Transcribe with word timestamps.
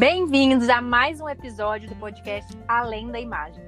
Bem-vindos 0.00 0.70
a 0.70 0.80
mais 0.80 1.20
um 1.20 1.28
episódio 1.28 1.86
do 1.86 1.94
podcast 1.94 2.50
Além 2.66 3.10
da 3.10 3.20
Imagem. 3.20 3.62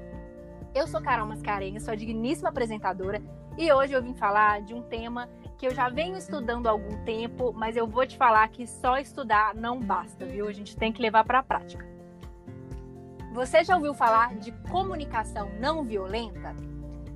Eu 0.75 0.87
sou 0.87 1.03
Carol 1.03 1.27
Mascarenhas, 1.27 1.83
sou 1.83 1.93
a 1.93 1.95
digníssima 1.95 2.49
apresentadora 2.49 3.23
e 3.59 3.71
hoje 3.71 3.93
eu 3.93 4.03
vim 4.03 4.15
falar 4.15 4.63
de 4.63 4.73
um 4.73 4.81
tema 4.81 5.29
que 5.59 5.67
eu 5.67 5.75
já 5.75 5.91
venho 5.91 6.17
estudando 6.17 6.69
há 6.69 6.71
algum 6.71 7.05
tempo, 7.05 7.53
mas 7.53 7.77
eu 7.77 7.87
vou 7.87 8.07
te 8.07 8.17
falar 8.17 8.49
que 8.49 8.67
só 8.67 8.97
estudar 8.97 9.55
não 9.55 9.79
basta, 9.79 10.25
viu? 10.25 10.49
A 10.49 10.53
gente 10.53 10.75
tem 10.75 10.91
que 10.91 11.03
levar 11.03 11.23
para 11.23 11.41
a 11.41 11.43
prática. 11.43 11.87
Você 13.35 13.63
já 13.63 13.77
ouviu 13.77 13.93
falar 13.93 14.35
de 14.37 14.53
comunicação 14.71 15.51
não 15.61 15.85
violenta? 15.85 16.57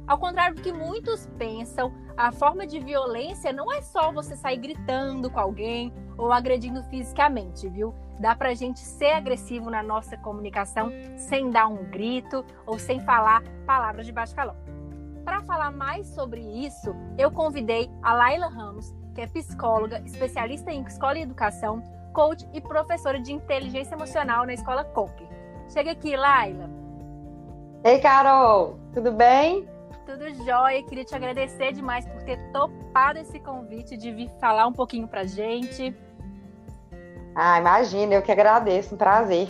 Ao 0.06 0.18
contrário 0.18 0.56
do 0.56 0.62
que 0.62 0.74
muitos 0.74 1.26
pensam, 1.38 1.90
a 2.18 2.30
forma 2.30 2.66
de 2.66 2.78
violência 2.80 3.50
não 3.50 3.72
é 3.72 3.80
só 3.80 4.12
você 4.12 4.36
sair 4.36 4.58
gritando 4.58 5.30
com 5.30 5.40
alguém 5.40 5.90
ou 6.18 6.30
agredindo 6.34 6.82
fisicamente, 6.84 7.66
viu? 7.66 7.94
Dá 8.18 8.34
pra 8.34 8.54
gente 8.54 8.80
ser 8.80 9.12
agressivo 9.12 9.70
na 9.70 9.82
nossa 9.82 10.16
comunicação 10.16 10.90
sem 11.16 11.50
dar 11.50 11.66
um 11.66 11.84
grito 11.84 12.44
ou 12.64 12.78
sem 12.78 13.00
falar 13.00 13.42
palavras 13.66 14.06
de 14.06 14.12
baixo 14.12 14.34
calão. 14.34 14.56
Para 15.24 15.42
falar 15.42 15.70
mais 15.70 16.06
sobre 16.06 16.40
isso, 16.40 16.94
eu 17.18 17.30
convidei 17.30 17.90
a 18.02 18.14
Laila 18.14 18.48
Ramos, 18.48 18.94
que 19.14 19.20
é 19.20 19.26
psicóloga, 19.26 20.00
especialista 20.06 20.70
em 20.70 20.82
escola 20.82 21.18
e 21.18 21.22
educação, 21.22 21.82
coach 22.12 22.48
e 22.54 22.60
professora 22.60 23.20
de 23.20 23.32
inteligência 23.32 23.94
emocional 23.94 24.46
na 24.46 24.54
escola 24.54 24.84
COP. 24.84 25.26
Chega 25.68 25.90
aqui, 25.90 26.16
Laila. 26.16 26.70
Ei, 27.84 27.98
Carol, 27.98 28.78
tudo 28.94 29.12
bem? 29.12 29.68
Tudo 30.06 30.32
jóia. 30.44 30.82
Queria 30.84 31.04
te 31.04 31.14
agradecer 31.14 31.72
demais 31.72 32.06
por 32.06 32.22
ter 32.22 32.38
topado 32.52 33.18
esse 33.18 33.38
convite 33.40 33.96
de 33.96 34.12
vir 34.12 34.30
falar 34.40 34.66
um 34.66 34.72
pouquinho 34.72 35.08
pra 35.08 35.24
gente. 35.24 35.94
Ah, 37.38 37.58
imagina, 37.58 38.14
eu 38.14 38.22
que 38.22 38.32
agradeço, 38.32 38.94
um 38.94 38.98
prazer. 38.98 39.46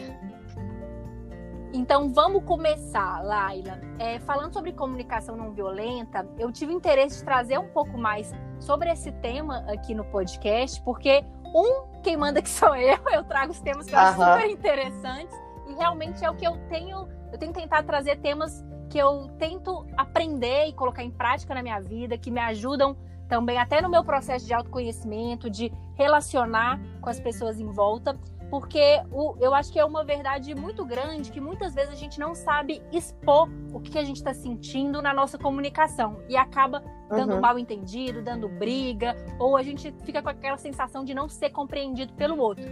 Então 1.72 2.12
vamos 2.12 2.42
começar, 2.42 3.22
Laila. 3.22 3.78
É, 4.00 4.19
falando 4.19 4.52
sobre 4.52 4.72
comunicação 4.72 5.36
não 5.36 5.52
violenta, 5.52 6.27
eu 6.36 6.50
tive 6.50 6.72
interesse 6.72 7.19
de 7.19 7.25
trazer 7.25 7.58
um 7.58 7.69
pouco 7.69 7.97
mais 7.97 8.34
sobre 8.58 8.91
esse 8.91 9.12
tema 9.12 9.64
aqui 9.69 9.94
no 9.94 10.05
podcast, 10.06 10.83
porque 10.83 11.25
um, 11.55 12.00
quem 12.02 12.16
manda 12.16 12.42
que 12.42 12.48
sou 12.48 12.75
eu, 12.75 12.98
eu 13.12 13.22
trago 13.22 13.52
os 13.52 13.60
temas 13.60 13.86
que 13.86 13.94
eu 13.94 13.98
acho 14.00 14.19
super 14.19 14.50
interessantes 14.50 15.36
e 15.69 15.75
realmente 15.75 16.25
é 16.25 16.30
o 16.30 16.34
que 16.34 16.44
eu 16.44 16.56
tenho, 16.69 17.08
eu 17.32 17.38
tenho 17.38 17.53
tentado 17.53 17.86
trazer 17.86 18.16
temas 18.16 18.64
que 18.91 18.98
eu 18.98 19.28
tento 19.38 19.86
aprender 19.97 20.66
e 20.66 20.72
colocar 20.72 21.05
em 21.05 21.10
prática 21.10 21.55
na 21.55 21.62
minha 21.62 21.80
vida, 21.80 22.19
que 22.19 22.32
me 22.32 22.41
ajudam 22.41 22.97
também 23.28 23.58
até 23.58 23.80
no 23.80 23.88
meu 23.88 24.05
processo 24.05 24.46
de 24.46 24.55
autoconhecimento, 24.55 25.50
de 25.50 25.72
relacionar 25.94 26.80
com 27.00 27.10
as 27.10 27.20
pessoas 27.20 27.60
em 27.60 27.70
volta, 27.70 28.19
porque 28.50 29.02
o, 29.10 29.36
eu 29.41 29.55
acho 29.55 29.72
que 29.72 29.78
é 29.78 29.84
uma 29.84 30.05
verdade 30.05 30.55
muito 30.55 30.84
grande 30.84 31.32
que 31.32 31.41
muitas 31.41 31.74
vezes 31.74 31.91
a 31.92 31.97
gente 31.97 32.19
não 32.19 32.34
sabe 32.34 32.80
expor 32.92 33.48
o 33.72 33.80
que 33.80 33.98
a 33.98 34.04
gente 34.04 34.16
está 34.16 34.32
sentindo 34.32 35.02
na 35.02 35.12
nossa 35.12 35.36
comunicação 35.36 36.20
e 36.28 36.36
acaba 36.36 36.82
dando 37.10 37.34
uhum. 37.34 37.41
mal 37.41 37.58
entendido, 37.58 38.22
dando 38.22 38.48
briga, 38.48 39.16
ou 39.38 39.56
a 39.56 39.62
gente 39.62 39.92
fica 40.04 40.22
com 40.22 40.28
aquela 40.28 40.56
sensação 40.56 41.04
de 41.04 41.14
não 41.14 41.28
ser 41.28 41.50
compreendido 41.50 42.12
pelo 42.14 42.38
outro. 42.38 42.64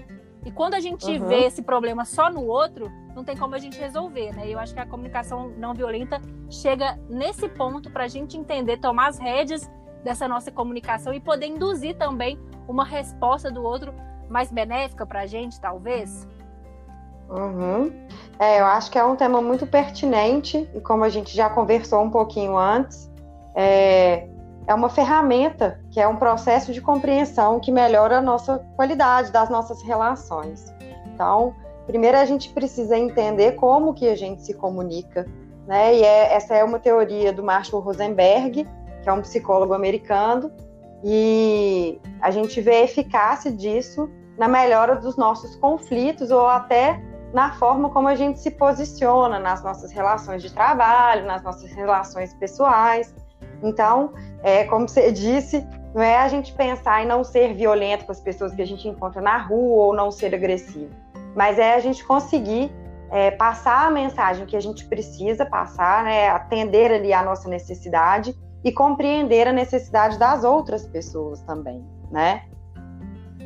E 0.44 0.50
quando 0.50 0.74
a 0.74 0.80
gente 0.80 1.06
uhum. 1.06 1.26
vê 1.26 1.44
esse 1.44 1.62
problema 1.62 2.04
só 2.04 2.30
no 2.30 2.46
outro, 2.46 2.90
não 3.14 3.24
tem 3.24 3.36
como 3.36 3.54
a 3.54 3.58
gente 3.58 3.78
resolver, 3.78 4.32
né? 4.34 4.46
E 4.46 4.52
eu 4.52 4.58
acho 4.58 4.74
que 4.74 4.80
a 4.80 4.86
comunicação 4.86 5.48
não 5.56 5.72
violenta 5.72 6.20
chega 6.50 6.98
nesse 7.08 7.48
ponto 7.48 7.90
para 7.90 8.04
a 8.04 8.08
gente 8.08 8.36
entender, 8.36 8.78
tomar 8.78 9.08
as 9.08 9.18
rédeas 9.18 9.70
dessa 10.04 10.28
nossa 10.28 10.52
comunicação 10.52 11.12
e 11.12 11.18
poder 11.18 11.46
induzir 11.46 11.96
também 11.96 12.38
uma 12.68 12.84
resposta 12.84 13.50
do 13.50 13.62
outro 13.64 13.92
mais 14.28 14.52
benéfica 14.52 15.06
para 15.06 15.20
a 15.20 15.26
gente, 15.26 15.58
talvez. 15.60 16.28
Uhum. 17.28 17.90
É, 18.38 18.60
eu 18.60 18.66
acho 18.66 18.90
que 18.90 18.98
é 18.98 19.04
um 19.04 19.16
tema 19.16 19.40
muito 19.40 19.66
pertinente 19.66 20.68
e 20.74 20.80
como 20.80 21.04
a 21.04 21.08
gente 21.08 21.34
já 21.34 21.48
conversou 21.48 22.02
um 22.02 22.10
pouquinho 22.10 22.56
antes, 22.56 23.10
é, 23.54 24.28
é 24.66 24.74
uma 24.74 24.88
ferramenta 24.88 25.80
que 25.90 26.00
é 26.00 26.06
um 26.06 26.16
processo 26.16 26.72
de 26.72 26.80
compreensão 26.80 27.58
que 27.60 27.72
melhora 27.72 28.18
a 28.18 28.22
nossa 28.22 28.58
qualidade 28.76 29.32
das 29.32 29.48
nossas 29.48 29.82
relações. 29.82 30.72
Então, 31.06 31.54
primeiro 31.86 32.18
a 32.18 32.24
gente 32.24 32.50
precisa 32.50 32.98
entender 32.98 33.52
como 33.52 33.94
que 33.94 34.08
a 34.08 34.16
gente 34.16 34.42
se 34.42 34.54
comunica, 34.54 35.26
né? 35.66 35.96
E 35.96 36.02
é, 36.02 36.34
essa 36.34 36.54
é 36.54 36.64
uma 36.64 36.78
teoria 36.78 37.32
do 37.32 37.42
Marshall 37.42 37.80
Rosenberg, 37.80 38.66
que 39.04 39.08
é 39.10 39.12
um 39.12 39.20
psicólogo 39.20 39.74
americano, 39.74 40.50
e 41.04 42.00
a 42.22 42.30
gente 42.30 42.60
vê 42.62 42.76
a 42.76 42.84
eficácia 42.84 43.52
disso 43.52 44.10
na 44.38 44.48
melhora 44.48 44.96
dos 44.96 45.16
nossos 45.16 45.54
conflitos 45.56 46.30
ou 46.30 46.46
até 46.46 47.00
na 47.32 47.52
forma 47.52 47.90
como 47.90 48.08
a 48.08 48.14
gente 48.14 48.38
se 48.38 48.50
posiciona 48.50 49.38
nas 49.38 49.62
nossas 49.62 49.92
relações 49.92 50.42
de 50.42 50.50
trabalho, 50.52 51.26
nas 51.26 51.42
nossas 51.42 51.70
relações 51.72 52.32
pessoais. 52.34 53.14
Então, 53.62 54.12
é, 54.42 54.64
como 54.64 54.88
você 54.88 55.12
disse, 55.12 55.66
não 55.94 56.00
é 56.00 56.16
a 56.16 56.28
gente 56.28 56.52
pensar 56.54 57.02
em 57.02 57.06
não 57.06 57.22
ser 57.22 57.52
violento 57.54 58.06
com 58.06 58.12
as 58.12 58.20
pessoas 58.20 58.54
que 58.54 58.62
a 58.62 58.66
gente 58.66 58.88
encontra 58.88 59.20
na 59.20 59.36
rua 59.36 59.84
ou 59.86 59.94
não 59.94 60.10
ser 60.10 60.34
agressivo, 60.34 60.90
mas 61.36 61.58
é 61.58 61.74
a 61.74 61.80
gente 61.80 62.02
conseguir 62.04 62.72
é, 63.10 63.30
passar 63.30 63.86
a 63.86 63.90
mensagem 63.90 64.46
que 64.46 64.56
a 64.56 64.60
gente 64.60 64.86
precisa 64.86 65.44
passar, 65.44 66.04
né, 66.04 66.28
atender 66.28 66.90
ali 66.90 67.12
a 67.12 67.22
nossa 67.22 67.48
necessidade 67.48 68.34
e 68.64 68.72
compreender 68.72 69.46
a 69.46 69.52
necessidade 69.52 70.18
das 70.18 70.42
outras 70.42 70.86
pessoas 70.86 71.42
também, 71.42 71.84
né? 72.10 72.44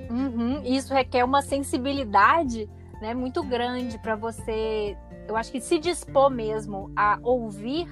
Uhum, 0.09 0.63
isso 0.65 0.95
requer 0.95 1.25
uma 1.25 1.43
sensibilidade 1.43 2.71
né, 3.01 3.13
muito 3.13 3.43
grande 3.43 3.99
para 3.99 4.17
você, 4.17 4.97
eu 5.27 5.37
acho 5.37 5.53
que 5.53 5.61
se 5.61 5.79
dispor 5.79 6.31
mesmo 6.31 6.91
a 6.97 7.19
ouvir 7.23 7.87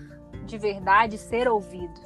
de 0.47 0.56
verdade, 0.56 1.19
ser 1.19 1.48
ouvido. 1.48 2.00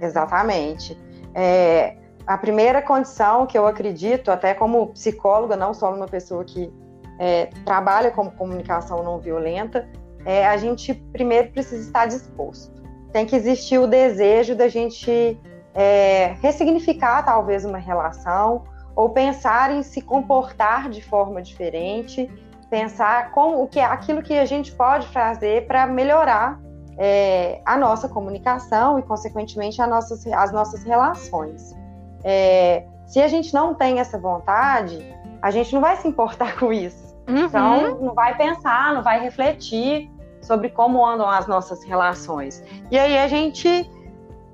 Exatamente. 0.00 0.96
É, 1.34 1.96
a 2.26 2.36
primeira 2.38 2.82
condição 2.82 3.46
que 3.46 3.56
eu 3.56 3.66
acredito, 3.66 4.30
até 4.30 4.54
como 4.54 4.88
psicóloga, 4.88 5.56
não 5.56 5.74
só 5.74 5.92
uma 5.92 6.06
pessoa 6.06 6.44
que 6.44 6.72
é, 7.18 7.46
trabalha 7.64 8.10
com 8.10 8.30
comunicação 8.30 9.02
não 9.02 9.18
violenta, 9.18 9.88
é 10.24 10.46
a 10.46 10.56
gente 10.56 10.94
primeiro 11.12 11.50
precisa 11.50 11.82
estar 11.82 12.06
disposto. 12.06 12.79
Tem 13.12 13.26
que 13.26 13.34
existir 13.34 13.78
o 13.78 13.86
desejo 13.86 14.54
da 14.54 14.68
gente 14.68 15.40
é, 15.74 16.36
ressignificar 16.40 17.22
talvez 17.24 17.64
uma 17.64 17.78
relação 17.78 18.64
ou 18.94 19.10
pensar 19.10 19.70
em 19.70 19.82
se 19.82 20.02
comportar 20.02 20.88
de 20.88 21.02
forma 21.02 21.40
diferente, 21.40 22.30
pensar 22.68 23.32
como 23.32 23.62
o 23.62 23.68
que 23.68 23.80
é 23.80 23.84
aquilo 23.84 24.22
que 24.22 24.34
a 24.34 24.44
gente 24.44 24.72
pode 24.72 25.06
fazer 25.08 25.66
para 25.66 25.86
melhorar 25.86 26.60
é, 26.98 27.60
a 27.64 27.76
nossa 27.76 28.08
comunicação 28.08 28.98
e, 28.98 29.02
consequentemente, 29.02 29.80
nossas, 29.80 30.26
as 30.26 30.52
nossas 30.52 30.84
relações. 30.84 31.74
É, 32.22 32.84
se 33.06 33.20
a 33.20 33.26
gente 33.26 33.54
não 33.54 33.74
tem 33.74 33.98
essa 33.98 34.18
vontade, 34.18 35.02
a 35.40 35.50
gente 35.50 35.72
não 35.72 35.80
vai 35.80 35.96
se 35.96 36.06
importar 36.06 36.56
com 36.60 36.72
isso. 36.72 37.10
Uhum. 37.28 37.44
Então, 37.46 38.00
não 38.00 38.14
vai 38.14 38.36
pensar, 38.36 38.94
não 38.94 39.02
vai 39.02 39.20
refletir 39.20 40.10
sobre 40.40 40.70
como 40.70 41.04
andam 41.04 41.28
as 41.28 41.46
nossas 41.46 41.82
relações. 41.84 42.62
E 42.90 42.98
aí 42.98 43.18
a 43.18 43.28
gente 43.28 43.88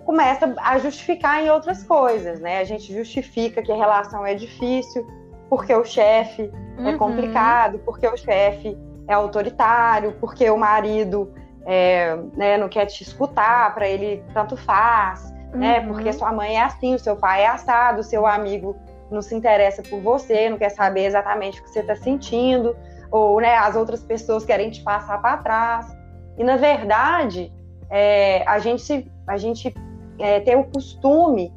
começa 0.05 0.55
a 0.59 0.79
justificar 0.79 1.43
em 1.43 1.51
outras 1.51 1.83
coisas, 1.83 2.41
né? 2.41 2.61
A 2.61 2.65
gente 2.65 2.93
justifica 2.95 3.61
que 3.61 3.73
a 3.73 3.77
relação 3.77 4.25
é 4.25 4.35
difícil 4.35 5.07
porque 5.51 5.75
o 5.75 5.85
chefe 5.85 6.51
é 6.79 6.81
uhum. 6.81 6.89
é 6.89 6.97
complicado, 6.97 7.81
porque 7.85 8.07
o 8.07 8.17
chefe 8.17 8.77
é 9.09 9.15
autoritário, 9.15 10.17
porque 10.21 10.49
o 10.51 10.57
marido 10.57 11.33
é, 11.65 12.17
né, 12.35 12.57
não 12.57 12.69
quer 12.69 12.87
te 12.87 13.03
escutar, 13.03 13.75
para 13.75 13.89
ele 13.89 14.23
tanto 14.33 14.57
faz, 14.57 15.31
né, 15.31 15.39
uhum. 15.53 15.59
né? 15.59 15.81
Porque 15.81 16.13
sua 16.13 16.33
mãe 16.33 16.57
é 16.57 16.63
assim, 16.63 16.95
o 16.95 16.99
seu 16.99 17.17
pai 17.17 17.43
é 17.43 17.49
assado, 17.49 18.01
o 18.01 18.05
seu 18.05 18.27
amigo 18.27 18.77
não 19.11 19.23
se 19.23 19.35
interessa 19.35 19.83
por 19.83 20.01
você, 20.01 20.49
não 20.49 20.59
quer 20.59 20.71
saber 20.71 21.07
exatamente 21.07 21.61
o 21.61 21.65
que 21.65 21.71
você 21.71 21.81
está 21.81 21.95
sentindo, 21.95 22.77
ou 23.11 23.41
né, 23.41 23.57
as 23.57 23.77
outras 23.77 24.03
pessoas 24.03 24.45
querem 24.45 24.71
te 24.71 24.83
passar 24.83 25.21
para 25.21 25.37
trás. 25.39 25.97
E 26.37 26.45
na 26.45 26.57
verdade, 26.57 27.53
é, 27.91 28.45
a 28.47 28.59
gente, 28.59 29.11
a 29.27 29.37
gente 29.37 29.75
é, 30.19 30.41
tem 30.41 30.57
o 30.57 30.65
costume 30.65 31.53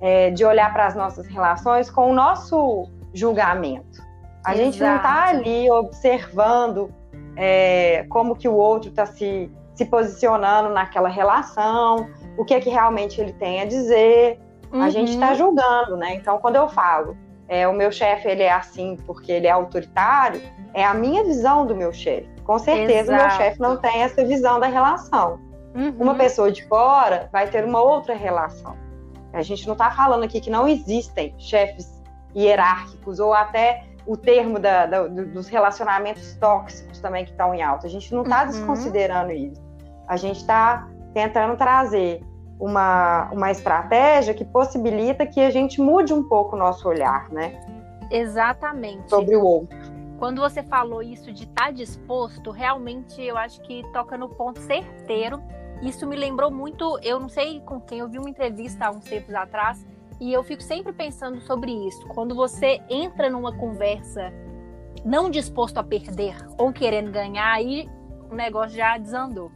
é, 0.00 0.30
de 0.30 0.44
olhar 0.44 0.72
para 0.72 0.86
as 0.86 0.94
nossas 0.94 1.26
relações 1.26 1.90
com 1.90 2.10
o 2.10 2.14
nosso 2.14 2.88
julgamento. 3.12 4.02
A 4.44 4.54
Exato. 4.54 4.56
gente 4.56 4.82
não 4.82 4.96
está 4.96 5.24
ali 5.28 5.70
observando 5.70 6.92
é, 7.36 8.06
como 8.08 8.34
que 8.34 8.48
o 8.48 8.54
outro 8.54 8.88
está 8.88 9.04
se, 9.06 9.50
se 9.74 9.84
posicionando 9.84 10.70
naquela 10.70 11.08
relação, 11.08 12.08
o 12.38 12.44
que 12.44 12.54
é 12.54 12.60
que 12.60 12.70
realmente 12.70 13.20
ele 13.20 13.32
tem 13.34 13.60
a 13.60 13.66
dizer. 13.66 14.40
Uhum. 14.72 14.82
A 14.82 14.88
gente 14.88 15.12
está 15.12 15.34
julgando, 15.34 15.96
né? 15.96 16.14
Então, 16.14 16.38
quando 16.38 16.56
eu 16.56 16.68
falo, 16.68 17.16
é, 17.48 17.66
o 17.66 17.72
meu 17.72 17.90
chefe 17.90 18.28
ele 18.28 18.42
é 18.42 18.52
assim 18.52 18.96
porque 19.06 19.32
ele 19.32 19.46
é 19.46 19.50
autoritário, 19.50 20.40
é 20.74 20.84
a 20.84 20.94
minha 20.94 21.24
visão 21.24 21.66
do 21.66 21.74
meu 21.74 21.92
chefe. 21.92 22.28
Com 22.44 22.58
certeza, 22.58 23.12
o 23.12 23.16
meu 23.16 23.30
chefe 23.30 23.60
não 23.60 23.76
tem 23.76 24.02
essa 24.02 24.24
visão 24.24 24.58
da 24.58 24.66
relação. 24.66 25.38
Uhum. 25.74 25.94
Uma 26.00 26.14
pessoa 26.14 26.50
de 26.50 26.66
fora 26.66 27.28
vai 27.32 27.48
ter 27.48 27.64
uma 27.64 27.80
outra 27.80 28.14
relação. 28.14 28.76
A 29.32 29.42
gente 29.42 29.66
não 29.66 29.74
está 29.74 29.90
falando 29.90 30.24
aqui 30.24 30.40
que 30.40 30.50
não 30.50 30.66
existem 30.66 31.34
chefes 31.38 32.00
hierárquicos 32.34 33.20
ou 33.20 33.32
até 33.32 33.84
o 34.06 34.16
termo 34.16 34.58
da, 34.58 34.86
da, 34.86 35.06
dos 35.06 35.48
relacionamentos 35.48 36.34
tóxicos 36.36 36.98
também 36.98 37.24
que 37.24 37.30
estão 37.30 37.54
em 37.54 37.62
alta. 37.62 37.86
A 37.86 37.90
gente 37.90 38.12
não 38.12 38.22
está 38.22 38.42
uhum. 38.42 38.48
desconsiderando 38.48 39.32
isso. 39.32 39.60
A 40.08 40.16
gente 40.16 40.38
está 40.38 40.88
tentando 41.14 41.56
trazer 41.56 42.20
uma, 42.58 43.30
uma 43.32 43.50
estratégia 43.50 44.34
que 44.34 44.44
possibilita 44.44 45.26
que 45.26 45.40
a 45.40 45.50
gente 45.50 45.80
mude 45.80 46.12
um 46.12 46.28
pouco 46.28 46.56
o 46.56 46.58
nosso 46.58 46.88
olhar, 46.88 47.30
né? 47.30 47.60
Exatamente. 48.10 49.08
Sobre 49.08 49.36
o 49.36 49.44
outro. 49.44 49.78
Quando 50.20 50.42
você 50.42 50.62
falou 50.62 51.02
isso 51.02 51.32
de 51.32 51.44
estar 51.44 51.64
tá 51.64 51.70
disposto, 51.70 52.50
realmente 52.50 53.22
eu 53.22 53.38
acho 53.38 53.58
que 53.62 53.82
toca 53.90 54.18
no 54.18 54.28
ponto 54.28 54.60
certeiro. 54.60 55.42
Isso 55.80 56.06
me 56.06 56.14
lembrou 56.14 56.50
muito, 56.50 56.98
eu 57.02 57.18
não 57.18 57.30
sei 57.30 57.58
com 57.60 57.80
quem, 57.80 58.00
eu 58.00 58.08
vi 58.08 58.18
uma 58.18 58.28
entrevista 58.28 58.84
há 58.84 58.90
uns 58.90 59.04
tempos 59.04 59.34
atrás, 59.34 59.82
e 60.20 60.30
eu 60.30 60.44
fico 60.44 60.62
sempre 60.62 60.92
pensando 60.92 61.40
sobre 61.40 61.72
isso. 61.72 62.06
Quando 62.08 62.34
você 62.34 62.82
entra 62.90 63.30
numa 63.30 63.56
conversa 63.56 64.30
não 65.06 65.30
disposto 65.30 65.78
a 65.78 65.82
perder 65.82 66.36
ou 66.58 66.70
querendo 66.70 67.10
ganhar, 67.10 67.54
aí 67.54 67.88
o 68.30 68.34
negócio 68.34 68.76
já 68.76 68.98
desandou. 68.98 69.50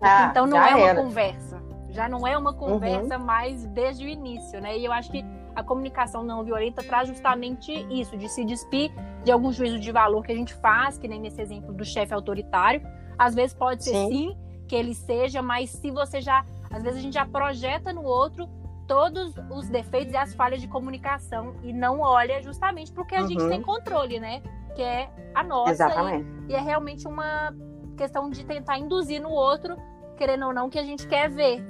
Ah, 0.00 0.26
então 0.32 0.48
não 0.48 0.60
é 0.60 0.74
uma 0.74 0.94
conversa. 0.96 1.62
Já 1.90 2.08
não 2.08 2.26
é 2.26 2.36
uma 2.36 2.52
conversa 2.52 3.16
uhum. 3.16 3.24
mais 3.24 3.64
desde 3.66 4.04
o 4.04 4.08
início, 4.08 4.60
né? 4.60 4.76
E 4.76 4.84
eu 4.84 4.90
acho 4.90 5.12
que 5.12 5.24
a 5.54 5.62
comunicação 5.62 6.24
não 6.24 6.42
violenta 6.42 6.82
traz 6.82 7.06
justamente 7.06 7.72
isso, 7.88 8.16
de 8.16 8.28
se 8.28 8.44
despir 8.44 8.90
de 9.24 9.32
algum 9.32 9.52
juízo 9.52 9.78
de 9.78 9.90
valor 9.92 10.24
que 10.24 10.32
a 10.32 10.34
gente 10.34 10.54
faz, 10.54 10.98
que 10.98 11.08
nem 11.08 11.20
nesse 11.20 11.40
exemplo 11.40 11.72
do 11.72 11.84
chefe 11.84 12.14
autoritário. 12.14 12.82
Às 13.18 13.34
vezes 13.34 13.54
pode 13.54 13.84
ser 13.84 13.90
sim. 13.90 14.08
sim 14.08 14.38
que 14.66 14.76
ele 14.76 14.94
seja, 14.94 15.42
mas 15.42 15.70
se 15.70 15.90
você 15.90 16.20
já. 16.20 16.44
Às 16.70 16.82
vezes 16.82 16.98
a 16.98 17.02
gente 17.02 17.14
já 17.14 17.26
projeta 17.26 17.92
no 17.92 18.02
outro 18.02 18.48
todos 18.86 19.34
os 19.50 19.68
defeitos 19.68 20.14
e 20.14 20.16
as 20.16 20.34
falhas 20.34 20.60
de 20.60 20.68
comunicação 20.68 21.54
e 21.62 21.72
não 21.72 22.00
olha 22.00 22.42
justamente 22.42 22.90
porque 22.90 23.14
a 23.14 23.20
uhum. 23.20 23.28
gente 23.28 23.48
tem 23.48 23.62
controle, 23.62 24.18
né? 24.18 24.42
Que 24.74 24.82
é 24.82 25.10
a 25.34 25.42
nossa. 25.42 25.72
Exatamente. 25.72 26.26
E, 26.48 26.52
e, 26.52 26.54
é 26.54 26.60
realmente 26.60 27.06
uma 27.06 27.54
questão 27.96 28.30
de 28.30 28.44
tentar 28.44 28.78
induzir 28.78 29.20
no 29.20 29.30
outro, 29.30 29.76
querendo 30.16 30.46
ou 30.46 30.54
não, 30.54 30.70
que 30.70 30.78
a 30.78 30.82
gente 30.82 31.06
quer 31.06 31.28
ver. 31.28 31.64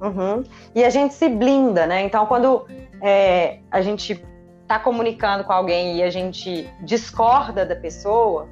Uhum. 0.00 0.44
E 0.74 0.84
a 0.84 0.90
gente 0.90 1.12
se 1.14 1.28
blinda, 1.28 1.86
né? 1.86 2.02
Então, 2.02 2.24
quando 2.26 2.66
é, 3.02 3.60
a 3.70 3.82
gente 3.82 4.24
está 4.68 4.78
comunicando 4.78 5.44
com 5.44 5.52
alguém 5.52 5.96
e 5.96 6.02
a 6.02 6.10
gente 6.10 6.70
discorda 6.82 7.64
da 7.64 7.74
pessoa, 7.74 8.46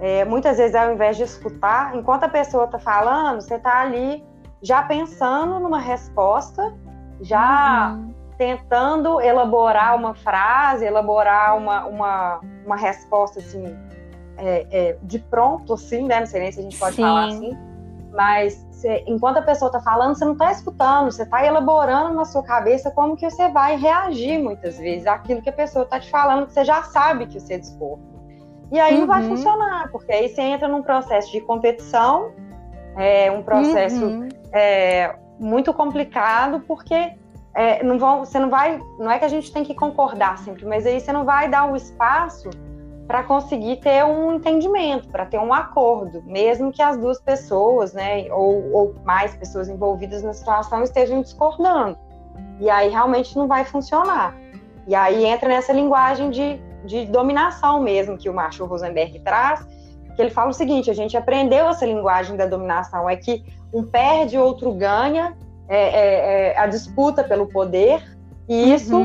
é, 0.00 0.24
muitas 0.24 0.56
vezes 0.56 0.74
ao 0.74 0.92
invés 0.92 1.16
de 1.16 1.22
escutar, 1.22 1.94
enquanto 1.94 2.24
a 2.24 2.28
pessoa 2.28 2.64
está 2.64 2.80
falando, 2.80 3.40
você 3.40 3.54
está 3.54 3.80
ali 3.80 4.24
já 4.60 4.82
pensando 4.82 5.60
numa 5.60 5.78
resposta 5.78 6.74
já 7.20 7.92
uhum. 7.92 8.14
tentando 8.36 9.20
elaborar 9.20 9.94
uma 9.94 10.14
frase, 10.14 10.84
elaborar 10.84 11.56
uma, 11.56 11.86
uma, 11.86 12.40
uma 12.64 12.76
resposta 12.76 13.38
assim, 13.38 13.64
é, 14.38 14.66
é, 14.70 14.98
de 15.02 15.18
pronto, 15.18 15.74
assim, 15.74 16.06
né? 16.06 16.20
Não 16.20 16.26
sei 16.26 16.40
nem 16.40 16.52
se 16.52 16.60
a 16.60 16.62
gente 16.62 16.78
pode 16.78 16.96
Sim. 16.96 17.02
falar 17.02 17.26
assim. 17.26 17.56
Mas 18.12 18.66
você, 18.80 19.04
enquanto 19.06 19.36
a 19.36 19.42
pessoa 19.42 19.68
está 19.68 19.80
falando, 19.80 20.14
você 20.14 20.24
não 20.24 20.32
está 20.32 20.50
escutando, 20.50 21.12
você 21.12 21.22
está 21.22 21.44
elaborando 21.44 22.14
na 22.14 22.24
sua 22.24 22.42
cabeça 22.42 22.90
como 22.90 23.16
que 23.16 23.28
você 23.28 23.48
vai 23.48 23.76
reagir 23.76 24.42
muitas 24.42 24.78
vezes 24.78 25.06
àquilo 25.06 25.42
que 25.42 25.50
a 25.50 25.52
pessoa 25.52 25.84
está 25.84 26.00
te 26.00 26.10
falando, 26.10 26.46
que 26.46 26.54
você 26.54 26.64
já 26.64 26.82
sabe 26.84 27.26
que 27.26 27.38
você 27.38 27.58
dispor. 27.58 27.98
E 28.72 28.80
aí 28.80 28.94
uhum. 28.94 29.00
não 29.00 29.06
vai 29.06 29.22
uhum. 29.22 29.36
funcionar, 29.36 29.90
porque 29.90 30.12
aí 30.12 30.28
você 30.28 30.40
entra 30.40 30.66
num 30.66 30.82
processo 30.82 31.30
de 31.30 31.40
competição, 31.42 32.32
é 32.96 33.30
um 33.30 33.42
processo 33.42 34.04
uhum. 34.04 34.28
é, 34.52 35.14
muito 35.38 35.74
complicado, 35.74 36.60
porque 36.66 37.12
é, 37.54 37.82
não 37.82 37.98
vão, 37.98 38.24
você 38.24 38.38
não 38.38 38.48
vai. 38.48 38.80
Não 38.98 39.10
é 39.10 39.18
que 39.18 39.24
a 39.24 39.28
gente 39.28 39.52
tem 39.52 39.64
que 39.64 39.74
concordar 39.74 40.38
sempre, 40.38 40.64
mas 40.64 40.86
aí 40.86 41.00
você 41.00 41.12
não 41.12 41.24
vai 41.24 41.48
dar 41.48 41.70
o 41.70 41.76
espaço 41.76 42.48
para 43.10 43.24
conseguir 43.24 43.78
ter 43.78 44.04
um 44.04 44.34
entendimento, 44.34 45.08
para 45.08 45.26
ter 45.26 45.36
um 45.36 45.52
acordo, 45.52 46.22
mesmo 46.22 46.70
que 46.70 46.80
as 46.80 46.96
duas 46.96 47.20
pessoas, 47.20 47.92
né, 47.92 48.32
ou, 48.32 48.70
ou 48.72 48.94
mais 49.04 49.34
pessoas 49.34 49.68
envolvidas 49.68 50.22
na 50.22 50.32
situação 50.32 50.84
estejam 50.84 51.20
discordando. 51.20 51.98
E 52.60 52.70
aí 52.70 52.88
realmente 52.88 53.36
não 53.36 53.48
vai 53.48 53.64
funcionar. 53.64 54.36
E 54.86 54.94
aí 54.94 55.24
entra 55.24 55.48
nessa 55.48 55.72
linguagem 55.72 56.30
de, 56.30 56.60
de 56.84 57.04
dominação 57.06 57.82
mesmo 57.82 58.16
que 58.16 58.30
o 58.30 58.32
Marshall 58.32 58.68
Rosenberg 58.68 59.18
traz, 59.24 59.66
que 60.14 60.22
ele 60.22 60.30
fala 60.30 60.50
o 60.50 60.54
seguinte: 60.54 60.88
a 60.88 60.94
gente 60.94 61.16
aprendeu 61.16 61.66
essa 61.66 61.84
linguagem 61.84 62.36
da 62.36 62.46
dominação, 62.46 63.10
é 63.10 63.16
que 63.16 63.44
um 63.74 63.82
perde, 63.82 64.38
outro 64.38 64.72
ganha, 64.72 65.36
é, 65.68 65.80
é, 65.80 66.52
é, 66.52 66.58
a 66.60 66.68
disputa 66.68 67.24
pelo 67.24 67.48
poder, 67.48 68.04
e 68.48 68.72
isso 68.72 69.02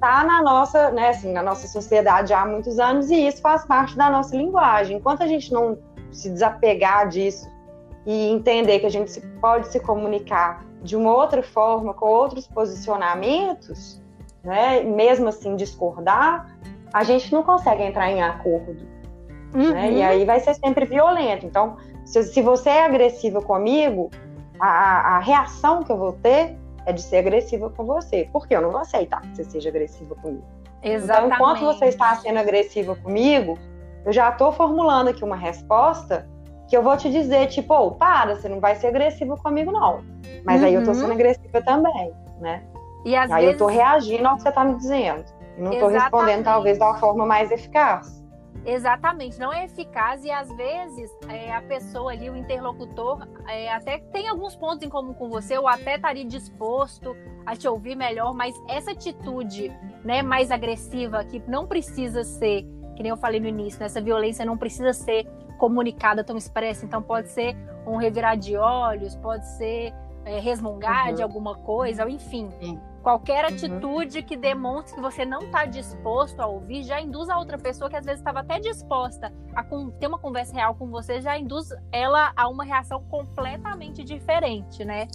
está 0.00 0.24
na 0.24 0.42
nossa, 0.42 0.90
né, 0.90 1.10
assim, 1.10 1.30
na 1.30 1.42
nossa 1.42 1.68
sociedade 1.68 2.32
há 2.32 2.46
muitos 2.46 2.78
anos, 2.78 3.10
e 3.10 3.26
isso 3.26 3.42
faz 3.42 3.66
parte 3.66 3.94
da 3.96 4.08
nossa 4.08 4.34
linguagem. 4.34 4.96
Enquanto 4.96 5.22
a 5.22 5.26
gente 5.26 5.52
não 5.52 5.76
se 6.10 6.30
desapegar 6.30 7.06
disso 7.08 7.46
e 8.06 8.30
entender 8.30 8.80
que 8.80 8.86
a 8.86 8.90
gente 8.90 9.20
pode 9.42 9.68
se 9.68 9.78
comunicar 9.78 10.64
de 10.82 10.96
uma 10.96 11.14
outra 11.14 11.42
forma, 11.42 11.92
com 11.92 12.06
outros 12.06 12.46
posicionamentos, 12.46 14.00
né, 14.42 14.82
mesmo 14.82 15.28
assim 15.28 15.54
discordar, 15.54 16.50
a 16.94 17.04
gente 17.04 17.30
não 17.30 17.42
consegue 17.42 17.82
entrar 17.82 18.10
em 18.10 18.22
acordo. 18.22 18.88
Uhum. 19.54 19.70
Né? 19.70 19.92
E 19.92 19.96
uhum. 19.96 20.06
aí 20.06 20.24
vai 20.24 20.40
ser 20.40 20.54
sempre 20.54 20.86
violento. 20.86 21.44
Então, 21.44 21.76
se, 22.06 22.22
se 22.22 22.40
você 22.40 22.70
é 22.70 22.84
agressiva 22.86 23.42
comigo, 23.42 24.10
a, 24.58 25.16
a 25.16 25.18
reação 25.18 25.82
que 25.82 25.92
eu 25.92 25.98
vou 25.98 26.12
ter 26.12 26.56
é 26.86 26.92
de 26.92 27.02
ser 27.02 27.18
agressiva 27.18 27.70
com 27.70 27.84
você. 27.84 28.28
Porque 28.32 28.54
eu 28.54 28.62
não 28.62 28.70
vou 28.70 28.80
aceitar 28.80 29.20
que 29.22 29.36
você 29.36 29.44
seja 29.44 29.68
agressiva 29.68 30.14
comigo. 30.14 30.44
Exatamente. 30.82 31.34
Então, 31.34 31.54
enquanto 31.54 31.64
você 31.64 31.86
está 31.86 32.16
sendo 32.16 32.38
agressiva 32.38 32.96
comigo, 32.96 33.58
eu 34.04 34.12
já 34.12 34.30
estou 34.30 34.50
formulando 34.52 35.08
aqui 35.08 35.22
uma 35.22 35.36
resposta 35.36 36.26
que 36.68 36.76
eu 36.76 36.82
vou 36.82 36.96
te 36.96 37.10
dizer, 37.10 37.48
tipo, 37.48 37.74
oh, 37.74 37.90
para, 37.90 38.36
você 38.36 38.48
não 38.48 38.60
vai 38.60 38.76
ser 38.76 38.86
agressiva 38.86 39.36
comigo, 39.36 39.72
não. 39.72 40.04
Mas 40.44 40.60
uhum. 40.60 40.66
aí 40.66 40.74
eu 40.74 40.80
estou 40.80 40.94
sendo 40.94 41.08
uhum. 41.08 41.14
agressiva 41.14 41.60
também, 41.62 42.12
né? 42.40 42.62
E 43.04 43.16
aí 43.16 43.28
vezes... 43.28 43.44
eu 43.44 43.52
estou 43.52 43.68
reagindo 43.68 44.26
ao 44.26 44.36
que 44.36 44.42
você 44.42 44.48
está 44.50 44.64
me 44.64 44.76
dizendo. 44.76 45.24
E 45.58 45.62
não 45.62 45.72
estou 45.72 45.88
respondendo, 45.88 46.44
talvez, 46.44 46.78
da 46.78 46.94
forma 46.94 47.26
mais 47.26 47.50
eficaz. 47.50 48.19
Exatamente, 48.64 49.38
não 49.38 49.52
é 49.52 49.64
eficaz 49.64 50.24
e 50.24 50.30
às 50.30 50.50
vezes 50.52 51.10
é, 51.28 51.52
a 51.52 51.62
pessoa 51.62 52.12
ali, 52.12 52.28
o 52.28 52.36
interlocutor, 52.36 53.26
é, 53.48 53.72
até 53.72 53.98
tem 53.98 54.28
alguns 54.28 54.54
pontos 54.54 54.86
em 54.86 54.88
comum 54.88 55.14
com 55.14 55.28
você, 55.28 55.56
ou 55.56 55.66
até 55.66 55.96
estaria 55.96 56.24
disposto 56.24 57.16
a 57.46 57.56
te 57.56 57.66
ouvir 57.66 57.96
melhor, 57.96 58.34
mas 58.34 58.54
essa 58.68 58.90
atitude 58.90 59.72
né, 60.04 60.22
mais 60.22 60.50
agressiva, 60.50 61.24
que 61.24 61.42
não 61.48 61.66
precisa 61.66 62.22
ser, 62.22 62.64
que 62.96 63.02
nem 63.02 63.10
eu 63.10 63.16
falei 63.16 63.40
no 63.40 63.48
início, 63.48 63.80
né, 63.80 63.86
essa 63.86 64.00
violência 64.00 64.44
não 64.44 64.58
precisa 64.58 64.92
ser 64.92 65.26
comunicada 65.58 66.22
tão 66.22 66.36
expressa, 66.36 66.84
então 66.84 67.02
pode 67.02 67.28
ser 67.28 67.56
um 67.86 67.96
revirar 67.96 68.36
de 68.36 68.56
olhos, 68.56 69.16
pode 69.16 69.46
ser 69.56 69.92
é, 70.24 70.38
resmungar 70.38 71.08
uhum. 71.08 71.14
de 71.14 71.22
alguma 71.22 71.54
coisa, 71.56 72.04
ou 72.04 72.10
enfim. 72.10 72.50
Sim. 72.60 72.80
Qualquer 73.02 73.46
uhum. 73.46 73.54
atitude 73.54 74.22
que 74.22 74.36
demonstre 74.36 74.94
que 74.94 75.00
você 75.00 75.24
não 75.24 75.40
está 75.40 75.64
disposto 75.64 76.40
a 76.40 76.46
ouvir 76.46 76.82
já 76.82 77.00
induz 77.00 77.30
a 77.30 77.38
outra 77.38 77.56
pessoa 77.56 77.88
que 77.88 77.96
às 77.96 78.04
vezes 78.04 78.20
estava 78.20 78.40
até 78.40 78.58
disposta 78.58 79.32
a 79.54 79.64
ter 79.98 80.06
uma 80.06 80.18
conversa 80.18 80.54
real 80.54 80.74
com 80.74 80.88
você, 80.88 81.20
já 81.20 81.38
induz 81.38 81.70
ela 81.90 82.32
a 82.36 82.46
uma 82.48 82.62
reação 82.62 83.02
completamente 83.04 84.04
diferente, 84.04 84.84
né? 84.84 85.08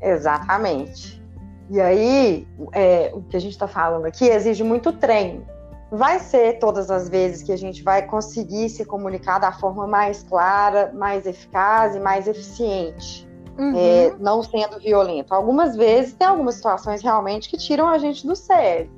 Exatamente. 0.00 1.20
E 1.68 1.80
aí, 1.80 2.46
é, 2.72 3.10
o 3.12 3.22
que 3.22 3.36
a 3.36 3.40
gente 3.40 3.52
está 3.52 3.66
falando 3.66 4.06
aqui 4.06 4.26
exige 4.26 4.62
muito 4.62 4.92
treino. 4.92 5.44
Vai 5.90 6.20
ser 6.20 6.60
todas 6.60 6.90
as 6.90 7.08
vezes 7.08 7.42
que 7.42 7.50
a 7.50 7.58
gente 7.58 7.82
vai 7.82 8.06
conseguir 8.06 8.68
se 8.68 8.84
comunicar 8.84 9.40
da 9.40 9.50
forma 9.50 9.86
mais 9.86 10.22
clara, 10.22 10.92
mais 10.94 11.26
eficaz 11.26 11.96
e 11.96 12.00
mais 12.00 12.28
eficiente 12.28 13.28
uhum. 13.58 13.72
é, 13.76 14.14
não 14.18 14.42
sendo 14.42 14.78
violento. 14.78 15.32
Algumas 15.32 15.76
vezes 15.76 16.14
tem 16.14 16.26
algumas 16.26 16.56
situações 16.56 17.02
realmente 17.02 17.48
que 17.48 17.56
tiram 17.56 17.88
a 17.88 17.98
gente 17.98 18.26
do 18.26 18.36
sério. 18.36 18.90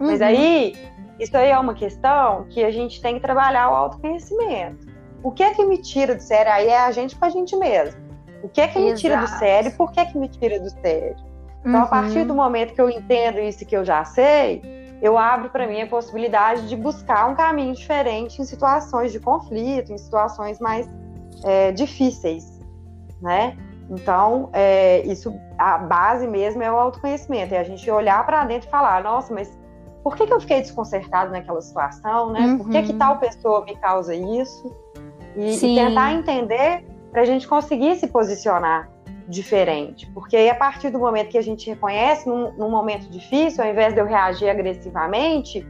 Uhum. 0.00 0.06
Mas 0.06 0.22
aí, 0.22 0.74
isso 1.18 1.36
aí 1.36 1.50
é 1.50 1.58
uma 1.58 1.74
questão 1.74 2.46
que 2.48 2.62
a 2.64 2.70
gente 2.70 3.00
tem 3.00 3.14
que 3.14 3.20
trabalhar 3.20 3.70
o 3.70 3.74
autoconhecimento. 3.74 4.86
O 5.22 5.30
que 5.30 5.42
é 5.42 5.52
que 5.52 5.64
me 5.64 5.78
tira 5.78 6.14
do 6.14 6.22
sério? 6.22 6.52
Aí 6.52 6.68
é 6.68 6.80
a 6.80 6.90
gente 6.90 7.16
com 7.16 7.24
a 7.24 7.28
gente 7.28 7.54
mesmo. 7.56 8.00
O 8.42 8.48
que 8.48 8.60
é 8.60 8.68
que 8.68 8.78
Exato. 8.78 8.92
me 8.92 8.98
tira 8.98 9.16
do 9.18 9.26
sério? 9.26 9.72
Por 9.72 9.92
que 9.92 10.00
é 10.00 10.06
que 10.06 10.18
me 10.18 10.28
tira 10.28 10.58
do 10.58 10.70
sério? 10.70 11.16
Então, 11.60 11.74
uhum. 11.74 11.82
a 11.82 11.86
partir 11.86 12.24
do 12.24 12.34
momento 12.34 12.72
que 12.72 12.80
eu 12.80 12.88
entendo 12.88 13.38
isso 13.38 13.66
que 13.66 13.76
eu 13.76 13.84
já 13.84 14.02
sei, 14.04 14.62
eu 15.02 15.16
abro 15.16 15.50
para 15.50 15.66
mim 15.66 15.80
a 15.80 15.86
possibilidade 15.86 16.68
de 16.68 16.76
buscar 16.76 17.28
um 17.28 17.34
caminho 17.34 17.74
diferente 17.74 18.40
em 18.40 18.44
situações 18.44 19.12
de 19.12 19.20
conflito, 19.20 19.92
em 19.92 19.98
situações 19.98 20.58
mais 20.58 20.88
é, 21.44 21.72
difíceis, 21.72 22.60
né? 23.20 23.56
Então, 23.90 24.50
é, 24.52 25.04
isso, 25.04 25.34
a 25.58 25.76
base 25.78 26.26
mesmo 26.28 26.62
é 26.62 26.70
o 26.70 26.76
autoconhecimento, 26.76 27.52
é 27.52 27.58
a 27.58 27.64
gente 27.64 27.90
olhar 27.90 28.24
para 28.24 28.44
dentro 28.44 28.68
e 28.68 28.70
falar, 28.70 29.02
nossa, 29.02 29.34
mas 29.34 29.58
por 30.02 30.16
que, 30.16 30.26
que 30.26 30.32
eu 30.32 30.40
fiquei 30.40 30.60
desconcertado 30.60 31.32
naquela 31.32 31.60
situação, 31.60 32.30
né? 32.30 32.40
Uhum. 32.40 32.58
Por 32.58 32.70
que, 32.70 32.82
que 32.84 32.92
uhum. 32.92 32.98
tal 32.98 33.18
pessoa 33.18 33.64
me 33.64 33.76
causa 33.76 34.14
isso? 34.14 34.74
E, 35.36 35.54
e 35.54 35.74
tentar 35.74 36.12
entender 36.12 36.84
para 37.10 37.22
a 37.22 37.24
gente 37.24 37.46
conseguir 37.48 37.96
se 37.96 38.06
posicionar 38.06 38.88
diferente. 39.28 40.10
Porque 40.12 40.36
aí, 40.36 40.48
a 40.48 40.54
partir 40.54 40.90
do 40.90 40.98
momento 40.98 41.28
que 41.28 41.38
a 41.38 41.42
gente 41.42 41.68
reconhece, 41.68 42.28
num, 42.28 42.52
num 42.52 42.70
momento 42.70 43.08
difícil, 43.10 43.62
ao 43.62 43.70
invés 43.70 43.92
de 43.92 44.00
eu 44.00 44.06
reagir 44.06 44.48
agressivamente, 44.48 45.66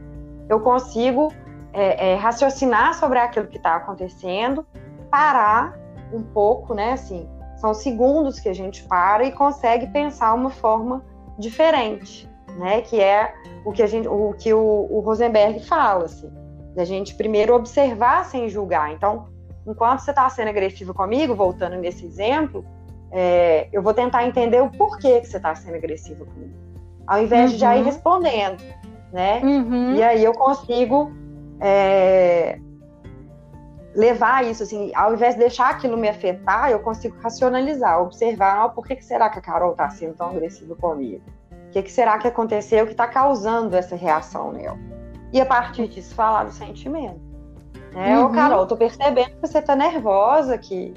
eu 0.47 0.59
consigo 0.59 1.31
é, 1.73 2.11
é, 2.11 2.15
raciocinar 2.15 2.93
sobre 2.95 3.19
aquilo 3.19 3.47
que 3.47 3.57
está 3.57 3.75
acontecendo, 3.75 4.65
parar 5.09 5.77
um 6.13 6.21
pouco, 6.21 6.73
né? 6.73 6.93
Assim, 6.93 7.29
são 7.61 7.75
segundos 7.75 8.39
que 8.39 8.49
a 8.49 8.53
gente 8.53 8.83
para 8.83 9.23
e 9.23 9.31
consegue 9.31 9.85
pensar 9.87 10.33
uma 10.33 10.49
forma 10.49 11.03
diferente, 11.37 12.27
né? 12.57 12.81
Que 12.81 12.99
é 12.99 13.33
o 13.63 13.71
que 13.71 13.83
a 13.83 13.87
gente, 13.87 14.07
o 14.07 14.33
que 14.33 14.51
o, 14.51 14.87
o 14.89 14.99
Rosenberg 15.01 15.63
fala, 15.65 16.05
assim, 16.05 16.29
da 16.75 16.83
gente 16.83 17.13
primeiro 17.13 17.53
observar 17.53 18.25
sem 18.25 18.49
julgar. 18.49 18.91
Então, 18.91 19.27
enquanto 19.65 19.99
você 19.99 20.09
está 20.09 20.27
sendo 20.27 20.49
agressivo 20.49 20.91
comigo, 20.91 21.35
voltando 21.35 21.75
nesse 21.77 22.03
exemplo, 22.03 22.65
é, 23.11 23.67
eu 23.71 23.83
vou 23.83 23.93
tentar 23.93 24.25
entender 24.25 24.59
o 24.59 24.71
porquê 24.71 25.21
que 25.21 25.27
você 25.27 25.37
está 25.37 25.53
sendo 25.53 25.75
agressivo 25.75 26.25
comigo, 26.25 26.53
ao 27.05 27.21
invés 27.21 27.51
uhum. 27.51 27.55
de 27.55 27.61
já 27.61 27.75
ir 27.75 27.81
uhum. 27.81 27.85
respondendo, 27.85 28.63
né? 29.13 29.39
Uhum. 29.43 29.95
E 29.95 30.01
aí 30.03 30.23
eu 30.23 30.33
consigo 30.33 31.11
é, 31.59 32.57
levar 33.95 34.45
isso, 34.45 34.63
assim, 34.63 34.91
ao 34.95 35.13
invés 35.13 35.35
de 35.35 35.41
deixar 35.41 35.69
aquilo 35.69 35.97
me 35.97 36.07
afetar, 36.07 36.69
eu 36.69 36.79
consigo 36.79 37.17
racionalizar, 37.21 38.01
observar, 38.01 38.65
oh, 38.65 38.69
por 38.69 38.85
que, 38.85 38.95
que 38.95 39.03
será 39.03 39.29
que 39.29 39.39
a 39.39 39.41
Carol 39.41 39.71
está 39.71 39.89
sendo 39.89 40.15
tão 40.15 40.29
agressiva 40.29 40.75
comigo? 40.75 41.23
O 41.67 41.71
que, 41.71 41.83
que 41.83 41.91
será 41.91 42.17
que 42.17 42.27
aconteceu 42.27 42.85
que 42.85 42.91
está 42.91 43.07
causando 43.07 43.75
essa 43.75 43.95
reação 43.95 44.51
nela? 44.51 44.77
E 45.31 45.39
a 45.39 45.45
partir 45.45 45.87
disso, 45.87 46.13
falar 46.13 46.45
do 46.45 46.51
sentimento. 46.51 47.19
Né? 47.93 48.17
Uhum. 48.17 48.25
Ô, 48.25 48.29
Carol, 48.29 48.65
tô 48.65 48.77
percebendo 48.77 49.31
que 49.31 49.41
você 49.41 49.61
tá 49.61 49.75
nervosa, 49.75 50.57
que, 50.57 50.93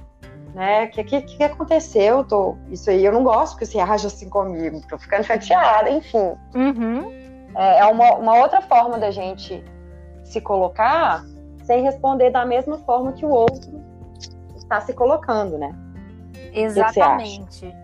né, 0.55 0.87
que, 0.89 1.03
que, 1.05 1.23
que 1.23 1.45
aconteceu? 1.45 2.25
Tô, 2.25 2.57
isso 2.71 2.91
aí 2.91 3.05
eu 3.05 3.13
não 3.13 3.25
gosto 3.25 3.57
que 3.57 3.67
você 3.67 3.79
age 3.79 4.07
assim 4.07 4.29
comigo, 4.29 4.81
tô 4.89 4.99
ficando 4.99 5.25
chateada, 5.27 5.91
enfim. 5.91 6.35
Uhum. 6.55 7.11
É, 7.57 7.81
é 7.81 7.87
uma, 7.87 8.15
uma 8.17 8.37
outra 8.39 8.61
forma 8.61 8.99
da 8.99 9.11
gente 9.11 9.65
se 10.25 10.41
colocar 10.41 11.25
sem 11.65 11.83
responder 11.83 12.31
da 12.31 12.47
mesma 12.47 12.79
forma 12.79 13.13
que 13.13 13.27
o 13.27 13.31
outro 13.31 13.83
está 14.57 14.81
se 14.81 14.95
colocando, 14.95 15.59
né? 15.59 15.75
Exatamente. 16.53 17.75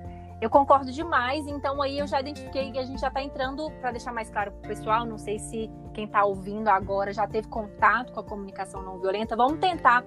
Eu 0.41 0.49
concordo 0.49 0.91
demais, 0.91 1.47
então 1.47 1.83
aí 1.83 1.99
eu 1.99 2.07
já 2.07 2.21
identifiquei 2.21 2.73
que 2.73 2.79
a 2.79 2.85
gente 2.85 2.99
já 2.99 3.09
está 3.09 3.23
entrando, 3.23 3.71
para 3.81 3.91
deixar 3.91 4.13
mais 4.13 4.31
claro 4.31 4.53
para 4.53 4.67
o 4.67 4.69
pessoal, 4.69 5.05
não 5.05 5.19
sei 5.19 5.39
se 5.39 5.71
quem 5.93 6.05
está 6.07 6.25
ouvindo 6.25 6.69
agora 6.69 7.13
já 7.13 7.27
teve 7.27 7.47
contato 7.49 8.13
com 8.13 8.21
a 8.21 8.25
comunicação 8.25 8.83
não 8.83 8.99
violenta, 8.99 9.37
vamos 9.37 9.59
tentar 9.59 10.03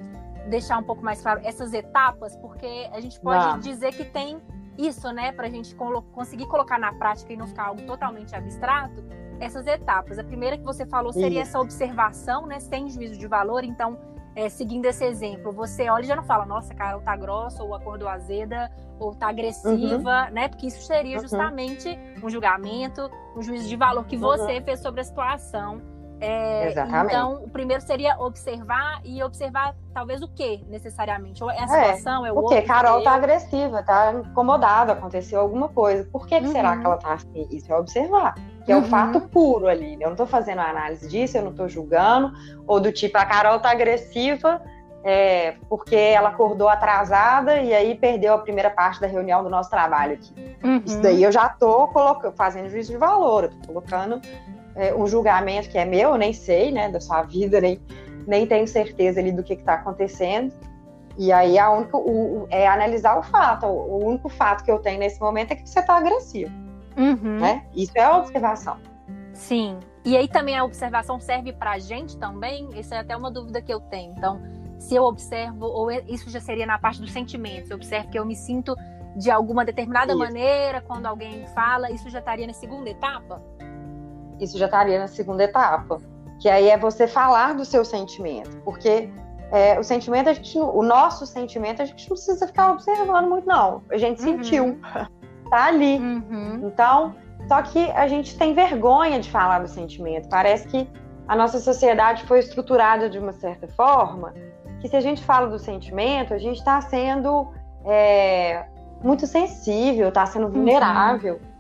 deixar 0.49 0.79
um 0.79 0.83
pouco 0.83 1.03
mais 1.03 1.21
claro 1.21 1.41
essas 1.43 1.71
etapas, 1.71 2.35
porque 2.37 2.89
a 2.91 2.99
gente 2.99 3.19
pode 3.19 3.59
dizer 3.61 3.93
que 3.93 4.05
tem 4.05 4.41
isso, 4.75 5.11
né, 5.11 5.31
para 5.31 5.45
a 5.45 5.49
gente 5.49 5.75
conseguir 5.75 6.47
colocar 6.47 6.79
na 6.79 6.91
prática 6.93 7.31
e 7.31 7.37
não 7.37 7.45
ficar 7.45 7.67
algo 7.67 7.83
totalmente 7.83 8.35
abstrato, 8.35 9.03
essas 9.39 9.67
etapas. 9.67 10.19
A 10.19 10.23
primeira 10.23 10.57
que 10.57 10.63
você 10.63 10.85
falou 10.85 11.11
seria 11.13 11.41
isso. 11.41 11.49
essa 11.49 11.59
observação, 11.59 12.45
né, 12.45 12.59
sem 12.59 12.89
juízo 12.89 13.17
de 13.17 13.27
valor, 13.27 13.63
então 13.63 13.97
é, 14.35 14.49
seguindo 14.49 14.85
esse 14.85 15.05
exemplo, 15.05 15.51
você 15.51 15.89
olha 15.89 16.03
e 16.03 16.07
já 16.07 16.15
não 16.15 16.23
fala, 16.23 16.45
nossa, 16.45 16.73
cara, 16.73 16.95
ou 16.95 17.03
tá 17.03 17.15
grossa, 17.15 17.63
ou 17.63 17.75
acordou 17.75 18.07
azeda, 18.07 18.71
ou 18.99 19.13
tá 19.13 19.27
agressiva, 19.27 20.25
uhum. 20.25 20.33
né? 20.33 20.47
Porque 20.47 20.67
isso 20.67 20.81
seria 20.81 21.17
uhum. 21.17 21.21
justamente 21.21 21.89
uhum. 21.89 22.25
um 22.25 22.29
julgamento, 22.29 23.11
um 23.35 23.41
juízo 23.41 23.67
de 23.67 23.75
valor 23.75 24.05
que 24.05 24.17
você 24.17 24.57
uhum. 24.57 24.63
fez 24.63 24.79
sobre 24.79 25.01
a 25.01 25.03
situação. 25.03 25.81
É, 26.23 26.67
Exatamente. 26.67 27.15
Então, 27.15 27.43
o 27.43 27.49
primeiro 27.49 27.81
seria 27.83 28.17
observar 28.19 29.01
e 29.03 29.21
observar 29.21 29.75
talvez 29.93 30.21
o 30.21 30.27
que 30.27 30.63
necessariamente. 30.69 31.43
Ou 31.43 31.51
é 31.51 31.59
a 31.59 31.63
é, 31.63 31.67
situação, 31.67 32.25
é, 32.25 32.29
é 32.29 32.31
o 32.31 32.39
O 32.39 32.47
que? 32.47 32.61
Carol 32.61 33.03
tá 33.03 33.11
agressiva, 33.11 33.83
tá 33.83 34.13
incomodada, 34.13 34.93
aconteceu 34.93 35.39
alguma 35.39 35.67
coisa. 35.67 36.07
Por 36.11 36.25
que, 36.27 36.39
que 36.39 36.47
será 36.47 36.77
que 36.77 36.85
ela 36.85 36.97
tá 36.97 37.13
assim? 37.13 37.47
Isso 37.51 37.71
é 37.71 37.77
observar 37.77 38.35
que 38.65 38.71
é 38.71 38.75
o 38.75 38.79
uhum. 38.79 38.85
fato 38.85 39.19
puro 39.19 39.67
ali. 39.67 39.95
Eu 39.95 40.05
não 40.05 40.11
estou 40.11 40.25
fazendo 40.25 40.61
análise 40.61 41.09
disso, 41.09 41.37
eu 41.37 41.41
não 41.41 41.51
estou 41.51 41.67
julgando, 41.67 42.31
ou 42.65 42.79
do 42.79 42.93
tipo, 42.93 43.17
a 43.17 43.25
Carol 43.25 43.59
tá 43.59 43.69
agressiva 43.69 44.61
é, 45.03 45.55
porque 45.67 45.95
ela 45.95 46.29
acordou 46.29 46.69
atrasada 46.69 47.57
e 47.57 47.73
aí 47.73 47.93
perdeu 47.93 48.33
a 48.33 48.37
primeira 48.37 48.69
parte 48.69 49.01
da 49.01 49.07
reunião 49.07 49.43
do 49.43 49.49
nosso 49.49 49.69
trabalho 49.69 50.13
aqui. 50.13 50.33
Uhum. 50.63 50.81
Isso 50.85 51.01
daí 51.01 51.21
eu 51.21 51.31
já 51.31 51.47
estou 51.47 51.91
fazendo 52.35 52.69
juízo 52.69 52.91
de 52.91 52.97
valor, 52.97 53.45
eu 53.45 53.49
tô 53.49 53.67
colocando 53.67 54.21
é, 54.75 54.93
um 54.93 55.07
julgamento 55.07 55.69
que 55.69 55.77
é 55.77 55.85
meu, 55.85 56.11
eu 56.11 56.17
nem 56.17 56.33
sei, 56.33 56.71
né, 56.71 56.89
da 56.89 56.99
sua 56.99 57.23
vida, 57.23 57.61
nem, 57.61 57.79
nem 58.27 58.45
tenho 58.45 58.67
certeza 58.67 59.19
ali 59.19 59.31
do 59.31 59.43
que 59.43 59.53
está 59.53 59.75
acontecendo. 59.75 60.53
E 61.17 61.31
aí 61.31 61.59
a 61.59 61.69
única, 61.69 61.97
o, 61.97 62.47
é 62.49 62.67
analisar 62.67 63.17
o 63.17 63.23
fato. 63.23 63.67
O, 63.67 64.05
único 64.05 64.29
fato 64.29 64.63
que 64.63 64.71
eu 64.71 64.79
tenho 64.79 64.99
nesse 64.99 65.19
momento 65.19 65.51
é 65.51 65.55
que 65.55 65.67
você 65.67 65.79
está 65.79 65.97
agressivo. 65.97 66.51
Uhum. 66.97 67.39
Né? 67.39 67.65
Isso 67.75 67.91
é 67.95 68.03
a 68.03 68.17
observação. 68.17 68.77
Sim. 69.33 69.77
E 70.05 70.17
aí 70.17 70.27
também 70.27 70.57
a 70.57 70.63
observação 70.63 71.19
serve 71.19 71.53
para 71.53 71.71
a 71.71 71.79
gente 71.79 72.17
também? 72.17 72.69
Isso 72.77 72.93
é 72.93 72.99
até 72.99 73.15
uma 73.15 73.31
dúvida 73.31 73.61
que 73.61 73.73
eu 73.73 73.79
tenho. 73.79 74.13
Então, 74.17 74.41
se 74.79 74.95
eu 74.95 75.03
observo, 75.03 75.65
ou 75.65 75.89
é, 75.89 76.03
isso 76.07 76.29
já 76.29 76.41
seria 76.41 76.65
na 76.65 76.77
parte 76.77 76.99
dos 76.99 77.11
sentimentos, 77.11 77.69
eu 77.69 77.77
observo 77.77 78.09
que 78.09 78.19
eu 78.19 78.25
me 78.25 78.35
sinto 78.35 78.75
de 79.15 79.29
alguma 79.29 79.63
determinada 79.63 80.11
isso. 80.11 80.19
maneira 80.19 80.81
quando 80.81 81.05
alguém 81.05 81.45
fala, 81.47 81.91
isso 81.91 82.09
já 82.09 82.19
estaria 82.19 82.47
na 82.47 82.53
segunda 82.53 82.89
etapa? 82.89 83.41
Isso 84.43 84.57
já 84.57 84.65
estaria 84.65 84.99
na 84.99 85.07
segunda 85.07 85.43
etapa. 85.43 85.97
Que 86.39 86.49
aí 86.49 86.69
é 86.69 86.77
você 86.77 87.07
falar 87.07 87.53
do 87.53 87.63
seu 87.63 87.85
sentimento. 87.85 88.55
Porque 88.65 89.09
é, 89.51 89.79
o 89.79 89.83
sentimento, 89.83 90.29
a 90.29 90.33
gente, 90.33 90.57
o 90.57 90.81
nosso 90.81 91.25
sentimento, 91.25 91.81
a 91.81 91.85
gente 91.85 92.09
não 92.09 92.15
precisa 92.15 92.47
ficar 92.47 92.71
observando 92.71 93.29
muito, 93.29 93.47
não. 93.47 93.83
A 93.91 93.97
gente 93.97 94.19
uhum. 94.19 94.43
sentiu. 94.43 94.79
tá 95.49 95.65
ali. 95.65 95.97
Uhum. 95.99 96.61
Então, 96.63 97.15
só 97.47 97.61
que 97.61 97.91
a 97.91 98.07
gente 98.07 98.37
tem 98.37 98.53
vergonha 98.53 99.19
de 99.19 99.29
falar 99.29 99.59
do 99.59 99.67
sentimento. 99.67 100.27
Parece 100.29 100.67
que 100.67 100.89
a 101.27 101.35
nossa 101.35 101.59
sociedade 101.59 102.25
foi 102.25 102.39
estruturada 102.39 103.09
de 103.09 103.19
uma 103.19 103.31
certa 103.31 103.67
forma 103.69 104.33
que 104.81 104.89
se 104.89 104.95
a 104.95 105.01
gente 105.01 105.23
fala 105.23 105.47
do 105.47 105.57
sentimento, 105.57 106.33
a 106.33 106.37
gente 106.37 106.57
está 106.57 106.81
sendo 106.81 107.47
é, 107.85 108.65
muito 109.01 109.25
sensível, 109.27 110.09
está 110.09 110.25
sendo 110.25 110.47
uhum. 110.47 110.51
vulnerável. 110.51 111.35
Uhum. 111.35 111.52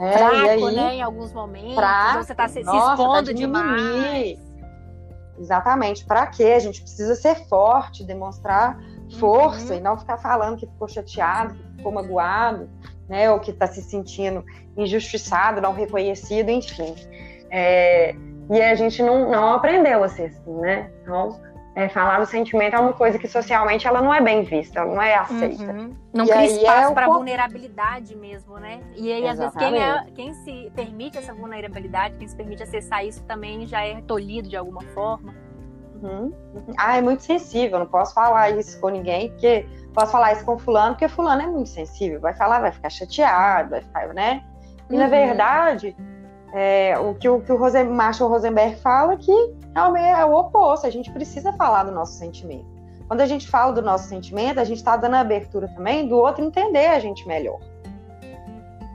É, 0.00 0.12
Fraco, 0.12 0.36
aí, 0.36 0.74
né? 0.74 0.94
Em 0.94 1.02
alguns 1.02 1.32
momentos. 1.32 1.74
Fraco, 1.74 2.24
você 2.24 2.32
está 2.32 2.48
se, 2.48 2.62
nossa, 2.62 2.86
se 2.86 2.90
expondo 2.92 3.26
tá 3.26 3.32
demais. 3.32 4.38
Exatamente. 5.38 6.04
Para 6.04 6.26
quê? 6.26 6.54
A 6.56 6.58
gente 6.58 6.80
precisa 6.82 7.14
ser 7.14 7.46
forte, 7.48 8.04
demonstrar 8.04 8.78
força 9.18 9.72
uhum. 9.72 9.78
e 9.78 9.82
não 9.82 9.98
ficar 9.98 10.16
falando 10.18 10.56
que 10.56 10.66
ficou 10.66 10.88
chateado, 10.88 11.54
que 11.54 11.76
ficou 11.76 11.92
magoado 11.92 12.68
né, 13.10 13.28
ou 13.28 13.40
que 13.40 13.50
está 13.50 13.66
se 13.66 13.82
sentindo 13.82 14.44
injustiçado, 14.76 15.60
não 15.60 15.74
reconhecido, 15.74 16.48
enfim. 16.48 16.94
É, 17.50 18.14
e 18.48 18.62
a 18.62 18.74
gente 18.76 19.02
não, 19.02 19.28
não 19.28 19.52
aprendeu 19.54 20.04
a 20.04 20.08
ser 20.08 20.26
assim, 20.26 20.54
né? 20.60 20.90
Então, 21.02 21.40
é, 21.74 21.88
falar 21.88 22.18
do 22.18 22.26
sentimento 22.26 22.74
é 22.74 22.78
uma 22.78 22.92
coisa 22.92 23.18
que 23.18 23.28
socialmente 23.28 23.86
ela 23.86 24.02
não 24.02 24.12
é 24.12 24.20
bem 24.20 24.42
vista, 24.42 24.80
ela 24.80 24.92
não 24.92 25.02
é 25.02 25.14
aceita. 25.14 25.72
Uhum. 25.72 25.94
Não 26.12 26.24
e 26.24 26.28
cria 26.28 26.46
espaço 26.46 26.90
é 26.90 26.94
para 26.94 27.06
vulnerabilidade 27.06 28.16
mesmo, 28.16 28.58
né? 28.58 28.80
E 28.96 29.12
aí, 29.12 29.24
Exatamente. 29.24 29.28
às 29.28 29.38
vezes, 29.38 29.54
quem, 29.56 29.82
é, 29.82 30.04
quem 30.14 30.34
se 30.34 30.72
permite 30.74 31.18
essa 31.18 31.32
vulnerabilidade, 31.32 32.16
quem 32.16 32.26
se 32.26 32.36
permite 32.36 32.62
acessar 32.62 33.04
isso 33.04 33.22
também 33.24 33.66
já 33.66 33.84
é 33.84 34.00
tolhido 34.02 34.48
de 34.48 34.56
alguma 34.56 34.82
forma. 34.94 35.34
Uhum. 36.02 36.32
Ah, 36.78 36.96
é 36.96 37.02
muito 37.02 37.22
sensível, 37.22 37.78
não 37.78 37.86
posso 37.86 38.14
falar 38.14 38.50
isso 38.50 38.80
com 38.80 38.88
ninguém, 38.88 39.30
porque 39.30 39.66
posso 39.92 40.10
falar 40.10 40.32
isso 40.32 40.44
com 40.44 40.58
fulano, 40.58 40.94
porque 40.94 41.08
fulano 41.08 41.42
é 41.42 41.46
muito 41.46 41.68
sensível, 41.68 42.20
vai 42.20 42.34
falar, 42.34 42.60
vai 42.60 42.72
ficar 42.72 42.90
chateado, 42.90 43.70
vai 43.70 43.82
ficar, 43.82 44.08
né? 44.08 44.42
E 44.88 44.94
uhum. 44.94 44.98
na 44.98 45.06
verdade, 45.06 45.94
é, 46.52 46.98
o 46.98 47.14
que 47.14 47.28
o, 47.28 47.40
que 47.40 47.52
o 47.52 47.56
Rosen, 47.56 47.84
Marshall 47.84 48.28
Rosenberg 48.28 48.76
fala 48.76 49.16
que 49.16 49.32
realmente 49.74 50.06
é 50.06 50.24
o 50.24 50.34
oposto, 50.34 50.86
a 50.86 50.90
gente 50.90 51.10
precisa 51.10 51.52
falar 51.52 51.84
do 51.84 51.92
nosso 51.92 52.12
sentimento. 52.14 52.66
Quando 53.06 53.20
a 53.20 53.26
gente 53.26 53.48
fala 53.48 53.72
do 53.72 53.82
nosso 53.82 54.08
sentimento, 54.08 54.60
a 54.60 54.64
gente 54.64 54.78
está 54.78 54.96
dando 54.96 55.14
a 55.16 55.20
abertura 55.20 55.68
também 55.68 56.06
do 56.06 56.16
outro 56.16 56.44
entender 56.44 56.86
a 56.86 56.98
gente 56.98 57.26
melhor. 57.26 57.58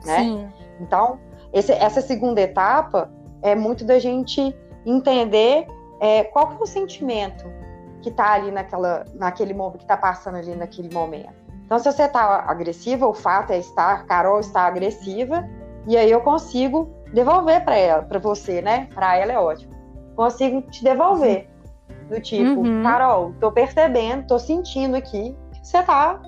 Né? 0.04 0.18
Sim. 0.18 0.48
Então, 0.80 1.18
esse, 1.52 1.72
essa 1.72 2.00
segunda 2.00 2.40
etapa 2.40 3.10
é 3.42 3.54
muito 3.54 3.84
da 3.84 3.98
gente 3.98 4.56
entender 4.84 5.66
é, 6.00 6.24
qual 6.24 6.48
que 6.48 6.54
é 6.54 6.62
o 6.62 6.66
sentimento 6.66 7.44
que 8.02 8.08
está 8.08 8.32
ali 8.32 8.50
naquela, 8.50 9.04
naquele 9.14 9.52
momento, 9.52 9.78
que 9.78 9.84
está 9.84 9.96
passando 9.96 10.36
ali 10.36 10.54
naquele 10.54 10.92
momento. 10.94 11.34
Então, 11.64 11.78
se 11.78 11.90
você 11.90 12.04
está 12.04 12.44
agressiva, 12.46 13.06
o 13.06 13.12
fato 13.12 13.52
é 13.52 13.58
estar, 13.58 14.06
Carol 14.06 14.38
está 14.38 14.62
agressiva, 14.62 15.44
e 15.86 15.96
aí 15.96 16.10
eu 16.10 16.20
consigo 16.20 16.95
devolver 17.12 17.64
para 17.64 17.76
ela, 17.76 18.02
para 18.02 18.18
você, 18.18 18.60
né? 18.60 18.88
Para 18.94 19.16
ela 19.16 19.32
é 19.32 19.38
ótimo. 19.38 19.74
Consigo 20.14 20.62
te 20.62 20.82
devolver. 20.82 21.48
Do 22.08 22.20
tipo, 22.20 22.60
uhum. 22.60 22.82
Carol, 22.82 23.34
tô 23.40 23.50
percebendo, 23.50 24.26
tô 24.28 24.38
sentindo 24.38 24.96
aqui 24.96 25.36
que 25.52 25.66
você 25.66 25.82
tá 25.82 26.20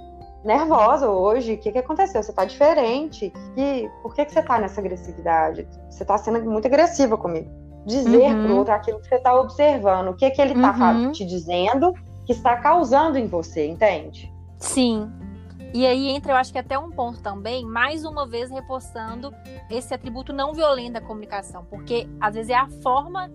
nervosa 0.44 1.08
hoje. 1.08 1.54
O 1.54 1.58
que, 1.58 1.70
que 1.70 1.78
aconteceu? 1.78 2.22
Você 2.22 2.32
tá 2.32 2.44
diferente. 2.44 3.32
Que, 3.54 3.88
por 4.02 4.14
que, 4.14 4.24
que 4.24 4.32
você 4.32 4.42
tá 4.42 4.58
nessa 4.58 4.80
agressividade? 4.80 5.68
Você 5.88 6.04
tá 6.04 6.18
sendo 6.18 6.42
muito 6.50 6.66
agressiva 6.66 7.16
comigo 7.16 7.48
dizer 7.88 8.34
uhum. 8.34 8.44
para 8.44 8.52
o 8.52 8.56
outro 8.58 8.74
aquilo 8.74 9.00
que 9.00 9.08
você 9.08 9.14
está 9.16 9.34
observando, 9.34 10.08
o 10.08 10.14
que, 10.14 10.30
que 10.30 10.40
ele 10.40 10.52
está 10.52 10.92
uhum. 10.92 11.10
te 11.10 11.24
dizendo 11.24 11.92
que 12.26 12.32
está 12.32 12.56
causando 12.56 13.18
em 13.18 13.26
você, 13.26 13.66
entende? 13.66 14.30
Sim. 14.58 15.10
E 15.74 15.86
aí 15.86 16.08
entra, 16.08 16.32
eu 16.32 16.36
acho 16.36 16.52
que 16.52 16.58
até 16.58 16.78
um 16.78 16.90
ponto 16.90 17.22
também, 17.22 17.64
mais 17.64 18.04
uma 18.04 18.26
vez 18.26 18.50
reforçando 18.50 19.32
esse 19.70 19.92
atributo 19.92 20.32
não 20.32 20.52
violento 20.54 20.94
da 20.94 21.00
comunicação, 21.00 21.64
porque 21.66 22.08
às 22.20 22.34
vezes 22.34 22.50
é 22.50 22.54
a 22.54 22.68
forma 22.82 23.30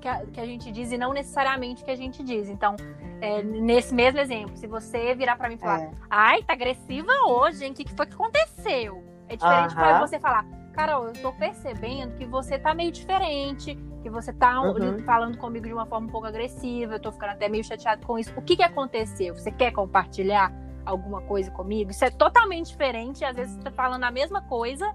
que 0.00 0.06
a, 0.06 0.26
que 0.26 0.40
a 0.40 0.46
gente 0.46 0.70
diz 0.70 0.92
e 0.92 0.98
não 0.98 1.12
necessariamente 1.12 1.82
o 1.82 1.84
que 1.84 1.90
a 1.90 1.96
gente 1.96 2.22
diz. 2.22 2.48
Então, 2.48 2.76
é, 3.20 3.42
nesse 3.42 3.94
mesmo 3.94 4.20
exemplo, 4.20 4.56
se 4.56 4.66
você 4.66 5.14
virar 5.14 5.36
para 5.36 5.48
mim 5.48 5.56
e 5.56 5.58
falar, 5.58 5.82
é. 5.82 5.90
ai, 6.10 6.42
tá 6.42 6.52
agressiva 6.52 7.12
hoje, 7.26 7.64
hein? 7.64 7.72
O 7.72 7.74
que, 7.74 7.84
que 7.84 7.94
foi 7.94 8.06
que 8.06 8.14
aconteceu? 8.14 9.02
É 9.28 9.36
diferente 9.36 9.74
-huh. 9.74 10.00
você 10.00 10.18
falar, 10.18 10.44
Carol, 10.72 11.08
eu 11.08 11.12
tô 11.14 11.32
percebendo 11.32 12.14
que 12.16 12.24
você 12.24 12.58
tá 12.58 12.72
meio 12.72 12.92
diferente, 12.92 13.76
que 14.02 14.08
você 14.08 14.32
tá 14.32 14.60
uhum. 14.60 14.98
falando 15.00 15.36
comigo 15.36 15.66
de 15.66 15.72
uma 15.72 15.86
forma 15.86 16.06
um 16.06 16.10
pouco 16.10 16.26
agressiva, 16.26 16.94
eu 16.94 17.00
tô 17.00 17.10
ficando 17.10 17.32
até 17.32 17.48
meio 17.48 17.64
chateado 17.64 18.06
com 18.06 18.18
isso. 18.18 18.32
O 18.36 18.42
que 18.42 18.56
que 18.56 18.62
aconteceu? 18.62 19.34
Você 19.34 19.50
quer 19.50 19.72
compartilhar 19.72 20.52
alguma 20.88 21.20
coisa 21.22 21.50
comigo? 21.50 21.90
Isso 21.90 22.04
é 22.04 22.10
totalmente 22.10 22.68
diferente, 22.68 23.24
às 23.24 23.36
vezes 23.36 23.54
você 23.54 23.62
tá 23.62 23.70
falando 23.70 24.04
a 24.04 24.10
mesma 24.10 24.42
coisa, 24.42 24.94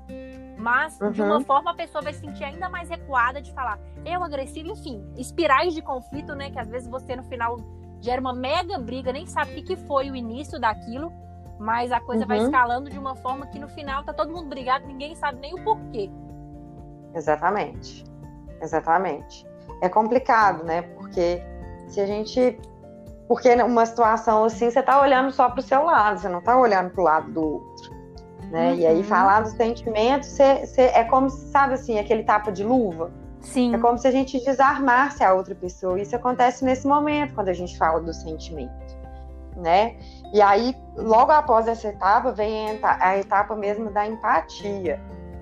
mas 0.58 1.00
uhum. 1.00 1.12
de 1.12 1.22
uma 1.22 1.38
uhum. 1.38 1.44
forma 1.44 1.72
a 1.72 1.74
pessoa 1.74 2.02
vai 2.02 2.14
se 2.14 2.20
sentir 2.20 2.44
ainda 2.44 2.70
mais 2.70 2.90
recuada 2.90 3.42
de 3.42 3.52
falar, 3.54 3.80
eu 4.06 4.24
agressivo, 4.24 4.70
enfim, 4.70 5.04
espirais 5.18 5.74
de 5.74 5.82
conflito, 5.82 6.36
né, 6.36 6.50
que 6.50 6.60
às 6.60 6.68
vezes 6.68 6.88
você 6.88 7.16
no 7.16 7.24
final 7.24 7.58
gera 8.02 8.20
uma 8.20 8.34
mega 8.34 8.78
briga, 8.78 9.14
nem 9.14 9.26
sabe 9.26 9.52
o 9.52 9.56
que, 9.56 9.62
que 9.62 9.76
foi 9.76 10.10
o 10.10 10.16
início 10.16 10.60
daquilo, 10.60 11.12
mas 11.60 11.92
a 11.92 12.00
coisa 12.00 12.24
uhum. 12.24 12.28
vai 12.28 12.38
escalando 12.40 12.90
de 12.90 12.98
uma 12.98 13.16
forma 13.16 13.48
que 13.48 13.60
no 13.60 13.68
final 13.70 14.04
tá 14.04 14.14
todo 14.14 14.32
mundo 14.32 14.50
brigado, 14.50 14.86
ninguém 14.86 15.16
sabe 15.16 15.40
nem 15.40 15.54
o 15.54 15.64
porquê. 15.64 16.10
Exatamente. 17.14 18.04
Exatamente. 18.62 19.46
É 19.82 19.90
complicado, 19.90 20.64
né? 20.64 20.82
Porque 20.82 21.42
se 21.88 22.00
a 22.00 22.06
gente. 22.06 22.60
Porque 23.28 23.56
numa 23.56 23.86
situação 23.86 24.44
assim, 24.44 24.70
você 24.70 24.82
tá 24.82 25.02
olhando 25.02 25.32
só 25.32 25.50
pro 25.50 25.62
seu 25.62 25.84
lado, 25.84 26.20
você 26.20 26.30
não 26.30 26.42
tá 26.42 26.58
olhando 26.58 26.92
pro 26.92 27.04
lado 27.04 27.32
do 27.32 27.42
outro. 27.42 27.94
Né? 28.52 28.72
Uhum. 28.72 28.76
E 28.76 28.86
aí, 28.86 28.98
uhum. 28.98 29.04
falar 29.04 29.42
dos 29.42 29.54
sentimentos, 29.54 30.30
você, 30.30 30.66
você, 30.66 30.82
é 30.82 31.04
como 31.06 31.30
sabe 31.30 31.74
assim, 31.74 31.98
aquele 31.98 32.24
tapa 32.24 32.52
de 32.52 32.64
luva. 32.64 33.12
Sim. 33.42 33.76
É 33.76 33.78
como 33.78 33.98
se 33.98 34.08
a 34.08 34.12
gente 34.12 34.40
desarmasse 34.44 35.24
a 35.24 35.34
outra 35.34 35.54
pessoa. 35.56 36.00
Isso 36.00 36.16
acontece 36.16 36.64
nesse 36.64 36.88
momento, 36.88 37.34
quando 37.34 37.50
a 37.50 37.54
gente 37.54 37.78
fala 37.78 38.00
do 38.00 38.14
sentimento, 38.14 38.98
né? 39.58 39.96
E 40.34 40.42
aí, 40.42 40.76
logo 40.96 41.32
após 41.32 41.68
essa 41.68 41.90
etapa, 41.90 42.32
vem 42.32 42.80
a 42.82 43.18
etapa 43.18 43.56
mesmo 43.56 43.92
da 43.92 44.08
empatia, 44.08 45.00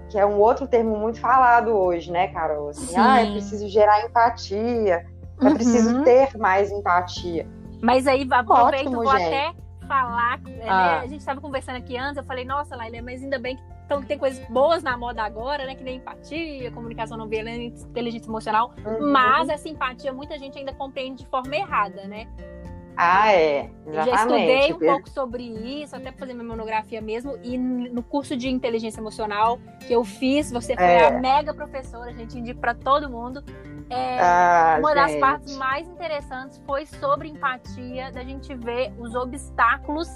que 0.10 0.20
é 0.20 0.26
um 0.26 0.38
outro 0.40 0.68
termo 0.68 0.98
muito 0.98 1.20
falado 1.20 1.70
hoje, 1.70 2.12
né, 2.12 2.28
Carol? 2.30 2.70
Assim, 2.70 2.96
ah, 2.98 3.22
é 3.22 3.32
preciso 3.32 3.70
gerar 3.70 4.04
empatia, 4.06 5.06
é 5.40 5.46
uhum. 5.46 5.54
preciso 5.54 6.04
ter 6.04 6.38
mais 6.38 6.72
empatia. 6.72 7.48
Mas 7.82 8.08
aí, 8.08 8.28
aproveito, 8.30 8.88
Ótimo, 8.88 9.04
vou 9.04 9.18
gente. 9.18 9.34
até 9.34 9.54
falar, 9.88 10.40
né? 10.42 10.70
ah. 10.70 11.00
a 11.00 11.08
gente 11.08 11.20
estava 11.20 11.42
conversando 11.42 11.78
aqui 11.78 11.98
antes, 11.98 12.18
eu 12.18 12.24
falei, 12.24 12.46
nossa, 12.46 12.76
Laila, 12.76 13.02
mas 13.02 13.22
ainda 13.22 13.38
bem 13.38 13.58
que 13.58 13.64
então, 13.92 14.02
tem 14.02 14.18
coisas 14.18 14.40
boas 14.48 14.82
na 14.82 14.96
moda 14.98 15.22
agora, 15.22 15.66
né? 15.66 15.76
Que 15.76 15.84
nem 15.84 15.98
empatia, 15.98 16.72
comunicação 16.72 17.18
não 17.18 17.28
violenta, 17.28 17.82
inteligência 17.82 18.30
emocional. 18.30 18.74
Uhum. 18.86 19.12
Mas 19.12 19.50
essa 19.50 19.68
empatia 19.68 20.14
muita 20.14 20.40
gente 20.40 20.58
ainda 20.58 20.74
compreende 20.74 21.26
de 21.26 21.30
forma 21.30 21.54
errada, 21.54 22.08
né? 22.08 22.26
Ah, 22.96 23.34
é. 23.34 23.70
Exatamente. 23.86 24.06
Já 24.06 24.16
estudei 24.16 24.74
um 24.74 24.80
pouco 24.80 25.10
sobre 25.10 25.44
isso, 25.44 25.94
até 25.94 26.10
fazer 26.14 26.34
minha 26.34 26.48
monografia 26.48 27.02
mesmo. 27.02 27.38
E 27.44 27.58
no 27.58 28.02
curso 28.02 28.38
de 28.38 28.48
inteligência 28.48 29.02
emocional 29.02 29.60
que 29.86 29.92
eu 29.92 30.06
fiz, 30.06 30.50
você 30.50 30.74
foi 30.74 30.86
é. 30.86 31.08
a 31.08 31.20
mega 31.20 31.54
professora, 31.54 32.12
a 32.12 32.14
gente 32.14 32.40
indica 32.40 32.62
para 32.62 32.74
todo 32.74 33.10
mundo. 33.10 33.44
É, 33.92 34.20
ah, 34.22 34.78
uma 34.80 34.96
gente. 34.96 34.96
das 34.96 35.16
partes 35.20 35.58
mais 35.58 35.88
interessantes 35.88 36.62
foi 36.66 36.86
sobre 36.86 37.28
empatia, 37.28 38.12
da 38.12 38.24
gente 38.24 38.56
ver 38.56 38.94
os 38.98 39.14
obstáculos 39.16 40.08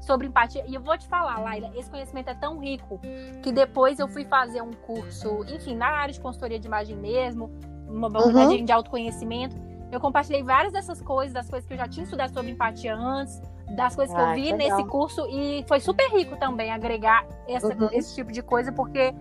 sobre 0.00 0.26
empatia. 0.26 0.62
E 0.68 0.74
eu 0.74 0.82
vou 0.82 0.96
te 0.98 1.08
falar, 1.08 1.40
Laila, 1.40 1.70
esse 1.74 1.90
conhecimento 1.90 2.28
é 2.28 2.34
tão 2.34 2.58
rico 2.58 3.00
que 3.42 3.50
depois 3.50 3.98
eu 3.98 4.06
fui 4.06 4.24
fazer 4.26 4.62
um 4.62 4.72
curso, 4.72 5.42
enfim, 5.48 5.74
na 5.74 5.88
área 5.88 6.12
de 6.12 6.20
consultoria 6.20 6.58
de 6.58 6.66
imagem 6.66 6.96
mesmo, 6.96 7.50
uma 7.88 8.08
abordagem 8.08 8.58
uhum. 8.58 8.64
de 8.64 8.72
autoconhecimento. 8.72 9.56
Eu 9.90 10.00
compartilhei 10.00 10.42
várias 10.42 10.72
dessas 10.72 11.00
coisas, 11.00 11.32
das 11.32 11.48
coisas 11.48 11.66
que 11.66 11.72
eu 11.72 11.78
já 11.78 11.88
tinha 11.88 12.04
estudado 12.04 12.34
sobre 12.34 12.50
empatia 12.50 12.94
antes, 12.94 13.40
das 13.74 13.96
coisas 13.96 14.14
que 14.14 14.20
eu 14.20 14.34
vi 14.34 14.52
nesse 14.52 14.84
curso, 14.84 15.26
e 15.30 15.64
foi 15.66 15.80
super 15.80 16.10
rico 16.10 16.36
também 16.36 16.70
agregar 16.70 17.26
essa, 17.48 17.68
uhum. 17.68 17.88
esse 17.92 18.14
tipo 18.14 18.30
de 18.30 18.42
coisa, 18.42 18.70
porque 18.70 19.14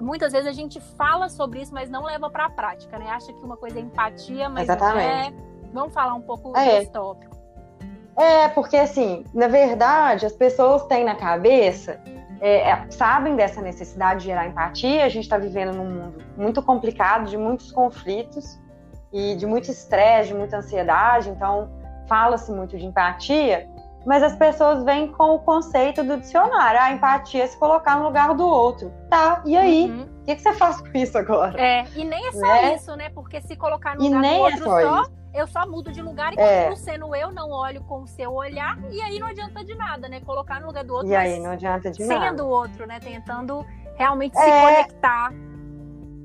muitas 0.00 0.32
vezes 0.32 0.48
a 0.48 0.52
gente 0.52 0.80
fala 0.80 1.28
sobre 1.28 1.60
isso, 1.60 1.72
mas 1.72 1.88
não 1.88 2.04
leva 2.04 2.30
para 2.30 2.46
a 2.46 2.50
prática, 2.50 2.98
né? 2.98 3.10
Acha 3.10 3.32
que 3.32 3.44
uma 3.44 3.56
coisa 3.56 3.78
é 3.78 3.82
empatia, 3.82 4.48
mas 4.48 4.64
Exatamente. 4.64 5.06
não 5.06 5.10
é. 5.10 5.32
Vamos 5.72 5.92
falar 5.92 6.14
um 6.14 6.22
pouco 6.22 6.56
é. 6.56 6.80
desse 6.80 6.90
tópico. 6.90 7.36
É, 8.16 8.48
porque 8.48 8.76
assim, 8.76 9.24
na 9.32 9.46
verdade, 9.46 10.26
as 10.26 10.32
pessoas 10.32 10.84
têm 10.86 11.04
na 11.04 11.14
cabeça, 11.14 12.00
é, 12.40 12.70
é, 12.70 12.90
sabem 12.90 13.36
dessa 13.36 13.60
necessidade 13.60 14.20
de 14.20 14.26
gerar 14.26 14.46
empatia. 14.46 15.04
A 15.04 15.08
gente 15.08 15.24
está 15.24 15.38
vivendo 15.38 15.74
num 15.74 15.84
mundo 15.84 16.24
muito 16.36 16.62
complicado, 16.62 17.28
de 17.28 17.36
muitos 17.36 17.70
conflitos 17.70 18.58
e 19.12 19.36
de 19.36 19.46
muito 19.46 19.70
estresse, 19.70 20.28
de 20.28 20.34
muita 20.34 20.58
ansiedade, 20.58 21.30
então 21.30 21.70
fala-se 22.08 22.50
muito 22.50 22.76
de 22.76 22.86
empatia, 22.86 23.68
mas 24.06 24.22
as 24.22 24.34
pessoas 24.36 24.84
vêm 24.84 25.08
com 25.08 25.34
o 25.34 25.38
conceito 25.38 26.02
do 26.02 26.18
dicionário, 26.18 26.80
a 26.80 26.92
empatia 26.92 27.44
é 27.44 27.46
se 27.46 27.56
colocar 27.56 27.96
no 27.96 28.04
lugar 28.04 28.34
do 28.34 28.46
outro. 28.46 28.92
Tá, 29.10 29.42
e 29.44 29.56
aí? 29.56 29.90
Uhum. 29.90 30.02
O 30.02 30.24
que, 30.24 30.36
que, 30.36 30.42
você 30.42 30.52
faz 30.52 30.80
com 30.80 30.96
isso 30.96 31.16
agora? 31.16 31.60
É, 31.60 31.84
e 31.96 32.04
nem 32.04 32.26
é 32.26 32.32
só 32.32 32.40
né? 32.40 32.74
isso, 32.74 32.96
né? 32.96 33.10
Porque 33.10 33.40
se 33.40 33.56
colocar 33.56 33.96
no 33.96 34.04
lugar 34.04 34.20
do 34.20 34.26
é 34.26 34.38
outro 34.38 34.56
é 34.56 34.82
só, 34.82 35.04
só 35.04 35.10
eu 35.34 35.46
só 35.46 35.66
mudo 35.66 35.92
de 35.92 36.02
lugar 36.02 36.32
e 36.34 36.40
é. 36.40 36.74
sendo 36.76 37.14
eu, 37.14 37.30
não 37.30 37.50
olho 37.50 37.82
com 37.84 38.02
o 38.02 38.06
seu 38.06 38.32
olhar, 38.32 38.78
e 38.90 39.00
aí 39.00 39.18
não 39.18 39.28
adianta 39.28 39.64
de 39.64 39.74
nada, 39.74 40.08
né? 40.08 40.20
Colocar 40.20 40.60
no 40.60 40.66
lugar 40.66 40.84
do 40.84 40.94
outro. 40.94 41.08
E 41.08 41.16
aí 41.16 41.38
não 41.40 41.50
adianta 41.50 41.90
de 41.90 41.98
sendo 41.98 42.08
nada. 42.08 42.28
Sendo 42.30 42.48
outro, 42.48 42.86
né? 42.86 42.98
Tentando 43.00 43.64
realmente 43.96 44.36
é... 44.36 44.42
se 44.42 44.50
conectar 44.50 45.32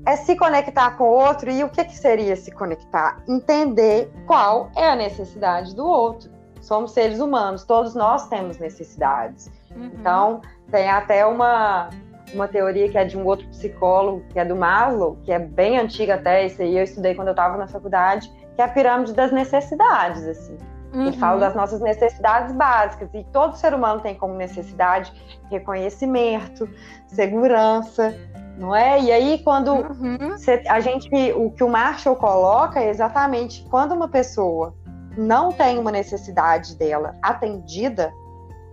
é 0.06 0.16
se 0.16 0.36
conectar 0.36 0.90
com 0.92 1.04
o 1.04 1.12
outro. 1.12 1.50
E 1.50 1.64
o 1.64 1.68
que, 1.68 1.84
que 1.84 1.96
seria 1.96 2.36
se 2.36 2.50
conectar? 2.50 3.22
Entender 3.26 4.12
qual 4.26 4.70
é 4.76 4.88
a 4.88 4.96
necessidade 4.96 5.74
do 5.74 5.86
outro. 5.86 6.30
Somos 6.64 6.92
seres 6.92 7.20
humanos, 7.20 7.64
todos 7.64 7.94
nós 7.94 8.28
temos 8.28 8.58
necessidades. 8.58 9.50
Uhum. 9.74 9.90
Então, 9.94 10.40
tem 10.70 10.88
até 10.88 11.26
uma, 11.26 11.90
uma 12.32 12.48
teoria 12.48 12.88
que 12.88 12.96
é 12.96 13.04
de 13.04 13.18
um 13.18 13.24
outro 13.26 13.46
psicólogo, 13.48 14.24
que 14.30 14.38
é 14.38 14.44
do 14.44 14.56
Maslow, 14.56 15.18
que 15.22 15.30
é 15.30 15.38
bem 15.38 15.78
antiga 15.78 16.14
até, 16.14 16.46
isso 16.46 16.62
aí 16.62 16.76
eu 16.76 16.84
estudei 16.84 17.14
quando 17.14 17.28
eu 17.28 17.32
estava 17.32 17.56
na 17.58 17.66
faculdade, 17.66 18.30
que 18.54 18.62
é 18.62 18.64
a 18.64 18.68
pirâmide 18.68 19.12
das 19.12 19.30
necessidades, 19.30 20.26
assim. 20.26 20.56
Uhum. 20.94 21.08
Ele 21.08 21.16
fala 21.16 21.40
das 21.40 21.54
nossas 21.54 21.80
necessidades 21.80 22.54
básicas, 22.54 23.10
e 23.12 23.24
todo 23.24 23.56
ser 23.56 23.74
humano 23.74 24.00
tem 24.00 24.14
como 24.14 24.34
necessidade 24.34 25.12
reconhecimento, 25.50 26.68
segurança, 27.06 28.16
não 28.56 28.74
é? 28.74 29.00
E 29.02 29.12
aí, 29.12 29.42
quando 29.42 29.72
uhum. 29.72 30.34
a 30.68 30.80
gente, 30.80 31.08
o 31.32 31.50
que 31.50 31.62
o 31.62 31.68
Marshall 31.68 32.16
coloca 32.16 32.80
é 32.80 32.88
exatamente 32.88 33.66
quando 33.68 33.92
uma 33.92 34.08
pessoa 34.08 34.74
não 35.16 35.52
tem 35.52 35.78
uma 35.78 35.92
necessidade 35.92 36.76
dela 36.76 37.14
atendida, 37.22 38.12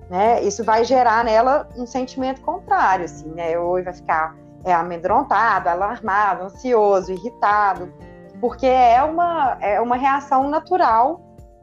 né? 0.10 0.42
Isso 0.44 0.64
vai 0.64 0.84
gerar 0.84 1.24
nela 1.24 1.70
um 1.78 1.86
sentimento 1.86 2.42
contrário, 2.42 3.06
assim, 3.06 3.30
né? 3.30 3.58
Ou 3.58 3.84
vai 3.84 3.94
ficar 3.94 4.36
é, 4.64 4.74
amedrontado, 4.74 5.70
alarmado, 5.70 6.44
ansioso, 6.44 7.12
irritado, 7.12 7.92
porque 8.40 8.66
é 8.66 9.02
uma, 9.04 9.58
é 9.62 9.80
uma 9.80 9.96
reação 9.96 10.50
natural 10.50 11.22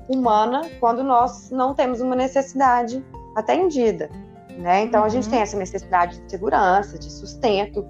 humana 0.08 0.62
quando 0.80 1.02
nós 1.02 1.50
não 1.50 1.74
temos 1.74 2.00
uma 2.00 2.16
necessidade 2.16 3.04
atendida. 3.36 4.08
Né? 4.56 4.82
Então, 4.82 5.00
uhum. 5.00 5.06
a 5.06 5.08
gente 5.08 5.24
uhum. 5.24 5.30
tem 5.30 5.40
essa 5.40 5.56
necessidade 5.56 6.20
de 6.20 6.30
segurança, 6.30 6.98
de 6.98 7.10
sustento, 7.10 7.86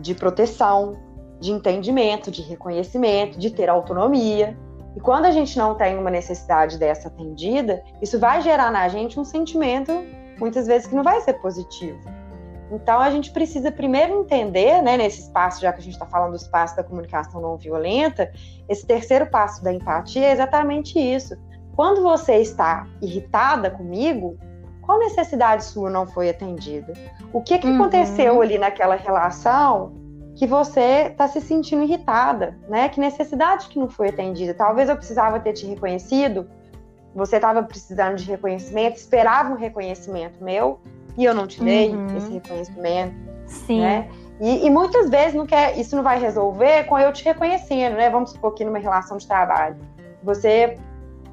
de 0.00 0.14
proteção, 0.14 0.96
de 1.40 1.52
entendimento, 1.52 2.30
de 2.30 2.42
reconhecimento, 2.42 3.38
de 3.38 3.50
ter 3.50 3.68
autonomia. 3.68 4.56
E 4.98 5.00
quando 5.00 5.26
a 5.26 5.30
gente 5.30 5.56
não 5.56 5.76
tem 5.76 5.96
uma 5.96 6.10
necessidade 6.10 6.76
dessa 6.76 7.06
atendida, 7.06 7.84
isso 8.02 8.18
vai 8.18 8.42
gerar 8.42 8.68
na 8.72 8.88
gente 8.88 9.20
um 9.20 9.24
sentimento, 9.24 9.92
muitas 10.40 10.66
vezes, 10.66 10.88
que 10.88 10.94
não 10.96 11.04
vai 11.04 11.20
ser 11.20 11.34
positivo. 11.34 12.00
Então, 12.72 12.98
a 12.98 13.08
gente 13.08 13.30
precisa 13.30 13.70
primeiro 13.70 14.12
entender, 14.22 14.82
né, 14.82 14.96
nesse 14.96 15.20
espaço, 15.20 15.60
já 15.60 15.72
que 15.72 15.78
a 15.78 15.82
gente 15.84 15.92
está 15.92 16.04
falando 16.04 16.32
do 16.32 16.36
espaço 16.36 16.74
da 16.74 16.82
comunicação 16.82 17.40
não 17.40 17.56
violenta, 17.56 18.32
esse 18.68 18.84
terceiro 18.84 19.30
passo 19.30 19.62
da 19.62 19.72
empatia 19.72 20.26
é 20.26 20.32
exatamente 20.32 20.98
isso. 20.98 21.36
Quando 21.76 22.02
você 22.02 22.38
está 22.38 22.84
irritada 23.00 23.70
comigo, 23.70 24.36
qual 24.82 24.98
necessidade 24.98 25.62
sua 25.62 25.88
não 25.88 26.08
foi 26.08 26.28
atendida? 26.28 26.92
O 27.32 27.40
que, 27.40 27.56
que 27.56 27.68
uhum. 27.68 27.76
aconteceu 27.76 28.42
ali 28.42 28.58
naquela 28.58 28.96
relação 28.96 29.92
que 30.38 30.46
você 30.46 31.08
está 31.10 31.26
se 31.26 31.40
sentindo 31.40 31.82
irritada, 31.82 32.56
né? 32.68 32.88
Que 32.88 33.00
necessidade 33.00 33.66
que 33.66 33.76
não 33.76 33.88
foi 33.88 34.10
atendida? 34.10 34.54
Talvez 34.54 34.88
eu 34.88 34.96
precisava 34.96 35.40
ter 35.40 35.52
te 35.52 35.66
reconhecido, 35.66 36.48
você 37.12 37.36
estava 37.36 37.60
precisando 37.60 38.14
de 38.14 38.24
reconhecimento, 38.30 38.96
esperava 38.96 39.52
um 39.52 39.56
reconhecimento 39.56 40.42
meu 40.42 40.78
e 41.16 41.24
eu 41.24 41.34
não 41.34 41.48
te 41.48 41.60
dei 41.60 41.90
uhum. 41.90 42.16
esse 42.16 42.32
reconhecimento, 42.32 43.16
Sim. 43.46 43.80
né? 43.80 44.08
E, 44.40 44.64
e, 44.64 44.70
muitas 44.70 45.10
vezes 45.10 45.34
não 45.34 45.44
quer, 45.44 45.76
isso 45.76 45.96
não 45.96 46.04
vai 46.04 46.20
resolver 46.20 46.84
com 46.84 46.96
eu 46.96 47.12
te 47.12 47.24
reconhecendo, 47.24 47.96
né? 47.96 48.08
Vamos 48.08 48.30
supor 48.30 48.54
que 48.54 48.64
numa 48.64 48.78
relação 48.78 49.16
de 49.16 49.26
trabalho, 49.26 49.76
você 50.22 50.78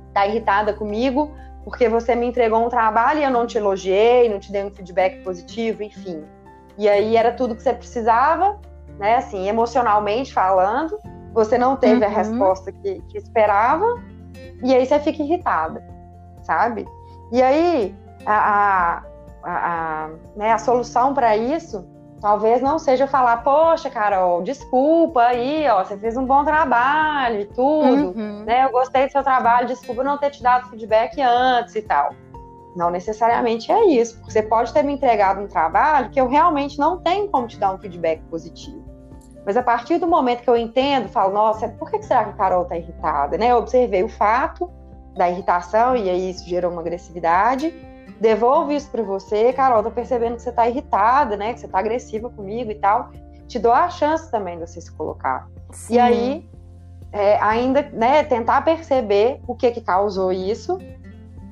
está 0.07 0.25
irritada 0.25 0.73
comigo 0.73 1.31
porque 1.63 1.87
você 1.87 2.15
me 2.15 2.25
entregou 2.25 2.65
um 2.65 2.69
trabalho 2.69 3.19
e 3.19 3.23
eu 3.23 3.29
não 3.29 3.45
te 3.45 3.59
elogiei, 3.59 4.27
não 4.27 4.39
te 4.39 4.51
dei 4.51 4.63
um 4.63 4.71
feedback 4.71 5.23
positivo, 5.23 5.83
enfim. 5.83 6.23
E 6.75 6.89
aí 6.89 7.15
era 7.15 7.31
tudo 7.31 7.55
que 7.55 7.61
você 7.61 7.73
precisava, 7.73 8.59
né, 8.99 9.15
assim, 9.15 9.47
emocionalmente 9.47 10.33
falando, 10.33 10.97
você 11.33 11.57
não 11.57 11.75
teve 11.75 12.05
uhum. 12.05 12.11
a 12.11 12.13
resposta 12.13 12.71
que, 12.71 13.01
que 13.09 13.17
esperava, 13.17 13.85
e 14.63 14.73
aí 14.73 14.85
você 14.85 14.99
fica 14.99 15.21
irritada, 15.21 15.85
sabe? 16.43 16.87
E 17.31 17.41
aí, 17.41 17.95
a, 18.25 18.33
a, 18.33 19.03
a, 19.43 20.09
né, 20.35 20.51
a 20.53 20.57
solução 20.57 21.13
para 21.13 21.35
isso 21.35 21.85
talvez 22.21 22.61
não 22.61 22.79
seja 22.79 23.05
falar, 23.05 23.43
poxa, 23.43 23.89
Carol, 23.89 24.41
desculpa 24.41 25.21
aí, 25.21 25.67
ó, 25.67 25.83
você 25.83 25.97
fez 25.97 26.17
um 26.17 26.25
bom 26.25 26.43
trabalho 26.43 27.41
e 27.41 27.45
tudo, 27.45 28.17
uhum. 28.17 28.43
né? 28.45 28.65
Eu 28.65 28.71
gostei 28.71 29.05
do 29.05 29.11
seu 29.11 29.23
trabalho, 29.23 29.67
desculpa 29.67 30.03
não 30.03 30.17
ter 30.17 30.31
te 30.31 30.41
dado 30.41 30.69
feedback 30.69 31.21
antes 31.21 31.75
e 31.75 31.81
tal. 31.81 32.13
Não 32.75 32.89
necessariamente 32.89 33.71
é 33.71 33.85
isso, 33.85 34.17
porque 34.17 34.31
você 34.31 34.43
pode 34.43 34.73
ter 34.73 34.83
me 34.83 34.93
entregado 34.93 35.39
um 35.39 35.47
trabalho 35.47 36.09
que 36.09 36.19
eu 36.19 36.27
realmente 36.27 36.77
não 36.77 36.99
tenho 36.99 37.27
como 37.29 37.47
te 37.47 37.57
dar 37.59 37.73
um 37.73 37.77
feedback 37.77 38.21
positivo. 38.23 38.83
Mas 39.45 39.55
a 39.55 39.61
partir 39.61 39.99
do 39.99 40.07
momento 40.07 40.41
que 40.41 40.49
eu 40.49 40.57
entendo, 40.57 41.07
falo, 41.07 41.33
nossa, 41.33 41.67
por 41.69 41.91
que 41.91 42.01
será 42.01 42.23
que 42.23 42.31
a 42.31 42.33
Carol 42.33 42.63
está 42.63 42.75
irritada? 42.75 43.37
Né? 43.37 43.51
Eu 43.51 43.57
observei 43.57 44.03
o 44.03 44.09
fato 44.09 44.69
da 45.15 45.29
irritação 45.29 45.95
e 45.95 46.09
aí 46.09 46.31
isso 46.31 46.47
gerou 46.49 46.71
uma 46.71 46.81
agressividade. 46.81 47.71
Devolvo 48.19 48.71
isso 48.71 48.89
para 48.89 49.03
você, 49.03 49.53
Carol, 49.53 49.83
tô 49.83 49.91
percebendo 49.91 50.35
que 50.35 50.41
você 50.41 50.49
está 50.49 50.67
irritada, 50.67 51.37
né? 51.37 51.53
Que 51.53 51.59
você 51.59 51.65
está 51.65 51.79
agressiva 51.79 52.29
comigo 52.29 52.71
e 52.71 52.75
tal. 52.75 53.11
Te 53.47 53.59
dou 53.59 53.73
a 53.73 53.89
chance 53.89 54.31
também 54.31 54.57
de 54.57 54.67
você 54.67 54.81
se 54.81 54.91
colocar. 54.91 55.47
Sim. 55.71 55.95
E 55.95 55.99
aí, 55.99 56.49
é, 57.11 57.37
ainda, 57.41 57.81
né, 57.93 58.23
tentar 58.23 58.63
perceber 58.63 59.41
o 59.47 59.53
que 59.53 59.69
que 59.71 59.81
causou 59.81 60.31
isso. 60.31 60.79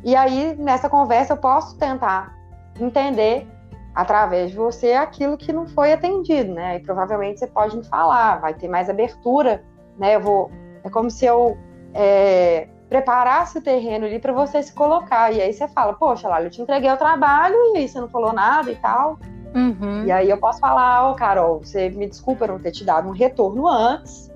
E 0.03 0.15
aí, 0.15 0.55
nessa 0.57 0.89
conversa, 0.89 1.33
eu 1.33 1.37
posso 1.37 1.77
tentar 1.77 2.33
entender 2.79 3.47
através 3.93 4.51
de 4.51 4.57
você 4.57 4.93
aquilo 4.93 5.37
que 5.37 5.53
não 5.53 5.67
foi 5.67 5.93
atendido, 5.93 6.53
né? 6.53 6.77
E 6.77 6.79
provavelmente 6.79 7.39
você 7.39 7.47
pode 7.47 7.77
me 7.77 7.83
falar, 7.85 8.39
vai 8.39 8.53
ter 8.53 8.67
mais 8.67 8.89
abertura, 8.89 9.63
né? 9.97 10.15
Eu 10.15 10.21
vou, 10.21 10.51
é 10.83 10.89
como 10.89 11.11
se 11.11 11.25
eu 11.25 11.57
é, 11.93 12.67
preparasse 12.89 13.57
o 13.57 13.61
terreno 13.61 14.05
ali 14.05 14.19
para 14.19 14.33
você 14.33 14.61
se 14.61 14.73
colocar. 14.73 15.31
E 15.31 15.41
aí 15.41 15.53
você 15.53 15.67
fala, 15.67 15.93
poxa, 15.93 16.27
lá, 16.27 16.41
eu 16.41 16.49
te 16.49 16.61
entreguei 16.61 16.91
o 16.91 16.97
trabalho 16.97 17.55
e 17.73 17.77
aí 17.77 17.87
você 17.87 17.99
não 17.99 18.09
falou 18.09 18.33
nada 18.33 18.71
e 18.71 18.75
tal. 18.75 19.19
Uhum. 19.55 20.05
E 20.05 20.11
aí 20.11 20.29
eu 20.29 20.37
posso 20.37 20.59
falar, 20.59 21.07
ô 21.07 21.11
oh, 21.11 21.15
Carol, 21.15 21.59
você 21.59 21.89
me 21.89 22.07
desculpa 22.07 22.47
não 22.47 22.57
ter 22.59 22.71
te 22.71 22.83
dado 22.83 23.07
um 23.07 23.11
retorno 23.11 23.67
antes, 23.67 24.31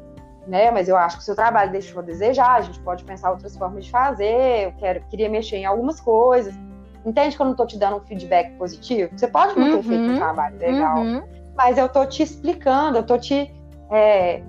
né? 0.48 0.70
Mas 0.70 0.88
eu 0.88 0.96
acho 0.96 1.18
que 1.18 1.24
o 1.24 1.26
seu 1.26 1.36
trabalho 1.36 1.72
deixou 1.72 2.00
a 2.00 2.06
desejar, 2.06 2.56
a 2.56 2.62
gente 2.62 2.80
pode 2.80 3.04
pensar 3.04 3.32
outras 3.32 3.58
formas 3.58 3.86
de 3.86 3.92
fazer, 3.92 4.66
eu 4.66 4.72
quero, 4.74 5.02
queria 5.10 5.30
mexer 5.30 5.58
em 5.58 5.66
algumas 5.66 6.00
coisas. 6.00 6.54
Entende 7.08 7.38
que 7.38 7.42
eu 7.42 7.46
não 7.46 7.54
estou 7.54 7.66
te 7.66 7.78
dando 7.80 7.96
um 7.96 8.00
feedback 8.02 8.52
positivo? 8.58 9.18
Você 9.18 9.30
pode 9.30 9.58
não 9.58 9.78
ter 9.78 9.84
feito 9.84 10.04
um 10.04 10.10
uhum. 10.10 10.18
trabalho 10.18 10.58
legal, 10.58 10.98
uhum. 10.98 11.24
mas 11.56 11.78
eu 11.78 11.86
estou 11.86 12.06
te 12.06 12.22
explicando, 12.22 12.98
eu 12.98 13.02
estou 13.02 13.18
te. 13.18 13.50
É, 13.90 14.44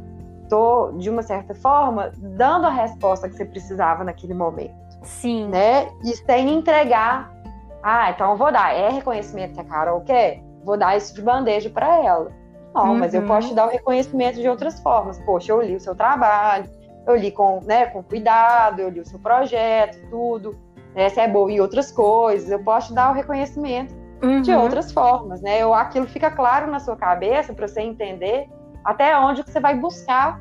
tô, 0.49 0.91
de 0.99 1.09
uma 1.09 1.23
certa 1.23 1.55
forma, 1.55 2.11
dando 2.17 2.67
a 2.67 2.71
resposta 2.71 3.29
que 3.29 3.37
você 3.37 3.45
precisava 3.45 4.03
naquele 4.03 4.35
momento. 4.35 4.75
Sim. 5.05 5.47
Né? 5.47 5.89
E 6.03 6.17
sem 6.17 6.53
entregar. 6.53 7.33
Ah, 7.81 8.11
então 8.11 8.33
eu 8.33 8.37
vou 8.37 8.51
dar. 8.51 8.75
É 8.75 8.89
reconhecimento 8.89 9.55
que 9.55 9.61
a 9.61 9.65
Carol 9.65 10.01
quer? 10.01 10.43
Vou 10.65 10.77
dar 10.77 10.97
isso 10.97 11.15
de 11.15 11.23
bandeja 11.23 11.71
para 11.71 12.05
ela. 12.05 12.33
Não, 12.75 12.89
uhum. 12.89 12.99
mas 12.99 13.15
eu 13.15 13.25
posso 13.25 13.51
te 13.51 13.55
dar 13.55 13.69
o 13.69 13.71
reconhecimento 13.71 14.41
de 14.41 14.49
outras 14.49 14.81
formas. 14.81 15.17
Poxa, 15.21 15.53
eu 15.53 15.63
li 15.63 15.77
o 15.77 15.81
seu 15.81 15.95
trabalho, 15.95 16.69
eu 17.07 17.15
li 17.15 17.31
com, 17.31 17.61
né, 17.65 17.87
com 17.87 18.03
cuidado, 18.03 18.81
eu 18.81 18.89
li 18.89 18.99
o 18.99 19.07
seu 19.07 19.21
projeto, 19.21 19.97
tudo 20.11 20.59
né, 20.95 21.09
se 21.09 21.21
é 21.21 21.29
boa 21.29 21.51
em 21.51 21.61
outras 21.61 21.91
coisas, 21.93 22.51
eu 22.51 22.63
posso 22.63 22.89
te 22.89 22.95
dar 22.95 23.11
o 23.11 23.15
reconhecimento 23.15 23.95
uhum. 24.23 24.43
de 24.43 24.53
outras 24.53 24.93
formas, 24.93 25.41
né? 25.41 25.65
Ou 25.65 25.75
aquilo 25.75 26.07
fica 26.07 26.31
claro 26.31 26.71
na 26.71 26.81
sua 26.81 26.97
cabeça 26.97 27.53
para 27.53 27.69
você 27.69 27.81
entender 27.81 28.49
até 28.85 29.17
onde 29.19 29.43
que 29.45 29.51
você 29.51 29.61
vai 29.61 29.75
buscar 29.75 30.41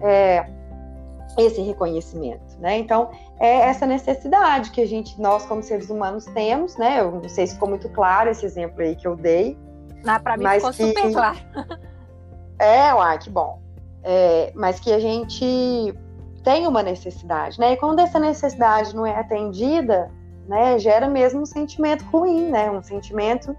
é, 0.00 0.46
esse 1.38 1.60
reconhecimento, 1.60 2.58
né? 2.58 2.78
Então 2.78 3.10
é 3.40 3.60
essa 3.60 3.86
necessidade 3.86 4.70
que 4.70 4.80
a 4.80 4.86
gente, 4.86 5.20
nós 5.20 5.44
como 5.46 5.62
seres 5.62 5.90
humanos 5.90 6.24
temos, 6.26 6.76
né? 6.76 7.00
Eu 7.00 7.10
não 7.12 7.28
sei 7.28 7.46
se 7.46 7.54
ficou 7.54 7.68
muito 7.68 7.88
claro 7.88 8.30
esse 8.30 8.44
exemplo 8.44 8.80
aí 8.80 8.94
que 8.94 9.06
eu 9.06 9.16
dei. 9.16 9.56
Ah, 10.06 10.20
para 10.20 10.36
mim 10.36 10.46
ficou 10.46 10.70
que... 10.70 10.76
super 10.76 11.12
claro. 11.12 11.38
É, 12.56 12.94
uai, 12.94 13.18
que 13.18 13.30
bom. 13.30 13.60
É, 14.04 14.52
mas 14.54 14.78
que 14.78 14.92
a 14.92 15.00
gente 15.00 15.92
tem 16.44 16.66
uma 16.66 16.82
necessidade, 16.82 17.58
né? 17.58 17.72
E 17.72 17.76
quando 17.76 17.98
essa 17.98 18.20
necessidade 18.20 18.94
não 18.94 19.06
é 19.06 19.18
atendida, 19.18 20.12
né, 20.46 20.78
gera 20.78 21.08
mesmo 21.08 21.40
um 21.40 21.46
sentimento 21.46 22.04
ruim, 22.04 22.50
né? 22.50 22.70
Um 22.70 22.82
sentimento 22.82 23.56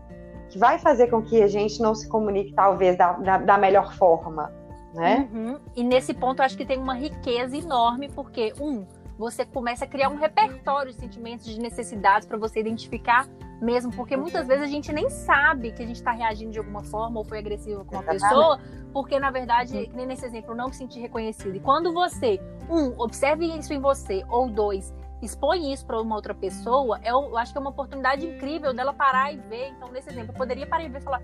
que 0.50 0.60
vai 0.60 0.78
fazer 0.78 1.08
com 1.08 1.21
que 1.21 1.41
a 1.41 1.48
gente 1.48 1.82
não 1.82 1.95
se 1.95 2.08
comunique 2.08 2.54
talvez 2.54 2.95
da, 2.95 3.13
da, 3.13 3.38
da 3.39 3.58
melhor 3.58 3.93
forma, 3.95 4.54
né? 4.93 5.28
Uhum. 5.34 5.60
E 5.76 5.84
nesse 5.84 6.13
ponto 6.13 6.39
eu 6.39 6.45
acho 6.45 6.56
que 6.56 6.65
tem 6.65 6.78
uma 6.78 6.93
riqueza 6.93 7.58
enorme, 7.58 8.08
porque 8.08 8.54
um, 8.62 8.86
você 9.17 9.43
começa 9.43 9.86
a 9.86 9.88
criar 9.88 10.10
um 10.10 10.15
repertório 10.15 10.91
de 10.93 11.00
sentimentos, 11.00 11.48
de 11.48 11.60
necessidades 11.60 12.28
para 12.28 12.38
você 12.38 12.60
identificar 12.60 13.28
mesmo, 13.62 13.91
porque 13.91 14.18
muitas 14.18 14.48
vezes 14.48 14.63
a 14.63 14.68
gente 14.68 14.91
nem 14.91 15.10
sabe 15.10 15.72
que 15.72 15.82
a 15.82 15.86
gente 15.86 15.98
está 15.98 16.12
reagindo 16.12 16.52
de 16.52 16.60
alguma 16.60 16.84
forma 16.84 17.20
ou 17.20 17.26
foi 17.26 17.39
agressivo 17.39 17.86
com 17.86 17.96
uma 17.96 18.04
pessoa, 18.04 18.60
porque 18.91 19.20
na 19.20 19.32
verdade, 19.32 19.89
nem 19.94 20.06
nesse 20.06 20.26
exemplo, 20.26 20.56
não 20.56 20.68
me 20.68 20.74
senti 20.74 21.00
reconhecido. 21.00 21.56
E 21.56 21.60
quando 21.60 21.94
você, 21.94 22.39
um, 22.70 23.00
observe 23.02 23.46
isso 23.46 23.74
em 23.74 23.80
você, 23.80 24.24
ou 24.30 24.50
dois, 24.50 24.94
expõe 25.22 25.72
isso 25.72 25.86
para 25.86 26.02
uma 26.02 26.15
outra 26.15 26.34
pessoa, 26.34 27.00
eu, 27.04 27.30
eu 27.30 27.38
acho 27.38 27.52
que 27.52 27.58
é 27.58 27.62
uma 27.62 27.70
oportunidade 27.72 28.26
incrível 28.26 28.74
dela 28.74 28.94
parar 28.94 29.34
e 29.34 29.38
ver. 29.38 29.70
Então, 29.70 29.91
nesse 29.91 30.10
exemplo, 30.10 30.32
eu 30.32 30.38
poderia 30.38 30.68
parar 30.68 30.84
e 30.84 30.89
ver 30.89 31.00
e 31.00 31.02
falar: 31.02 31.22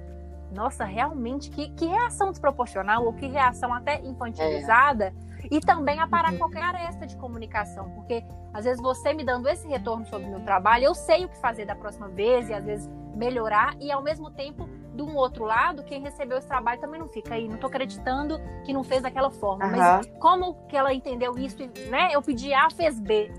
nossa, 0.51 0.83
realmente, 0.83 1.49
que, 1.49 1.69
que 1.71 1.85
reação 1.85 2.31
desproporcional 2.31 3.05
ou 3.05 3.13
que 3.13 3.27
reação 3.27 3.73
até 3.73 4.01
infantilizada. 4.01 5.13
É 5.27 5.31
e 5.49 5.59
também 5.59 5.99
aparar 5.99 6.33
uhum. 6.33 6.37
qualquer 6.37 6.63
aresta 6.63 7.07
de 7.07 7.17
comunicação, 7.17 7.89
porque 7.91 8.23
às 8.53 8.65
vezes 8.65 8.81
você 8.81 9.13
me 9.13 9.23
dando 9.23 9.47
esse 9.47 9.67
retorno 9.67 10.05
sobre 10.05 10.27
o 10.27 10.29
meu 10.29 10.41
trabalho, 10.41 10.85
eu 10.85 10.95
sei 10.95 11.25
o 11.25 11.29
que 11.29 11.37
fazer 11.37 11.65
da 11.65 11.75
próxima 11.75 12.07
vez 12.07 12.49
e 12.49 12.53
às 12.53 12.63
vezes 12.63 12.89
melhorar, 13.15 13.75
e 13.79 13.91
ao 13.91 14.01
mesmo 14.01 14.31
tempo, 14.31 14.67
de 14.95 15.01
um 15.01 15.15
outro 15.15 15.45
lado, 15.45 15.83
quem 15.83 16.01
recebeu 16.01 16.37
esse 16.37 16.47
trabalho 16.47 16.79
também 16.79 16.99
não 16.99 17.07
fica 17.07 17.35
aí, 17.35 17.47
não 17.47 17.57
tô 17.57 17.67
acreditando 17.67 18.39
que 18.63 18.73
não 18.73 18.83
fez 18.83 19.03
daquela 19.03 19.29
forma. 19.29 19.65
Uhum. 19.65 19.71
Mas 19.71 20.11
como 20.19 20.55
que 20.67 20.75
ela 20.75 20.93
entendeu 20.93 21.37
isso, 21.37 21.57
né? 21.89 22.09
Eu 22.11 22.21
pedi 22.21 22.53
A, 22.53 22.69
fez 22.69 22.99
B. 22.99 23.31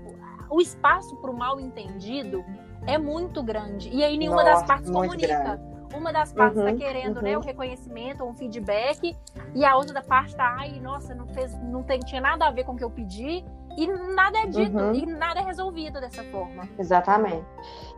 O 0.49 0.61
espaço 0.61 1.15
para 1.17 1.31
o 1.31 1.37
mal 1.37 1.59
entendido 1.59 2.43
é 2.85 2.97
muito 2.97 3.41
grande. 3.41 3.89
E 3.89 4.03
aí 4.03 4.17
nenhuma 4.17 4.43
Nossa, 4.43 4.53
das 4.53 4.63
partes 4.63 4.89
comunica. 4.89 5.27
Grande 5.27 5.73
uma 5.93 6.11
das 6.11 6.33
partes 6.33 6.57
está 6.57 6.71
uhum, 6.71 6.77
querendo 6.77 7.17
uhum. 7.17 7.23
né, 7.23 7.37
o 7.37 7.41
reconhecimento, 7.41 8.23
um 8.23 8.33
feedback, 8.33 9.15
e 9.53 9.63
a 9.63 9.75
outra 9.75 9.93
da 9.93 10.01
parte 10.01 10.29
está, 10.29 10.55
ai, 10.57 10.79
nossa, 10.79 11.13
não, 11.13 11.27
fez, 11.27 11.53
não 11.63 11.83
tem, 11.83 11.99
tinha 11.99 12.19
nada 12.19 12.47
a 12.47 12.51
ver 12.51 12.63
com 12.63 12.73
o 12.73 12.75
que 12.75 12.83
eu 12.83 12.89
pedi, 12.89 13.45
e 13.77 13.87
nada 13.87 14.39
é 14.39 14.45
dito, 14.45 14.77
uhum. 14.77 14.93
e 14.93 15.05
nada 15.05 15.39
é 15.39 15.43
resolvido 15.43 15.99
dessa 15.99 16.23
forma. 16.25 16.67
Exatamente. 16.77 17.45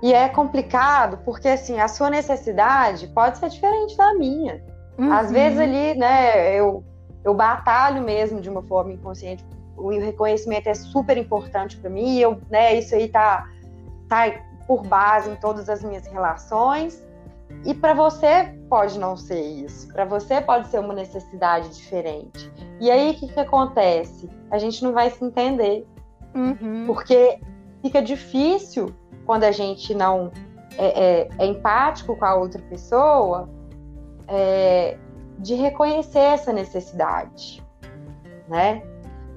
E 0.02 0.14
é 0.14 0.30
complicado, 0.30 1.20
porque 1.26 1.48
assim, 1.48 1.80
a 1.80 1.88
sua 1.88 2.10
necessidade 2.10 3.08
pode 3.08 3.38
ser 3.38 3.50
diferente 3.50 3.96
da 3.98 4.14
minha. 4.14 4.64
Às 4.98 5.28
uhum. 5.28 5.34
vezes 5.34 5.60
ali, 5.60 5.96
né, 5.96 6.58
eu, 6.58 6.84
eu 7.24 7.34
batalho 7.34 8.02
mesmo 8.02 8.40
de 8.40 8.50
uma 8.50 8.64
forma 8.64 8.94
inconsciente. 8.94 9.46
O 9.76 9.90
reconhecimento 9.90 10.68
é 10.68 10.74
super 10.74 11.18
importante 11.18 11.78
para 11.78 11.90
mim, 11.90 12.18
eu, 12.18 12.40
né, 12.50 12.76
isso 12.76 12.96
aí 12.96 13.10
tá, 13.10 13.46
tá 14.08 14.32
por 14.66 14.82
base 14.84 15.30
em 15.30 15.36
todas 15.36 15.70
as 15.70 15.84
minhas 15.84 16.08
relações. 16.08 17.05
E 17.63 17.74
para 17.74 17.94
você 17.94 18.54
pode 18.70 19.00
não 19.00 19.15
ser 19.15 19.41
isso, 19.41 19.88
para 19.94 20.06
você 20.06 20.41
pode 20.41 20.68
ser 20.68 20.80
uma 20.80 20.94
necessidade 20.94 21.70
diferente. 21.70 22.52
E 22.80 22.91
aí 22.91 23.12
o 23.12 23.13
que, 23.15 23.28
que 23.28 23.39
acontece? 23.39 24.30
A 24.52 24.58
gente 24.58 24.84
não 24.84 24.91
vai 24.91 25.10
se 25.10 25.24
entender, 25.24 25.88
uhum. 26.36 26.84
porque 26.86 27.39
fica 27.82 28.02
difícil 28.02 28.94
quando 29.26 29.44
a 29.44 29.52
gente 29.52 29.94
não 29.96 30.32
é, 30.78 31.22
é, 31.22 31.30
é 31.39 31.46
empático 31.46 32.15
com 32.15 32.26
a 32.26 32.36
outra 32.36 32.62
pessoa 32.63 33.50
é, 34.28 34.98
de 35.39 35.56
reconhecer 35.56 36.20
essa 36.20 36.52
necessidade, 36.52 37.63
né? 38.48 38.84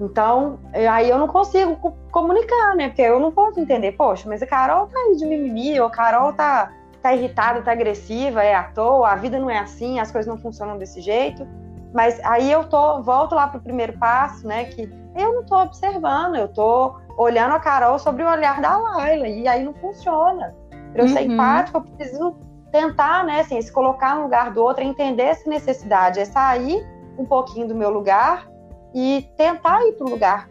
Então, 0.01 0.59
aí 0.73 1.09
eu 1.09 1.17
não 1.17 1.27
consigo 1.27 1.75
comunicar, 2.09 2.75
né? 2.75 2.87
Porque 2.87 3.01
eu 3.01 3.19
não 3.19 3.31
posso 3.31 3.59
entender, 3.59 3.91
poxa, 3.93 4.29
mas 4.29 4.41
a 4.41 4.47
Carol 4.47 4.87
tá 4.87 4.97
aí 4.97 5.17
de 5.17 5.25
mimimi, 5.25 5.77
ou 5.79 5.87
a 5.87 5.91
Carol 5.91 6.31
tá 6.31 6.71
tá 7.01 7.13
irritada, 7.13 7.61
tá 7.61 7.71
agressiva, 7.71 8.43
é 8.43 8.53
à 8.53 8.63
toa, 8.63 9.09
a 9.09 9.15
vida 9.15 9.39
não 9.39 9.49
é 9.49 9.59
assim, 9.59 9.99
as 9.99 10.11
coisas 10.11 10.27
não 10.27 10.39
funcionam 10.39 10.77
desse 10.77 11.01
jeito. 11.01 11.47
Mas 11.93 12.19
aí 12.23 12.51
eu 12.51 12.65
tô, 12.65 13.01
volto 13.01 13.33
lá 13.33 13.47
pro 13.47 13.59
primeiro 13.59 13.97
passo, 13.97 14.47
né? 14.47 14.65
Que 14.65 14.89
eu 15.15 15.33
não 15.33 15.45
tô 15.45 15.59
observando, 15.61 16.35
eu 16.35 16.47
tô 16.47 16.95
olhando 17.17 17.53
a 17.53 17.59
Carol 17.59 17.97
sobre 17.97 18.23
o 18.23 18.29
olhar 18.29 18.61
da 18.61 18.77
Laila, 18.77 19.27
e 19.27 19.47
aí 19.47 19.63
não 19.63 19.73
funciona. 19.73 20.55
Para 20.93 21.03
eu 21.03 21.07
uhum. 21.07 21.13
ser 21.13 21.21
empática, 21.23 21.77
eu 21.77 21.81
preciso 21.81 22.35
tentar, 22.71 23.25
né, 23.25 23.41
assim, 23.41 23.59
se 23.61 23.71
colocar 23.71 24.15
no 24.15 24.23
lugar 24.23 24.51
do 24.53 24.63
outro, 24.63 24.83
entender 24.83 25.23
essa 25.23 25.49
necessidade, 25.49 26.19
é 26.19 26.25
sair 26.25 26.85
um 27.17 27.25
pouquinho 27.25 27.67
do 27.67 27.75
meu 27.75 27.89
lugar 27.89 28.47
e 28.93 29.27
tentar 29.35 29.81
ir 29.85 29.93
pro 29.93 30.07
lugar 30.07 30.47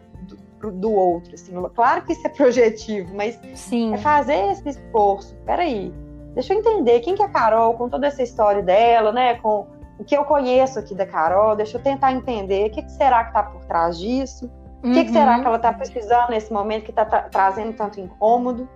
do, 0.61 0.71
do 0.71 0.91
outro, 0.91 1.33
assim. 1.33 1.53
Claro 1.73 2.01
que 2.03 2.13
isso 2.13 2.27
é 2.27 2.29
projetivo, 2.35 3.15
mas 3.15 3.39
Sim. 3.55 3.93
é 3.93 3.97
fazer 3.97 4.51
esse 4.51 4.69
esforço. 4.69 5.35
Peraí, 5.45 5.93
deixa 6.33 6.53
eu 6.53 6.59
entender 6.59 6.99
quem 7.01 7.15
que 7.15 7.21
é 7.21 7.25
a 7.25 7.29
Carol 7.29 7.73
com 7.73 7.89
toda 7.89 8.07
essa 8.07 8.21
história 8.23 8.61
dela, 8.61 9.11
né? 9.11 9.35
Com, 9.35 9.67
o 9.99 10.03
que 10.03 10.15
eu 10.15 10.23
conheço 10.23 10.79
aqui 10.79 10.95
da 10.95 11.05
Carol, 11.05 11.57
deixa 11.57 11.77
eu 11.77 11.83
tentar 11.83 12.13
entender 12.13 12.67
o 12.67 12.71
que, 12.71 12.81
que 12.81 12.91
será 12.91 13.23
que 13.25 13.31
está 13.31 13.43
por 13.43 13.65
trás 13.65 13.99
disso, 13.99 14.49
o 14.79 14.93
que, 14.93 15.03
que, 15.03 15.11
será 15.11 15.35
uhum. 15.35 15.41
que 15.41 15.47
ela 15.47 15.57
está 15.57 15.73
precisando 15.73 16.29
nesse 16.29 16.53
momento 16.53 16.85
que 16.85 16.91
está 16.91 17.03
tra 17.03 17.23
trazendo 17.23 17.73
tanto 17.73 17.99
incômodo, 17.99 18.67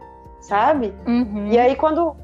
sabe? 0.42 0.94
Uhum. 1.08 1.48
E 1.48 1.58
aí, 1.58 1.78
quando, 1.78 2.18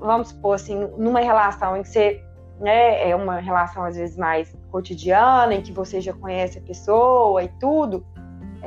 vamos 0.00 0.30
supor 0.30 0.56
assim, 0.56 0.90
numa 0.98 1.20
relação 1.20 1.76
em 1.76 1.82
que 1.82 1.88
você 1.88 2.20
né, 2.58 3.08
é 3.08 3.14
uma 3.14 3.38
relação 3.38 3.84
às 3.84 3.96
vezes 3.96 4.16
mais 4.16 4.52
cotidiana, 4.72 5.54
em 5.54 5.62
que 5.62 5.72
você 5.72 6.00
já 6.00 6.12
conhece 6.12 6.58
a 6.58 6.62
pessoa 6.62 7.44
e 7.44 7.48
tudo, 7.60 8.04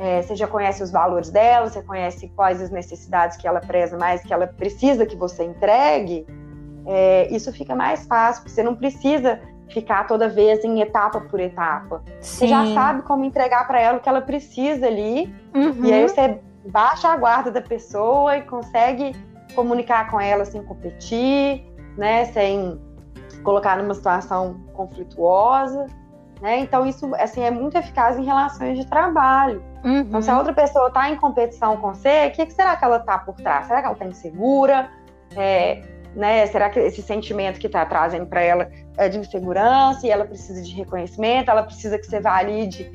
é, 0.00 0.22
você 0.22 0.34
já 0.34 0.46
conhece 0.46 0.82
os 0.82 0.90
valores 0.90 1.30
dela, 1.30 1.68
você 1.68 1.82
conhece 1.82 2.26
quais 2.28 2.62
as 2.62 2.70
necessidades 2.70 3.36
que 3.36 3.46
ela 3.46 3.60
preza 3.60 3.98
mais, 3.98 4.22
que 4.22 4.32
ela 4.32 4.46
precisa 4.46 5.04
que 5.04 5.14
você 5.14 5.44
entregue, 5.44 6.26
é, 6.86 7.28
isso 7.30 7.52
fica 7.52 7.76
mais 7.76 8.06
fácil, 8.06 8.40
porque 8.42 8.54
você 8.54 8.62
não 8.62 8.74
precisa 8.74 9.38
ficar 9.68 10.06
toda 10.06 10.26
vez 10.26 10.64
em 10.64 10.80
etapa 10.80 11.20
por 11.20 11.38
etapa. 11.38 12.02
Sim. 12.18 12.38
Você 12.38 12.48
já 12.48 12.72
sabe 12.72 13.02
como 13.02 13.26
entregar 13.26 13.66
para 13.66 13.78
ela 13.78 13.98
o 13.98 14.00
que 14.00 14.08
ela 14.08 14.22
precisa 14.22 14.86
ali, 14.86 15.30
uhum. 15.54 15.84
e 15.84 15.92
aí 15.92 16.08
você 16.08 16.40
baixa 16.64 17.08
a 17.08 17.16
guarda 17.18 17.50
da 17.50 17.60
pessoa 17.60 18.38
e 18.38 18.42
consegue 18.42 19.14
comunicar 19.54 20.10
com 20.10 20.18
ela 20.18 20.46
sem 20.46 20.62
competir, 20.62 21.62
né, 21.98 22.24
sem 22.24 22.80
colocar 23.42 23.76
numa 23.76 23.94
situação 23.94 24.62
conflituosa, 24.72 25.84
né? 26.40 26.60
Então 26.60 26.86
isso 26.86 27.14
assim 27.16 27.42
é 27.42 27.50
muito 27.50 27.76
eficaz 27.76 28.18
em 28.18 28.24
relações 28.24 28.78
de 28.78 28.86
trabalho. 28.86 29.62
Uhum. 29.84 30.00
Então 30.00 30.22
se 30.22 30.30
a 30.30 30.38
outra 30.38 30.52
pessoa 30.52 30.88
está 30.88 31.10
em 31.10 31.16
competição 31.16 31.76
com 31.76 31.94
você, 31.94 32.28
o 32.28 32.32
que, 32.32 32.46
que, 32.46 32.52
será 32.52 32.76
que 32.76 32.84
ela 32.84 32.96
está 32.96 33.18
por 33.18 33.34
trás? 33.36 33.66
Será 33.66 33.80
que 33.80 33.86
ela 33.86 33.94
está 33.94 34.06
insegura? 34.06 34.90
É, 35.36 35.82
né? 36.14 36.46
Será 36.46 36.70
que 36.70 36.78
esse 36.80 37.02
sentimento 37.02 37.58
que 37.58 37.66
está 37.66 37.84
trazendo 37.84 38.26
para 38.26 38.40
ela 38.40 38.70
é 38.96 39.08
de 39.08 39.18
insegurança 39.18 40.06
e 40.06 40.10
ela 40.10 40.24
precisa 40.24 40.62
de 40.62 40.74
reconhecimento? 40.74 41.50
Ela 41.50 41.62
precisa 41.62 41.98
que 41.98 42.06
você 42.06 42.20
valide 42.20 42.90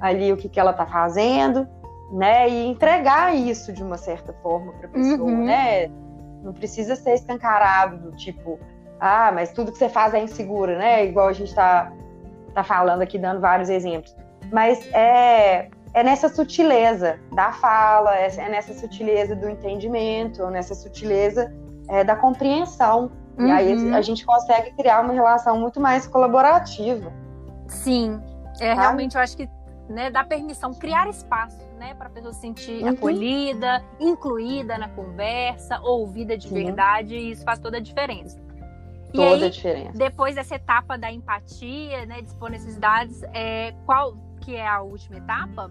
ali 0.00 0.32
o 0.32 0.36
que, 0.36 0.48
que 0.48 0.60
ela 0.60 0.70
está 0.70 0.86
fazendo, 0.86 1.66
né? 2.12 2.48
E 2.48 2.66
entregar 2.66 3.34
isso 3.34 3.72
de 3.72 3.82
uma 3.82 3.96
certa 3.96 4.32
forma 4.42 4.72
para 4.72 4.88
a 4.88 4.90
pessoa, 4.90 5.30
uhum. 5.30 5.44
né? 5.44 5.88
Não 6.42 6.52
precisa 6.52 6.96
ser 6.96 7.14
escancarado 7.14 7.98
do 7.98 8.16
tipo, 8.16 8.58
ah, 8.98 9.30
mas 9.32 9.52
tudo 9.52 9.72
que 9.72 9.78
você 9.78 9.88
faz 9.88 10.14
é 10.14 10.22
inseguro, 10.22 10.76
né? 10.76 11.04
Igual 11.06 11.28
a 11.28 11.32
gente 11.32 11.48
está 11.48 11.92
tá 12.54 12.64
falando 12.64 13.02
aqui, 13.02 13.18
dando 13.18 13.40
vários 13.40 13.68
exemplos. 13.68 14.14
Mas 14.52 14.86
é, 14.92 15.68
é 15.92 16.02
nessa 16.02 16.28
sutileza 16.28 17.18
da 17.32 17.52
fala, 17.52 18.16
é, 18.16 18.26
é 18.26 18.48
nessa 18.48 18.74
sutileza 18.74 19.34
do 19.34 19.48
entendimento, 19.48 20.46
nessa 20.46 20.74
sutileza 20.74 21.52
é, 21.88 22.04
da 22.04 22.16
compreensão. 22.16 23.10
Uhum. 23.38 23.46
E 23.46 23.52
aí 23.52 23.74
uhum. 23.74 23.94
a 23.94 24.02
gente 24.02 24.24
consegue 24.24 24.72
criar 24.72 25.00
uma 25.00 25.12
relação 25.12 25.58
muito 25.58 25.80
mais 25.80 26.06
colaborativa. 26.06 27.12
Sim, 27.68 28.20
é, 28.60 28.74
realmente 28.74 29.16
eu 29.16 29.22
acho 29.22 29.36
que 29.36 29.48
né, 29.88 30.10
dá 30.10 30.22
permissão, 30.22 30.72
criar 30.72 31.08
espaço 31.08 31.58
né, 31.78 31.94
para 31.94 32.06
a 32.06 32.10
pessoa 32.10 32.32
se 32.32 32.40
sentir 32.40 32.82
uhum. 32.82 32.90
acolhida, 32.90 33.82
incluída 33.98 34.78
na 34.78 34.88
conversa, 34.88 35.80
ouvida 35.80 36.36
de 36.36 36.48
Sim. 36.48 36.54
verdade, 36.54 37.16
e 37.16 37.32
isso 37.32 37.44
faz 37.44 37.58
toda 37.58 37.78
a 37.78 37.80
diferença. 37.80 38.40
Toda 39.12 39.36
aí, 39.36 39.44
a 39.44 39.50
diferença. 39.50 39.98
Depois 39.98 40.34
dessa 40.34 40.54
etapa 40.54 40.96
da 40.96 41.10
empatia, 41.10 42.06
né, 42.06 42.20
de 42.20 42.28
expor 42.28 42.50
necessidades, 42.50 43.22
é, 43.34 43.74
qual 43.86 44.14
que 44.40 44.56
é 44.56 44.66
a 44.66 44.80
última 44.80 45.18
etapa? 45.18 45.70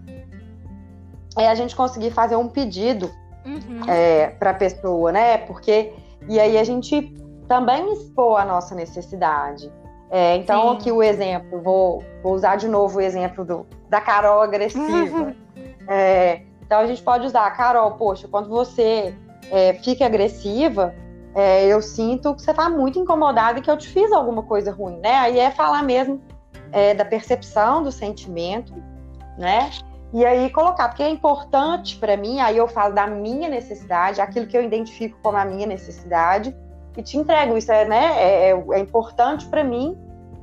É 1.36 1.48
a 1.48 1.54
gente 1.54 1.74
conseguir 1.74 2.10
fazer 2.10 2.36
um 2.36 2.48
pedido 2.48 3.10
uhum. 3.44 3.88
é, 3.88 4.28
para 4.30 4.50
a 4.50 4.54
pessoa, 4.54 5.12
né? 5.12 5.38
Porque 5.38 5.92
e 6.28 6.38
aí 6.38 6.58
a 6.58 6.64
gente 6.64 7.14
também 7.48 7.92
expor 7.92 8.40
a 8.40 8.44
nossa 8.44 8.74
necessidade. 8.74 9.72
É, 10.10 10.36
então, 10.36 10.70
Sim. 10.70 10.76
aqui 10.76 10.92
o 10.92 11.02
exemplo, 11.02 11.60
vou, 11.62 12.02
vou, 12.22 12.34
usar 12.34 12.56
de 12.56 12.68
novo 12.68 12.98
o 12.98 13.00
exemplo 13.00 13.44
do, 13.44 13.66
da 13.88 14.00
Carol 14.00 14.42
agressiva. 14.42 15.18
Uhum. 15.18 15.34
É, 15.92 16.42
então, 16.64 16.78
a 16.78 16.86
gente 16.86 17.02
pode 17.02 17.26
usar, 17.26 17.50
Carol, 17.50 17.92
poxa, 17.92 18.28
quando 18.28 18.48
você 18.48 19.12
é, 19.50 19.74
fica 19.74 20.06
agressiva, 20.06 20.94
é, 21.34 21.66
eu 21.66 21.80
sinto 21.80 22.34
que 22.34 22.42
você 22.42 22.50
está 22.50 22.68
muito 22.68 22.98
incomodada 22.98 23.58
e 23.58 23.62
que 23.62 23.70
eu 23.70 23.76
te 23.76 23.88
fiz 23.88 24.10
alguma 24.12 24.42
coisa 24.42 24.72
ruim, 24.72 24.98
né? 24.98 25.14
Aí 25.16 25.38
é 25.38 25.50
falar 25.50 25.82
mesmo 25.82 26.20
é, 26.72 26.94
da 26.94 27.04
percepção 27.04 27.82
do 27.82 27.92
sentimento, 27.92 28.72
né? 29.38 29.70
E 30.12 30.24
aí 30.24 30.50
colocar, 30.50 30.88
porque 30.88 31.04
é 31.04 31.08
importante 31.08 31.96
para 31.96 32.16
mim, 32.16 32.40
aí 32.40 32.56
eu 32.56 32.66
falo 32.66 32.94
da 32.94 33.06
minha 33.06 33.48
necessidade, 33.48 34.20
aquilo 34.20 34.46
que 34.46 34.56
eu 34.56 34.62
identifico 34.62 35.16
como 35.22 35.38
a 35.38 35.44
minha 35.44 35.66
necessidade, 35.66 36.54
e 36.96 37.02
te 37.02 37.16
entrego. 37.16 37.56
Isso 37.56 37.72
é, 37.72 37.84
né, 37.84 38.14
é, 38.16 38.50
é, 38.50 38.64
é 38.72 38.78
importante 38.78 39.46
para 39.46 39.64
mim 39.64 39.96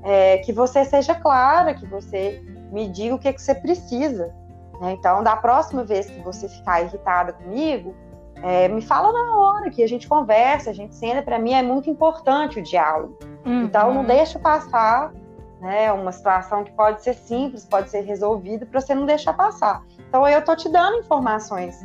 é, 0.04 0.38
que 0.38 0.54
você 0.54 0.86
seja 0.86 1.16
clara, 1.16 1.74
que 1.74 1.86
você 1.86 2.42
me 2.72 2.88
diga 2.88 3.16
o 3.16 3.20
que, 3.20 3.28
é 3.28 3.34
que 3.34 3.42
você 3.42 3.56
precisa. 3.56 4.34
Né? 4.82 4.94
Então, 4.94 5.24
da 5.24 5.36
próxima 5.36 5.84
vez 5.84 6.10
que 6.10 6.20
você 6.22 6.48
ficar 6.48 6.82
irritada 6.82 7.34
comigo, 7.34 7.96
é, 8.44 8.68
me 8.68 8.82
fala 8.82 9.12
na 9.12 9.36
hora 9.38 9.70
que 9.70 9.84
a 9.84 9.88
gente 9.88 10.08
conversa, 10.08 10.70
a 10.70 10.74
gente 10.74 10.96
senta. 10.96 11.22
Para 11.22 11.40
mim 11.40 11.54
é 11.54 11.62
muito 11.62 11.90
importante 11.90 12.60
o 12.60 12.64
diálogo. 12.64 13.18
Uhum. 13.46 13.64
Então, 13.64 13.94
não 13.94 14.04
deixa 14.04 14.38
passar 14.38 15.12
né, 15.60 15.92
uma 15.92 16.12
situação 16.12 16.64
que 16.64 16.72
pode 16.72 17.02
ser 17.02 17.16
simples, 17.16 17.66
pode 17.66 17.90
ser 17.90 18.02
resolvida, 18.02 18.66
para 18.66 18.80
você 18.80 18.94
não 18.94 19.06
deixar 19.06 19.34
passar. 19.34 19.84
Então, 20.08 20.28
eu 20.28 20.44
tô 20.44 20.56
te 20.56 20.70
dando 20.70 20.98
informações 20.98 21.84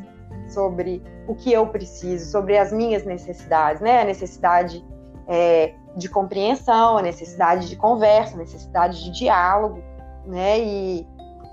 sobre 0.48 1.02
o 1.26 1.34
que 1.34 1.52
eu 1.52 1.66
preciso, 1.66 2.30
sobre 2.30 2.58
as 2.58 2.72
minhas 2.72 3.04
necessidades, 3.04 3.80
né? 3.80 4.02
A 4.02 4.04
necessidade 4.04 4.84
é, 5.26 5.74
de 5.96 6.08
compreensão, 6.08 6.98
a 6.98 7.02
necessidade 7.02 7.68
de 7.68 7.76
conversa, 7.76 8.34
a 8.34 8.38
necessidade 8.38 9.02
de 9.04 9.10
diálogo, 9.10 9.82
né? 10.26 10.58
E 10.60 11.06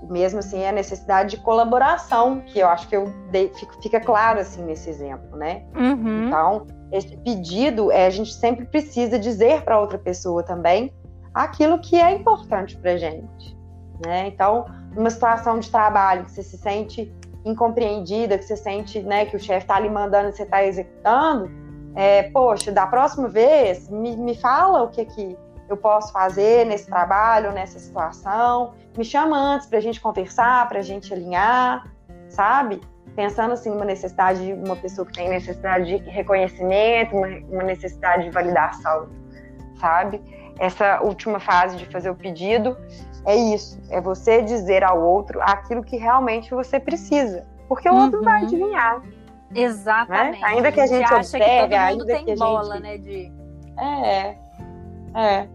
mesmo 0.08 0.38
assim 0.38 0.64
a 0.64 0.72
necessidade 0.72 1.36
de 1.36 1.42
colaboração, 1.42 2.40
que 2.40 2.58
eu 2.58 2.68
acho 2.68 2.88
que 2.88 2.96
eu 2.96 3.12
dei, 3.30 3.52
fica 3.82 4.00
claro 4.00 4.40
assim 4.40 4.64
nesse 4.64 4.88
exemplo, 4.88 5.36
né? 5.36 5.64
Uhum. 5.74 6.28
Então, 6.28 6.66
esse 6.92 7.16
pedido 7.18 7.92
é 7.92 8.06
a 8.06 8.10
gente 8.10 8.32
sempre 8.32 8.64
precisa 8.66 9.18
dizer 9.18 9.62
para 9.62 9.78
outra 9.78 9.98
pessoa 9.98 10.42
também 10.42 10.92
aquilo 11.32 11.78
que 11.80 11.96
é 11.96 12.14
importante 12.14 12.76
para 12.76 12.96
gente, 12.96 13.56
né? 14.04 14.26
Então, 14.28 14.64
numa 14.94 15.10
situação 15.10 15.58
de 15.58 15.70
trabalho 15.70 16.24
que 16.24 16.32
você 16.32 16.42
se 16.42 16.56
sente 16.56 17.12
incompreendida, 17.44 18.36
que 18.36 18.44
você 18.44 18.56
sente, 18.56 19.00
né, 19.00 19.24
que 19.24 19.36
o 19.36 19.40
chefe 19.40 19.64
está 19.64 19.78
lhe 19.80 19.88
mandando 19.88 20.28
e 20.28 20.32
você 20.32 20.42
está 20.42 20.64
executando, 20.64 21.50
é, 21.94 22.24
poxa, 22.24 22.70
da 22.70 22.86
próxima 22.86 23.28
vez 23.28 23.88
me, 23.88 24.16
me 24.16 24.34
fala 24.34 24.82
o 24.82 24.88
que 24.88 25.04
que 25.04 25.36
eu 25.68 25.76
posso 25.76 26.12
fazer 26.12 26.66
nesse 26.66 26.86
trabalho, 26.86 27.52
nessa 27.52 27.78
situação. 27.78 28.72
Me 28.96 29.04
chama 29.04 29.36
antes 29.36 29.66
para 29.66 29.78
a 29.78 29.82
gente 29.82 30.00
conversar, 30.00 30.68
para 30.68 30.80
a 30.80 30.82
gente 30.82 31.12
alinhar, 31.12 31.86
sabe? 32.28 32.80
Pensando 33.14 33.52
assim 33.52 33.70
numa 33.70 33.84
necessidade 33.84 34.44
de 34.44 34.52
uma 34.52 34.76
pessoa 34.76 35.06
que 35.06 35.12
tem 35.12 35.28
necessidade 35.28 35.98
de 35.98 36.10
reconhecimento, 36.10 37.16
uma, 37.16 37.28
uma 37.50 37.62
necessidade 37.62 38.24
de 38.24 38.30
validação, 38.30 39.08
sabe? 39.78 40.20
Essa 40.58 41.00
última 41.02 41.40
fase 41.40 41.76
de 41.76 41.86
fazer 41.86 42.10
o 42.10 42.14
pedido 42.14 42.76
é 43.26 43.36
isso, 43.36 43.80
é 43.90 44.00
você 44.00 44.42
dizer 44.42 44.82
ao 44.82 45.00
outro 45.00 45.40
aquilo 45.42 45.82
que 45.82 45.96
realmente 45.96 46.50
você 46.50 46.80
precisa, 46.80 47.46
porque 47.68 47.88
o 47.88 47.92
uhum. 47.92 48.04
outro 48.04 48.22
vai 48.22 48.42
adivinhar. 48.42 49.02
Exatamente. 49.54 50.40
Né? 50.40 50.46
Ainda 50.46 50.72
que 50.72 50.80
a 50.80 50.86
gente, 50.86 51.04
a 51.04 51.22
gente 51.22 51.36
observe, 51.36 51.74
ainda 51.74 52.06
tem 52.06 52.24
que 52.24 52.32
a 52.32 52.36
bola, 52.36 52.74
gente... 52.76 52.82
né, 52.82 52.98
de... 52.98 53.32
É, 53.78 54.36
é 55.14 55.48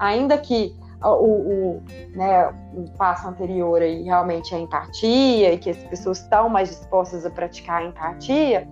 ainda 0.00 0.38
que 0.38 0.74
o, 1.02 1.08
o, 1.08 1.82
né, 2.14 2.52
o 2.74 2.90
passo 2.96 3.28
anterior 3.28 3.82
aí 3.82 4.02
realmente 4.02 4.54
é 4.54 4.58
a 4.58 4.60
empatia 4.60 5.52
e 5.52 5.58
que 5.58 5.70
as 5.70 5.76
pessoas 5.84 6.18
estão 6.20 6.48
mais 6.48 6.68
dispostas 6.68 7.26
a 7.26 7.30
praticar 7.30 7.82
a 7.82 7.84
empatia, 7.84 8.68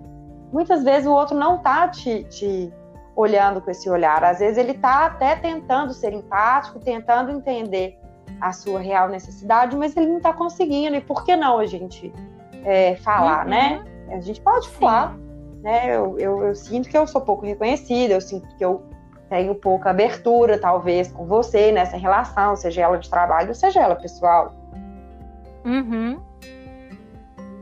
muitas 0.51 0.83
vezes 0.83 1.07
o 1.07 1.11
outro 1.11 1.37
não 1.37 1.57
está 1.57 1.87
te, 1.87 2.23
te, 2.25 2.73
olhando 3.15 3.61
com 3.61 3.69
esse 3.69 3.89
olhar. 3.89 4.23
Às 4.23 4.39
vezes 4.39 4.57
ele 4.57 4.71
está 4.71 5.05
até 5.05 5.35
tentando 5.35 5.93
ser 5.93 6.13
empático, 6.13 6.79
tentando 6.79 7.31
entender 7.31 7.99
a 8.39 8.53
sua 8.53 8.79
real 8.79 9.09
necessidade, 9.09 9.75
mas 9.75 9.95
ele 9.97 10.07
não 10.07 10.17
está 10.17 10.31
conseguindo. 10.31 10.95
E 10.95 11.01
por 11.01 11.25
que 11.25 11.35
não 11.35 11.59
a 11.59 11.65
gente 11.65 12.13
é, 12.63 12.95
falar, 12.95 13.43
uhum. 13.43 13.49
né? 13.49 13.85
A 14.11 14.21
gente 14.21 14.41
pode 14.41 14.67
Sim. 14.67 14.73
falar. 14.73 15.17
Né? 15.61 15.93
Eu, 15.93 16.17
eu, 16.17 16.43
eu 16.43 16.55
sinto 16.55 16.87
que 16.87 16.97
eu 16.97 17.05
sou 17.05 17.19
pouco 17.19 17.45
reconhecida, 17.45 18.13
eu 18.13 18.21
sinto 18.21 18.47
que 18.55 18.63
eu 18.63 18.83
tenho 19.29 19.53
pouca 19.55 19.91
abertura, 19.91 20.59
talvez, 20.59 21.11
com 21.11 21.25
você 21.25 21.71
nessa 21.71 21.95
relação, 21.95 22.55
seja 22.55 22.81
ela 22.81 22.97
de 22.97 23.09
trabalho, 23.09 23.53
seja 23.53 23.81
ela 23.81 23.95
pessoal. 23.95 24.53
Uhum. 25.63 26.19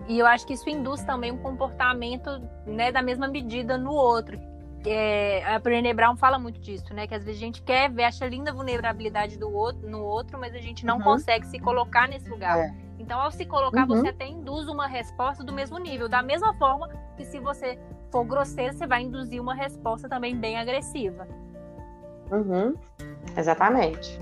E 0.08 0.19
eu 0.19 0.25
acho 0.25 0.47
que 0.47 0.53
isso 0.53 0.69
induz 0.69 1.03
também 1.03 1.32
um 1.32 1.38
comportamento 1.38 2.41
né, 2.65 2.91
da 2.91 3.01
mesma 3.01 3.27
medida 3.27 3.77
no 3.77 3.91
outro. 3.91 4.39
É, 4.86 5.43
a 5.43 5.60
Brené 5.60 5.93
Brown 5.93 6.15
fala 6.15 6.39
muito 6.39 6.62
disso, 6.62 6.93
né? 6.93 7.06
Que 7.06 7.15
às 7.15 7.25
vezes 7.25 7.41
a 7.41 7.45
gente 7.45 7.62
quer 7.62 7.91
ver, 7.91 8.06
acha 8.06 8.25
linda 8.25 8.51
a 8.51 8.53
vulnerabilidade 8.53 9.38
do 9.38 9.53
outro, 9.53 9.89
no 9.89 10.01
outro, 10.01 10.39
mas 10.39 10.56
a 10.56 10.60
gente 10.60 10.86
não 10.86 10.97
uhum. 10.97 11.03
consegue 11.03 11.45
se 11.47 11.60
colocar 11.60 12.08
nesse 12.08 12.30
lugar. 12.30 12.58
É. 12.58 12.73
Então, 12.97 13.19
ao 13.19 13.30
se 13.30 13.45
colocar, 13.45 13.82
uhum. 13.82 13.88
você 13.88 14.10
até 14.10 14.25
induz 14.25 14.67
uma 14.69 14.88
resposta 14.88 15.43
do 15.43 15.51
mesmo 15.51 15.77
nível. 15.77 16.08
Da 16.08 16.21
mesma 16.21 16.53
forma 16.53 16.89
que 17.17 17.25
se 17.25 17.38
você 17.38 17.77
for 18.10 18.23
grosseiro, 18.23 18.73
você 18.73 18.88
vai 18.88 19.01
induzir 19.01 19.41
uma 19.41 19.53
resposta 19.53 20.08
também 20.08 20.38
bem 20.38 20.58
agressiva. 20.58 21.27
Uhum. 22.32 22.76
Exatamente. 23.36 24.20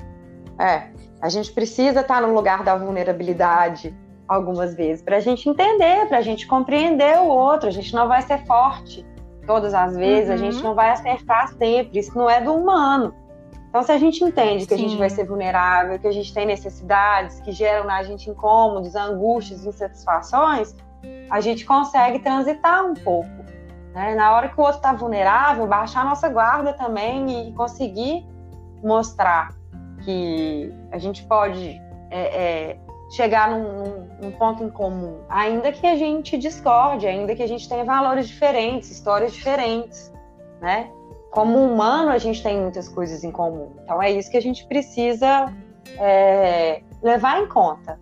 É, 0.59 0.87
a 1.21 1.29
gente 1.29 1.51
precisa 1.51 2.01
estar 2.01 2.21
no 2.21 2.33
lugar 2.33 2.63
da 2.63 2.75
vulnerabilidade 2.75 3.95
algumas 4.27 4.75
vezes 4.75 5.03
para 5.03 5.17
a 5.17 5.19
gente 5.19 5.47
entender, 5.47 6.07
para 6.07 6.17
a 6.17 6.21
gente 6.21 6.47
compreender 6.47 7.19
o 7.19 7.27
outro. 7.27 7.67
A 7.67 7.71
gente 7.71 7.93
não 7.93 8.07
vai 8.07 8.21
ser 8.21 8.45
forte 8.45 9.05
todas 9.45 9.73
as 9.73 9.95
vezes, 9.95 10.29
uhum. 10.29 10.33
a 10.33 10.37
gente 10.37 10.57
uhum. 10.57 10.63
não 10.63 10.75
vai 10.75 10.89
acertar 10.91 11.49
sempre. 11.49 11.99
Isso 11.99 12.17
não 12.17 12.29
é 12.29 12.41
do 12.41 12.53
humano. 12.53 13.13
Então, 13.69 13.83
se 13.83 13.91
a 13.91 13.97
gente 13.97 14.23
entende 14.23 14.65
que 14.65 14.73
Sim. 14.73 14.85
a 14.85 14.87
gente 14.87 14.97
vai 14.97 15.09
ser 15.09 15.25
vulnerável, 15.25 15.99
que 15.99 16.07
a 16.07 16.11
gente 16.11 16.33
tem 16.33 16.45
necessidades 16.45 17.41
que 17.41 17.51
geram 17.51 17.85
na 17.85 18.01
gente 18.03 18.29
incômodos, 18.29 18.95
angústias, 18.95 19.65
insatisfações, 19.65 20.73
a 21.29 21.41
gente 21.41 21.65
consegue 21.65 22.19
transitar 22.19 22.85
um 22.85 22.93
pouco. 22.93 23.34
Né? 23.95 24.13
Na 24.13 24.35
hora 24.35 24.49
que 24.49 24.59
o 24.59 24.61
outro 24.61 24.75
está 24.75 24.91
vulnerável, 24.91 25.65
baixar 25.65 26.01
a 26.01 26.03
nossa 26.03 26.27
guarda 26.27 26.73
também 26.73 27.47
e 27.47 27.53
conseguir 27.53 28.27
mostrar 28.83 29.55
que 30.03 30.71
a 30.91 30.97
gente 30.97 31.23
pode 31.23 31.81
é, 32.11 32.19
é, 32.19 32.77
chegar 33.09 33.49
num, 33.49 34.05
num, 34.21 34.31
ponto 34.31 34.61
em 34.61 34.69
comum, 34.69 35.21
ainda 35.29 35.71
que 35.71 35.87
a 35.87 35.95
gente 35.95 36.37
discorde, 36.37 37.07
ainda 37.07 37.33
que 37.33 37.41
a 37.41 37.47
gente 37.47 37.69
tenha 37.69 37.85
valores 37.85 38.27
diferentes, 38.27 38.91
histórias 38.91 39.31
diferentes, 39.31 40.11
né? 40.61 40.91
Como 41.31 41.57
humano, 41.57 42.09
a 42.11 42.17
gente 42.17 42.43
tem 42.43 42.59
muitas 42.59 42.89
coisas 42.89 43.23
em 43.23 43.31
comum. 43.31 43.71
Então 43.81 44.03
é 44.03 44.11
isso 44.11 44.29
que 44.29 44.37
a 44.37 44.41
gente 44.41 44.67
precisa 44.67 45.53
é, 45.97 46.81
levar 47.01 47.41
em 47.41 47.47
conta, 47.47 47.97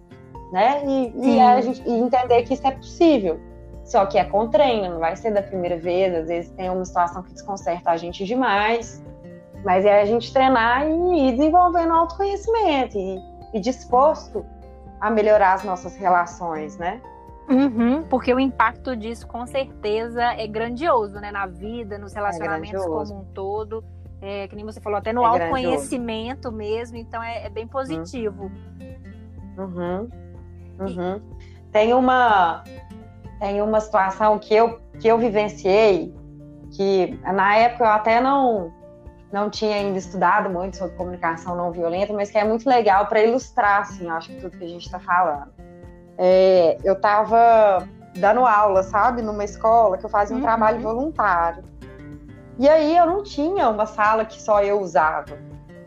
né? 0.51 0.83
E, 0.85 1.35
e, 1.35 1.39
a 1.39 1.61
gente, 1.61 1.87
e 1.87 1.91
entender 1.91 2.41
que 2.43 2.55
isso 2.55 2.65
é 2.65 2.71
possível. 2.71 3.39
Só 3.83 4.05
que 4.05 4.17
é 4.17 4.23
com 4.23 4.47
treino, 4.47 4.93
não 4.93 4.99
vai 4.99 5.15
ser 5.15 5.31
da 5.31 5.41
primeira 5.41 5.77
vez. 5.77 6.13
Às 6.13 6.27
vezes 6.27 6.51
tem 6.51 6.69
uma 6.69 6.85
situação 6.85 7.21
que 7.23 7.33
desconcerta 7.33 7.91
a 7.91 7.97
gente 7.97 8.25
demais. 8.25 9.03
Mas 9.63 9.85
é 9.85 10.01
a 10.01 10.05
gente 10.05 10.31
treinar 10.33 10.87
e 10.87 11.29
ir 11.29 11.31
desenvolvendo 11.37 11.93
autoconhecimento 11.93 12.97
e, 12.97 13.17
e 13.53 13.59
disposto 13.59 14.45
a 14.99 15.09
melhorar 15.09 15.53
as 15.53 15.63
nossas 15.63 15.95
relações, 15.95 16.77
né? 16.77 17.01
Uhum, 17.49 18.03
porque 18.03 18.33
o 18.33 18.39
impacto 18.39 18.95
disso 18.95 19.27
com 19.27 19.45
certeza 19.45 20.23
é 20.33 20.47
grandioso, 20.47 21.19
né? 21.19 21.31
Na 21.31 21.45
vida, 21.45 21.97
nos 21.97 22.13
relacionamentos 22.13 22.81
é 22.81 22.87
como 22.87 23.19
um 23.19 23.25
todo. 23.33 23.83
É, 24.21 24.47
que 24.47 24.55
nem 24.55 24.63
você 24.63 24.79
falou, 24.79 24.99
até 24.99 25.11
no 25.11 25.21
é 25.23 25.25
autoconhecimento 25.25 26.49
mesmo, 26.49 26.95
então 26.95 27.21
é, 27.21 27.45
é 27.45 27.49
bem 27.49 27.67
positivo. 27.67 28.49
Uhum. 29.57 30.09
Uhum. 30.79 31.21
Tem 31.73 31.93
uma 31.93 32.63
tem 33.43 33.61
uma 33.61 33.81
situação 33.81 34.39
que 34.39 34.55
eu 34.55 34.79
que 35.01 35.05
eu 35.05 35.17
vivenciei 35.17 36.15
que 36.71 37.19
na 37.25 37.57
época 37.57 37.83
eu 37.83 37.89
até 37.89 38.21
não 38.21 38.71
não 39.33 39.49
tinha 39.49 39.75
ainda 39.75 39.97
estudado 39.97 40.49
muito 40.49 40.77
sobre 40.77 40.95
comunicação 40.95 41.53
não 41.53 41.69
violenta, 41.69 42.13
mas 42.13 42.31
que 42.31 42.37
é 42.37 42.45
muito 42.45 42.69
legal 42.69 43.07
para 43.07 43.21
ilustrar, 43.21 43.81
assim, 43.81 44.07
acho 44.07 44.29
que 44.29 44.35
tudo 44.39 44.57
que 44.57 44.63
a 44.63 44.67
gente 44.67 44.85
está 44.85 44.99
falando. 44.99 45.51
É, 46.19 46.77
eu 46.83 46.93
estava 46.93 47.85
dando 48.15 48.45
aula, 48.45 48.83
sabe, 48.83 49.23
numa 49.23 49.43
escola 49.43 49.97
que 49.97 50.05
eu 50.05 50.09
fazia 50.09 50.35
um 50.35 50.39
uhum. 50.39 50.45
trabalho 50.45 50.79
voluntário. 50.79 51.63
E 52.59 52.69
aí 52.69 52.95
eu 52.95 53.07
não 53.07 53.23
tinha 53.23 53.67
uma 53.69 53.87
sala 53.87 54.23
que 54.23 54.39
só 54.39 54.63
eu 54.63 54.79
usava. 54.79 55.35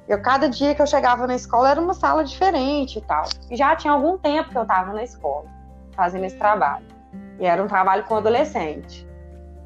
Eu 0.08 0.20
cada 0.20 0.48
dia 0.48 0.74
que 0.74 0.82
eu 0.82 0.86
chegava 0.86 1.24
na 1.26 1.36
escola 1.36 1.70
era 1.70 1.80
uma 1.80 1.94
sala 1.94 2.24
diferente 2.24 2.98
e 2.98 3.02
tal. 3.02 3.24
E 3.48 3.56
já 3.56 3.76
tinha 3.76 3.92
algum 3.92 4.18
tempo 4.18 4.50
que 4.50 4.58
eu 4.58 4.62
estava 4.62 4.92
na 4.92 5.04
escola 5.04 5.46
fazendo 5.94 6.24
esse 6.24 6.36
trabalho. 6.36 6.95
E 7.38 7.46
era 7.46 7.62
um 7.62 7.66
trabalho 7.66 8.05
com 8.05 8.16
adolescente. 8.16 9.07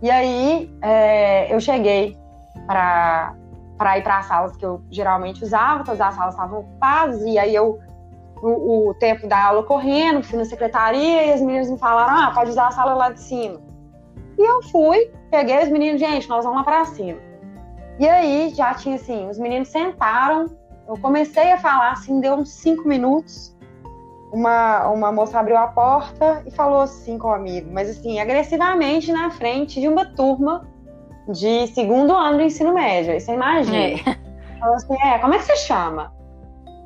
E 0.03 0.11
aí 0.11 0.71
é, 0.83 1.55
eu 1.55 1.61
cheguei 1.61 2.17
para 2.67 3.35
ir 3.99 4.03
para 4.03 4.19
as 4.19 4.27
salas 4.27 4.57
que 4.57 4.65
eu 4.65 4.83
geralmente 4.91 5.45
usava, 5.45 5.85
todas 5.85 6.01
as 6.01 6.15
salas 6.15 6.35
estavam 6.35 6.61
ocupadas, 6.61 7.23
e 7.23 7.39
aí 7.39 7.55
eu, 7.55 7.79
o, 8.43 8.89
o, 8.89 8.95
tempo 8.95 9.27
da 9.27 9.47
aula 9.47 9.63
correndo, 9.63 10.23
fui 10.23 10.39
na 10.39 10.45
secretaria 10.45 11.27
e 11.27 11.33
as 11.33 11.41
meninas 11.41 11.71
me 11.71 11.79
falaram: 11.79 12.25
ah, 12.25 12.33
pode 12.35 12.51
usar 12.51 12.69
a 12.69 12.71
sala 12.71 12.95
lá 12.95 13.11
de 13.11 13.21
cima. 13.21 13.61
E 14.39 14.43
eu 14.43 14.63
fui, 14.65 15.11
peguei 15.31 15.63
os 15.63 15.69
meninos, 15.69 16.01
gente, 16.01 16.29
nós 16.29 16.45
vamos 16.45 16.59
lá 16.59 16.65
para 16.65 16.85
cima. 16.87 17.19
E 17.99 18.09
aí 18.09 18.51
já 18.55 18.73
tinha 18.73 18.97
assim, 18.97 19.29
os 19.29 19.39
meninos 19.39 19.69
sentaram, 19.69 20.47
eu 20.89 20.97
comecei 20.99 21.53
a 21.53 21.59
falar 21.59 21.93
assim, 21.93 22.21
deu 22.21 22.35
uns 22.35 22.51
cinco 22.51 22.89
minutos. 22.89 23.55
Uma, 24.33 24.89
uma 24.89 25.11
moça 25.11 25.41
abriu 25.41 25.57
a 25.57 25.67
porta 25.67 26.43
e 26.47 26.51
falou 26.53 26.83
assim 26.83 27.19
comigo, 27.19 27.69
mas 27.73 27.91
assim, 27.91 28.21
agressivamente 28.21 29.11
na 29.11 29.31
frente 29.31 29.81
de 29.81 29.89
uma 29.89 30.05
turma 30.05 30.69
de 31.29 31.67
segundo 31.69 32.15
ano 32.15 32.39
do 32.39 32.45
ensino 32.45 32.73
médio. 32.73 33.13
Aí 33.13 33.21
você 33.21 33.33
imagina. 33.33 33.77
É. 33.77 33.97
Falou 34.61 34.75
assim: 34.77 34.95
é, 35.03 35.19
como 35.19 35.35
é 35.35 35.39
que 35.39 35.45
você 35.45 35.57
chama? 35.57 36.13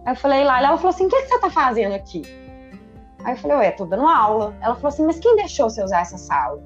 Aí 0.07 0.12
eu 0.12 0.16
falei 0.16 0.44
lá, 0.44 0.59
ela 0.59 0.76
falou 0.76 0.90
assim: 0.90 1.07
o 1.07 1.09
que, 1.09 1.16
é 1.16 1.22
que 1.22 1.28
você 1.28 1.40
tá 1.40 1.50
fazendo 1.50 1.92
aqui? 1.92 2.22
Aí 3.24 3.33
eu 3.33 3.37
falei, 3.38 3.57
ué, 3.57 3.70
tô 3.70 3.87
dando 3.87 4.07
aula. 4.07 4.54
Ela 4.61 4.74
falou 4.74 4.88
assim, 4.88 5.04
mas 5.04 5.18
quem 5.18 5.35
deixou 5.35 5.68
você 5.68 5.83
usar 5.83 6.00
essa 6.00 6.18
sala? 6.18 6.62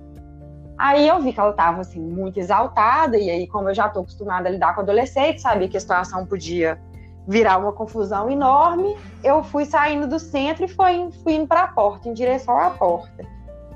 Aí 0.77 1.09
eu 1.09 1.21
vi 1.21 1.33
que 1.33 1.41
ela 1.41 1.53
tava, 1.53 1.81
assim, 1.81 2.01
muito 2.01 2.39
exaltada, 2.39 3.17
e 3.17 3.31
aí, 3.31 3.47
como 3.47 3.69
eu 3.69 3.75
já 3.75 3.89
tô 3.89 4.01
acostumada 4.01 4.49
a 4.49 4.53
lidar 4.53 4.75
com 4.75 4.81
adolescente, 4.81 5.41
sabia 5.41 5.69
que 5.69 5.77
a 5.77 5.81
situação 5.81 6.27
podia 6.27 6.81
virar 7.29 7.59
uma 7.59 7.73
confusão 7.73 8.31
enorme, 8.31 8.97
eu 9.23 9.45
fui 9.45 9.67
saindo 9.67 10.09
do 10.09 10.19
centro 10.19 10.65
e 10.65 10.69
fui, 10.69 11.11
fui 11.23 11.35
indo 11.35 11.47
para 11.47 11.65
a 11.65 11.69
porta, 11.69 12.09
em 12.09 12.15
direção 12.15 12.59
à 12.59 12.71
porta. 12.71 13.27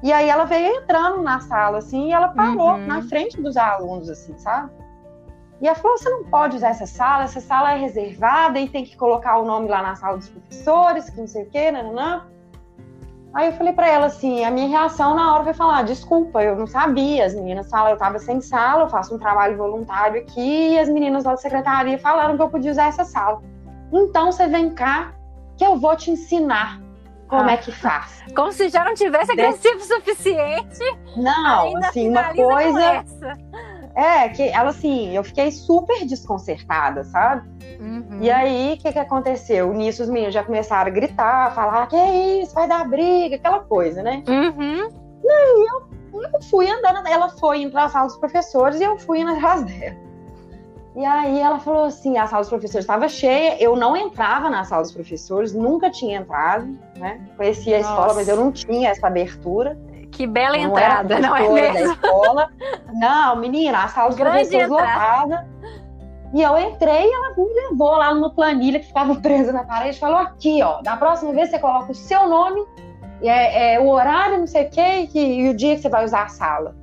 E 0.03 0.11
aí 0.11 0.29
ela 0.29 0.45
veio 0.45 0.75
entrando 0.77 1.23
na 1.23 1.39
sala, 1.41 1.79
assim, 1.79 2.09
e 2.09 2.13
ela 2.13 2.29
parou 2.29 2.73
uhum. 2.73 2.87
na 2.87 3.03
frente 3.03 3.41
dos 3.41 3.59
alunos, 3.59 4.09
assim, 4.09 4.37
sabe? 4.39 4.73
E 5.61 5.69
ela 5.69 5.77
falou: 5.77 5.97
você 5.97 6.09
não 6.09 6.25
pode 6.25 6.57
usar 6.57 6.71
essa 6.71 6.87
sala, 6.87 7.25
essa 7.25 7.41
sala 7.41 7.75
é 7.75 7.77
reservada 7.77 8.59
e 8.59 8.69
tem 8.69 8.85
que 8.85 8.97
colocar 8.97 9.39
o 9.39 9.45
nome 9.45 9.69
lá 9.69 9.83
na 9.83 9.95
sala 9.95 10.17
dos 10.17 10.29
professores, 10.29 11.09
que 11.09 11.21
não 11.21 11.29
sei 11.29 11.45
o 11.45 11.51
quê, 11.51 11.71
nananã. 11.71 12.27
Aí 13.35 13.47
eu 13.47 13.53
falei 13.55 13.73
para 13.73 13.89
ela 13.89 14.07
assim, 14.07 14.45
a 14.45 14.51
minha 14.51 14.69
reação 14.69 15.15
na 15.15 15.33
hora 15.33 15.45
foi 15.45 15.55
falar, 15.55 15.83
desculpa, 15.83 16.43
eu 16.43 16.55
não 16.55 16.67
sabia, 16.67 17.25
as 17.25 17.35
meninas 17.35 17.71
falam, 17.71 17.91
eu 17.91 17.97
tava 17.97 18.19
sem 18.19 18.41
sala, 18.43 18.83
eu 18.83 18.89
faço 18.89 19.15
um 19.15 19.19
trabalho 19.19 19.57
voluntário 19.57 20.21
aqui, 20.21 20.75
e 20.75 20.79
as 20.79 20.89
meninas 20.89 21.25
da 21.25 21.35
secretaria 21.37 21.99
falaram 21.99 22.37
que 22.37 22.43
eu 22.43 22.51
podia 22.51 22.71
usar 22.71 22.89
essa 22.89 23.05
sala. 23.05 23.43
Então 23.91 24.31
você 24.31 24.47
vem 24.47 24.71
cá 24.71 25.13
que 25.57 25.65
eu 25.65 25.77
vou 25.79 25.97
te 25.97 26.11
ensinar 26.11 26.79
como 27.27 27.49
ah. 27.49 27.53
é 27.53 27.57
que 27.57 27.73
faz. 27.73 28.23
Como 28.37 28.53
se 28.53 28.69
já 28.69 28.85
não 28.85 28.95
tivesse 28.95 29.33
agressivo 29.33 29.79
o 29.79 29.81
suficiente. 29.81 30.81
Não, 31.17 31.77
assim, 31.79 32.11
uma 32.11 32.35
coisa. 32.35 33.05
É, 33.95 34.29
que 34.31 34.43
ela 34.43 34.71
assim, 34.71 35.15
eu 35.15 35.23
fiquei 35.23 35.51
super 35.51 36.07
desconcertada, 36.07 37.05
sabe? 37.05 37.47
Uhum. 37.79 38.19
E 38.21 38.31
aí, 38.31 38.75
o 38.75 38.83
que, 38.83 38.93
que 38.93 38.99
aconteceu? 38.99 39.73
Nisso, 39.75 40.03
os 40.03 40.09
meninos 40.09 40.33
já 40.33 40.43
começaram 40.43 40.91
a 40.91 40.95
gritar, 40.95 41.55
falar: 41.55 41.87
que 41.89 41.97
é 41.97 42.41
isso, 42.43 42.55
vai 42.55 42.67
dar 42.67 42.89
briga, 42.89 43.37
aquela 43.37 43.61
coisa, 43.61 44.03
né? 44.03 44.23
Uhum. 44.27 44.89
E 45.23 45.31
aí 45.31 45.67
eu, 45.69 46.23
eu 46.23 46.43
fui 46.43 46.71
andando, 46.71 47.07
ela 47.07 47.29
foi 47.29 47.63
indo 47.63 47.73
para 47.73 47.85
a 47.85 47.89
sala 47.89 48.07
dos 48.07 48.17
professores 48.17 48.81
e 48.81 48.85
eu 48.85 48.99
fui 48.99 49.21
indo 49.21 49.33
atrás 49.33 49.63
dela. 49.65 50.13
E 50.95 51.05
aí 51.05 51.39
ela 51.39 51.59
falou 51.59 51.85
assim, 51.85 52.19
a 52.19 52.27
sala 52.27 52.43
dos 52.43 52.51
professores 52.51 52.85
estava 52.85 53.09
cheia, 53.09 53.57
eu 53.63 53.75
não 53.75 53.97
entrava 53.97 54.51
na 54.51 54.63
sala 54.63 54.83
dos 54.83 54.93
professores, 54.93 55.55
nunca 55.55 55.91
tinha 55.91 56.19
entrado, 56.19 56.79
né? 56.97 57.19
Conhecia 57.37 57.79
a 57.79 57.81
Nossa. 57.81 57.91
escola, 57.91 58.15
mas 58.15 58.29
eu 58.29 58.37
não 58.37 58.53
tinha 58.53 58.91
essa 58.91 59.07
abertura. 59.07 59.79
Que 60.13 60.27
bela 60.27 60.57
não 60.57 60.65
entrada, 60.65 61.19
não 61.19 61.35
é 61.35 61.49
mesmo? 61.49 61.75
da 61.75 61.93
escola. 61.93 62.51
Não, 62.93 63.37
menina, 63.37 63.85
a 63.85 63.89
sala 63.89 64.09
dos 64.11 64.19
Grande 64.19 64.49
professores 64.49 64.69
lotada. 64.69 65.49
E 66.35 66.41
eu 66.41 66.59
entrei 66.59 67.07
e 67.07 67.13
ela 67.13 67.35
me 67.37 67.45
levou 67.45 67.97
lá 67.97 68.15
numa 68.15 68.31
planilha 68.31 68.79
que 68.79 68.87
ficava 68.87 69.15
presa 69.17 69.53
na 69.53 69.65
parede 69.65 69.97
e 69.97 70.01
falou: 70.01 70.19
aqui, 70.19 70.63
ó, 70.63 70.81
da 70.83 70.97
próxima 70.97 71.33
vez 71.33 71.51
você 71.51 71.59
coloca 71.59 71.93
o 71.93 71.95
seu 71.95 72.29
nome, 72.29 72.65
é, 73.23 73.75
é 73.75 73.81
o 73.81 73.89
horário, 73.89 74.39
não 74.39 74.47
sei 74.47 74.67
o 74.67 74.71
quê, 74.71 75.09
e, 75.13 75.19
e 75.19 75.49
o 75.49 75.57
dia 75.57 75.75
que 75.75 75.83
você 75.83 75.89
vai 75.89 76.05
usar 76.05 76.25
a 76.25 76.29
sala. 76.29 76.75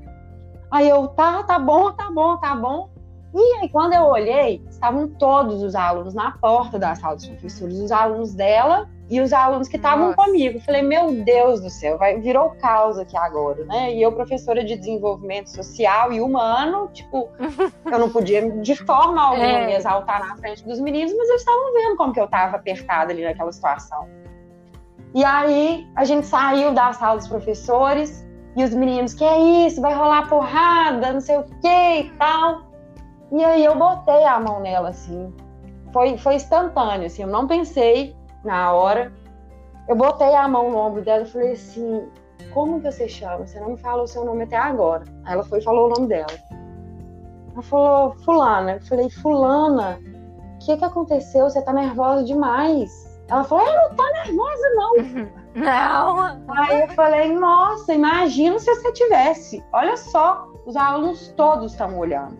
Aí 0.72 0.88
eu, 0.88 1.08
tá, 1.10 1.44
tá 1.44 1.58
bom, 1.58 1.92
tá 1.92 2.12
bom, 2.12 2.38
tá 2.38 2.56
bom. 2.56 2.90
E 3.34 3.60
aí, 3.60 3.70
quando 3.70 3.94
eu 3.94 4.04
olhei, 4.04 4.64
estavam 4.70 5.08
todos 5.08 5.62
os 5.62 5.76
alunos 5.76 6.14
na 6.14 6.32
porta 6.32 6.78
da 6.80 6.96
sala 6.96 7.16
dos 7.16 7.28
professores, 7.28 7.80
os 7.80 7.92
alunos 7.92 8.34
dela 8.34 8.88
e 9.10 9.20
os 9.20 9.34
alunos 9.34 9.68
que 9.68 9.78
estavam 9.78 10.14
comigo. 10.14 10.60
Falei, 10.60 10.84
meu 10.84 11.12
Deus 11.24 11.62
do 11.62 11.70
céu, 11.70 11.98
vai, 11.98 12.20
virou 12.20 12.52
caos 12.52 13.00
aqui 13.00 13.18
agora, 13.18 13.66
né? 13.66 13.94
E 13.94 14.02
eu, 14.02 14.12
professora 14.12 14.64
de 14.64 14.76
desenvolvimento 14.76 15.48
social 15.48 16.14
e 16.14 16.22
humano, 16.22 16.90
tipo, 16.94 17.28
eu 17.92 18.00
não 18.00 18.10
podia 18.10 18.52
de 18.62 18.76
forma 18.76 19.22
alguma 19.22 19.46
é. 19.46 19.66
me 19.66 19.74
exaltar 19.74 20.20
na 20.20 20.38
frente 20.38 20.64
dos 20.64 20.80
meninos, 20.80 21.12
mas 21.18 21.28
eles 21.28 21.42
estavam 21.42 21.74
vendo 21.74 21.98
como 21.98 22.14
que 22.14 22.20
eu 22.20 22.26
estava 22.26 22.56
apertada 22.56 23.12
ali 23.12 23.24
naquela 23.24 23.52
situação. 23.52 24.08
E 25.16 25.26
aí, 25.26 25.88
a 25.96 26.06
gente 26.06 26.28
saiu 26.28 26.72
da 26.72 26.94
sala 26.94 27.18
dos 27.18 27.28
professores 27.28 28.24
e 28.56 28.64
os 28.64 28.76
meninos, 28.76 29.16
que 29.16 29.24
é 29.24 29.66
isso, 29.66 29.82
vai 29.82 29.96
rolar 29.96 30.30
porrada, 30.30 31.14
não 31.14 31.22
sei 31.22 31.38
o 31.38 31.44
que 31.44 32.00
e 32.02 32.12
tal. 32.20 32.70
E 33.32 33.44
aí 33.44 33.66
eu 33.66 33.76
botei 33.76 34.24
a 34.24 34.40
mão 34.40 34.60
nela, 34.60 34.90
assim. 34.90 35.34
Foi, 35.92 36.16
foi 36.18 36.36
instantâneo, 36.36 37.08
assim. 37.08 37.24
Eu 37.24 37.28
não 37.28 37.48
pensei 37.48 38.16
na 38.44 38.74
hora. 38.74 39.12
Eu 39.88 39.96
botei 39.96 40.36
a 40.36 40.48
mão 40.48 40.70
no 40.70 40.78
ombro 40.78 41.04
dela 41.04 41.24
e 41.24 41.32
falei 41.32 41.52
assim: 41.54 42.08
Como 42.54 42.82
que 42.82 42.92
você 42.92 43.08
chama? 43.08 43.46
Você 43.46 43.60
não 43.60 43.72
me 43.72 43.78
falou 43.78 44.04
o 44.04 44.08
seu 44.08 44.24
nome 44.24 44.44
até 44.44 44.58
agora. 44.58 45.04
Aí 45.26 45.34
ela 45.34 45.44
foi 45.44 45.60
e 45.60 45.64
falou 45.64 45.88
o 45.88 45.96
nome 45.96 46.08
dela. 46.08 46.28
Ela 47.54 47.64
falou: 47.64 48.16
Fulana. 48.24 48.74
Eu 48.74 48.82
falei: 48.82 49.10
Fulana, 49.10 50.00
o 50.56 50.60
que 50.60 50.78
que 50.78 50.86
aconteceu? 50.86 51.50
Você 51.50 51.62
tá 51.62 51.74
nervosa 51.74 52.24
demais. 52.24 53.10
Ela 53.28 53.44
falou, 53.44 53.64
eu 53.64 53.90
não 53.90 53.96
tô 53.96 54.04
nervosa, 54.04 54.70
não. 54.76 55.40
Não. 55.56 56.42
Aí 56.48 56.82
eu 56.82 56.88
falei, 56.90 57.34
nossa, 57.34 57.92
imagina 57.94 58.60
se 58.60 58.74
você 58.74 58.94
tivesse. 58.94 59.64
Olha 59.74 59.98
só, 59.98 60.48
os 60.66 60.76
alunos 60.76 61.34
todos 61.36 61.72
estão 61.72 61.98
olhando. 61.98 62.38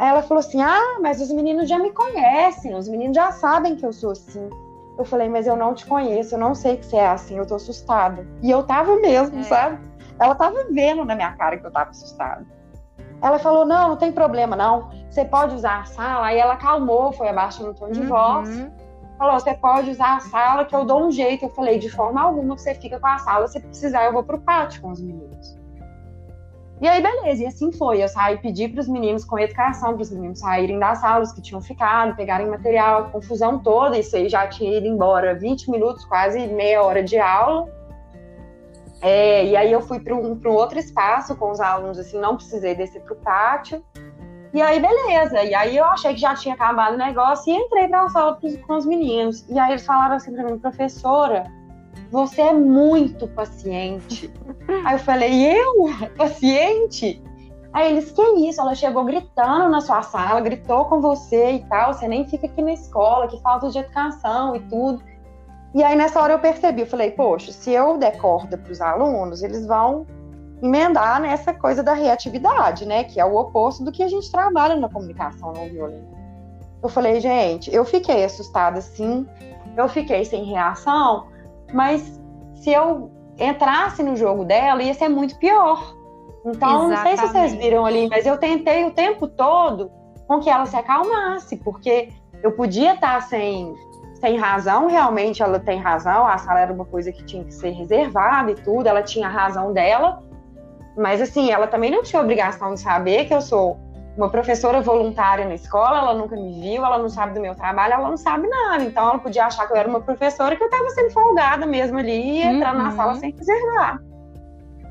Aí 0.00 0.08
ela 0.08 0.22
falou 0.22 0.40
assim: 0.40 0.62
Ah, 0.62 0.98
mas 1.00 1.20
os 1.20 1.30
meninos 1.30 1.68
já 1.68 1.78
me 1.78 1.92
conhecem, 1.92 2.74
os 2.74 2.88
meninos 2.88 3.14
já 3.14 3.32
sabem 3.32 3.76
que 3.76 3.84
eu 3.84 3.92
sou 3.92 4.12
assim. 4.12 4.48
Eu 5.00 5.04
falei, 5.06 5.30
mas 5.30 5.46
eu 5.46 5.56
não 5.56 5.72
te 5.72 5.86
conheço, 5.86 6.34
eu 6.34 6.38
não 6.38 6.54
sei 6.54 6.76
que 6.76 6.84
você 6.84 6.96
é 6.96 7.08
assim, 7.08 7.38
eu 7.38 7.46
tô 7.46 7.54
assustada. 7.54 8.26
E 8.42 8.50
eu 8.50 8.62
tava 8.64 8.96
mesmo, 8.96 9.38
é. 9.38 9.42
sabe? 9.44 9.78
Ela 10.18 10.34
tava 10.34 10.66
vendo 10.70 11.06
na 11.06 11.14
minha 11.14 11.32
cara 11.32 11.56
que 11.56 11.66
eu 11.66 11.70
tava 11.70 11.88
assustada. 11.88 12.44
Ela 13.22 13.38
falou: 13.38 13.64
Não, 13.64 13.88
não 13.88 13.96
tem 13.96 14.12
problema, 14.12 14.54
não. 14.54 14.90
Você 15.08 15.24
pode 15.24 15.54
usar 15.54 15.80
a 15.80 15.84
sala. 15.84 16.26
Aí 16.26 16.38
ela 16.38 16.54
calmou, 16.56 17.12
foi 17.12 17.30
abaixando 17.30 17.70
o 17.70 17.74
tom 17.74 17.90
de 17.90 18.00
uhum. 18.00 18.08
voz. 18.08 18.68
Falou: 19.16 19.40
Você 19.40 19.54
pode 19.54 19.90
usar 19.90 20.16
a 20.16 20.20
sala 20.20 20.66
que 20.66 20.76
eu 20.76 20.84
dou 20.84 21.06
um 21.06 21.10
jeito. 21.10 21.46
Eu 21.46 21.50
falei: 21.50 21.78
De 21.78 21.88
forma 21.88 22.20
alguma 22.20 22.58
você 22.58 22.74
fica 22.74 23.00
com 23.00 23.06
a 23.06 23.16
sala. 23.16 23.48
Se 23.48 23.58
precisar, 23.58 24.04
eu 24.04 24.12
vou 24.12 24.22
pro 24.22 24.38
pátio 24.38 24.82
com 24.82 24.90
os 24.90 25.00
meninos. 25.00 25.58
E 26.80 26.88
aí, 26.88 27.02
beleza, 27.02 27.42
e 27.42 27.46
assim 27.46 27.70
foi. 27.70 28.02
Eu 28.02 28.08
saí 28.08 28.38
pedi 28.38 28.66
para 28.66 28.80
os 28.80 28.88
meninos 28.88 29.22
com 29.24 29.38
educação, 29.38 29.92
para 29.92 30.02
os 30.02 30.10
meninos 30.10 30.38
saírem 30.38 30.78
das 30.78 30.98
salas 30.98 31.30
que 31.30 31.42
tinham 31.42 31.60
ficado, 31.60 32.16
pegarem 32.16 32.48
material, 32.48 33.00
a 33.00 33.04
confusão 33.10 33.58
toda. 33.58 33.98
Isso 33.98 34.16
aí 34.16 34.30
já 34.30 34.46
tinha 34.48 34.78
ido 34.78 34.86
embora 34.86 35.34
20 35.34 35.70
minutos, 35.70 36.06
quase 36.06 36.46
meia 36.46 36.82
hora 36.82 37.02
de 37.02 37.18
aula. 37.18 37.68
É, 39.02 39.44
e 39.44 39.56
aí 39.56 39.70
eu 39.70 39.82
fui 39.82 40.00
para 40.00 40.14
um, 40.14 40.40
um 40.42 40.50
outro 40.50 40.78
espaço 40.78 41.36
com 41.36 41.50
os 41.50 41.60
alunos, 41.60 41.98
assim, 41.98 42.18
não 42.18 42.36
precisei 42.36 42.74
descer 42.74 43.02
para 43.02 43.12
o 43.12 43.16
pátio. 43.16 43.84
E 44.54 44.60
aí, 44.60 44.80
beleza. 44.80 45.42
E 45.42 45.54
aí 45.54 45.76
eu 45.76 45.84
achei 45.84 46.14
que 46.14 46.20
já 46.20 46.34
tinha 46.34 46.54
acabado 46.54 46.94
o 46.94 46.98
negócio 46.98 47.52
e 47.52 47.56
entrei 47.56 47.88
para 47.88 48.04
a 48.04 48.08
sala 48.08 48.38
com 48.66 48.74
os 48.74 48.86
meninos. 48.86 49.46
E 49.50 49.58
aí 49.58 49.72
eles 49.72 49.84
falaram 49.84 50.16
assim 50.16 50.32
para 50.32 50.44
mim, 50.44 50.58
professora, 50.58 51.44
você 52.10 52.42
é 52.42 52.52
muito 52.52 53.28
paciente. 53.28 54.32
Aí 54.84 54.94
eu 54.94 54.98
falei, 54.98 55.58
eu? 55.58 55.88
Paciente? 56.16 57.22
Aí 57.72 57.92
eles, 57.92 58.10
que 58.10 58.22
isso? 58.48 58.60
Ela 58.60 58.74
chegou 58.74 59.04
gritando 59.04 59.68
na 59.68 59.80
sua 59.80 60.02
sala, 60.02 60.40
gritou 60.40 60.86
com 60.86 61.00
você 61.00 61.52
e 61.52 61.64
tal, 61.66 61.94
você 61.94 62.08
nem 62.08 62.26
fica 62.26 62.46
aqui 62.46 62.60
na 62.60 62.72
escola, 62.72 63.28
que 63.28 63.40
falta 63.40 63.70
de 63.70 63.78
educação 63.78 64.56
e 64.56 64.60
tudo. 64.60 65.02
E 65.72 65.84
aí 65.84 65.94
nessa 65.94 66.20
hora 66.20 66.32
eu 66.32 66.40
percebi, 66.40 66.80
eu 66.80 66.86
falei, 66.86 67.12
poxa, 67.12 67.52
se 67.52 67.70
eu 67.70 67.96
der 67.96 68.18
corda 68.18 68.58
para 68.58 68.72
os 68.72 68.80
alunos, 68.80 69.42
eles 69.42 69.64
vão 69.66 70.04
emendar 70.60 71.20
nessa 71.20 71.54
coisa 71.54 71.80
da 71.80 71.94
reatividade, 71.94 72.84
né? 72.84 73.04
Que 73.04 73.20
é 73.20 73.24
o 73.24 73.36
oposto 73.36 73.84
do 73.84 73.92
que 73.92 74.02
a 74.02 74.08
gente 74.08 74.30
trabalha 74.32 74.74
na 74.74 74.88
comunicação 74.88 75.52
não 75.52 75.68
violenta. 75.68 76.18
Eu 76.82 76.88
falei, 76.88 77.20
gente, 77.20 77.72
eu 77.72 77.84
fiquei 77.84 78.24
assustada 78.24 78.80
sim, 78.80 79.26
eu 79.76 79.88
fiquei 79.88 80.24
sem 80.24 80.44
reação, 80.44 81.26
mas 81.72 82.20
se 82.54 82.70
eu 82.70 83.10
entrasse 83.38 84.02
no 84.02 84.16
jogo 84.16 84.44
dela, 84.44 84.82
ia 84.82 84.94
ser 84.94 85.08
muito 85.08 85.36
pior. 85.38 85.94
Então, 86.44 86.90
Exatamente. 86.90 86.90
não 86.90 87.02
sei 87.02 87.16
se 87.16 87.26
vocês 87.26 87.54
viram 87.54 87.84
ali, 87.84 88.08
mas 88.08 88.26
eu 88.26 88.38
tentei 88.38 88.84
o 88.84 88.90
tempo 88.90 89.26
todo 89.28 89.90
com 90.26 90.40
que 90.40 90.48
ela 90.48 90.66
se 90.66 90.76
acalmasse, 90.76 91.56
porque 91.56 92.10
eu 92.42 92.52
podia 92.52 92.94
estar 92.94 93.20
sem, 93.22 93.74
sem 94.14 94.38
razão, 94.38 94.86
realmente 94.86 95.42
ela 95.42 95.58
tem 95.58 95.78
razão, 95.78 96.26
a 96.26 96.38
sala 96.38 96.60
era 96.60 96.72
uma 96.72 96.84
coisa 96.84 97.10
que 97.12 97.24
tinha 97.24 97.44
que 97.44 97.52
ser 97.52 97.70
reservada 97.70 98.50
e 98.52 98.54
tudo, 98.54 98.86
ela 98.86 99.02
tinha 99.02 99.26
a 99.26 99.30
razão 99.30 99.72
dela, 99.72 100.22
mas 100.96 101.20
assim, 101.20 101.50
ela 101.50 101.66
também 101.66 101.90
não 101.90 102.02
tinha 102.02 102.22
obrigação 102.22 102.74
de 102.74 102.80
saber 102.80 103.26
que 103.26 103.34
eu 103.34 103.40
sou 103.40 103.78
uma 104.16 104.28
professora 104.28 104.80
voluntária 104.80 105.46
na 105.46 105.54
escola, 105.54 105.98
ela 105.98 106.14
nunca 106.14 106.36
me 106.36 106.60
viu, 106.60 106.84
ela 106.84 106.98
não 106.98 107.08
sabe 107.08 107.34
do 107.34 107.40
meu 107.40 107.54
trabalho, 107.54 107.94
ela 107.94 108.08
não 108.08 108.16
sabe 108.16 108.48
nada. 108.48 108.82
Então 108.82 109.08
ela 109.08 109.18
podia 109.18 109.46
achar 109.46 109.66
que 109.66 109.72
eu 109.72 109.76
era 109.76 109.88
uma 109.88 110.00
professora 110.00 110.56
que 110.56 110.62
eu 110.62 110.68
estava 110.68 110.88
sendo 110.90 111.10
folgada 111.10 111.66
mesmo 111.66 111.98
ali 111.98 112.38
e 112.38 112.42
entrando 112.42 112.78
uhum. 112.78 112.84
na 112.84 112.90
sala 112.92 113.14
sem 113.16 113.30
reservar. 113.30 114.00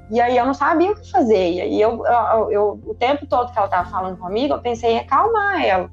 E 0.09 0.20
aí 0.20 0.38
eu 0.38 0.45
não 0.45 0.53
sabia 0.53 0.91
o 0.91 0.95
que 0.95 1.11
fazer. 1.11 1.51
E 1.51 1.61
aí 1.61 1.82
eu, 1.82 2.03
eu, 2.05 2.51
eu, 2.51 2.82
o 2.86 2.95
tempo 2.95 3.28
todo 3.28 3.51
que 3.51 3.57
ela 3.57 3.67
estava 3.67 3.89
falando 3.89 4.17
comigo, 4.17 4.53
eu 4.53 4.61
pensei 4.61 4.93
em 4.93 4.99
acalmar 4.99 5.63
ela. 5.63 5.89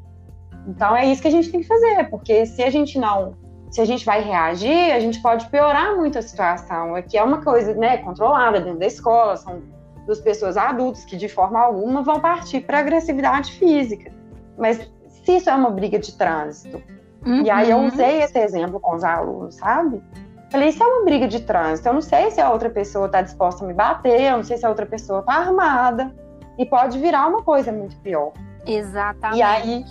Então 0.66 0.96
é 0.96 1.06
isso 1.06 1.20
que 1.20 1.28
a 1.28 1.30
gente 1.30 1.50
tem 1.50 1.60
que 1.60 1.66
fazer, 1.66 2.08
porque 2.08 2.46
se 2.46 2.62
a 2.62 2.70
gente 2.70 2.98
não, 2.98 3.34
se 3.70 3.80
a 3.80 3.84
gente 3.84 4.04
vai 4.04 4.22
reagir, 4.22 4.92
a 4.92 5.00
gente 5.00 5.20
pode 5.20 5.46
piorar 5.48 5.96
muito 5.96 6.18
a 6.18 6.22
situação. 6.22 6.94
Aqui 6.94 7.18
é 7.18 7.22
uma 7.22 7.42
coisa, 7.42 7.74
né, 7.74 7.98
controlada 7.98 8.60
dentro 8.60 8.78
da 8.78 8.86
escola, 8.86 9.36
são 9.36 9.62
das 10.06 10.20
pessoas 10.20 10.56
adultas 10.56 11.04
que 11.04 11.16
de 11.16 11.28
forma 11.28 11.60
alguma 11.60 12.02
vão 12.02 12.20
partir 12.20 12.60
para 12.60 12.78
agressividade 12.78 13.52
física. 13.52 14.12
Mas 14.56 14.90
se 15.08 15.36
isso 15.36 15.50
é 15.50 15.54
uma 15.54 15.70
briga 15.70 15.98
de 15.98 16.16
trânsito, 16.16 16.82
uhum. 17.26 17.42
e 17.42 17.50
aí 17.50 17.70
eu 17.70 17.78
uhum. 17.78 17.88
usei 17.88 18.22
esse 18.22 18.38
exemplo 18.38 18.78
com 18.78 18.94
os 18.94 19.04
alunos, 19.04 19.56
sabe? 19.56 20.02
Falei, 20.50 20.68
isso 20.68 20.82
é 20.82 20.86
uma 20.86 21.04
briga 21.04 21.26
de 21.26 21.40
trânsito. 21.40 21.88
Eu 21.88 21.94
não 21.94 22.00
sei 22.00 22.30
se 22.30 22.40
a 22.40 22.50
outra 22.50 22.70
pessoa 22.70 23.06
está 23.06 23.20
disposta 23.20 23.64
a 23.64 23.66
me 23.66 23.74
bater, 23.74 24.22
eu 24.22 24.36
não 24.36 24.44
sei 24.44 24.56
se 24.56 24.64
a 24.64 24.68
outra 24.68 24.86
pessoa 24.86 25.20
está 25.20 25.34
armada. 25.34 26.14
E 26.56 26.64
pode 26.64 26.98
virar 26.98 27.26
uma 27.26 27.42
coisa 27.42 27.72
muito 27.72 27.96
pior. 27.98 28.32
Exatamente. 28.64 29.38
E 29.38 29.42
aí, 29.42 29.84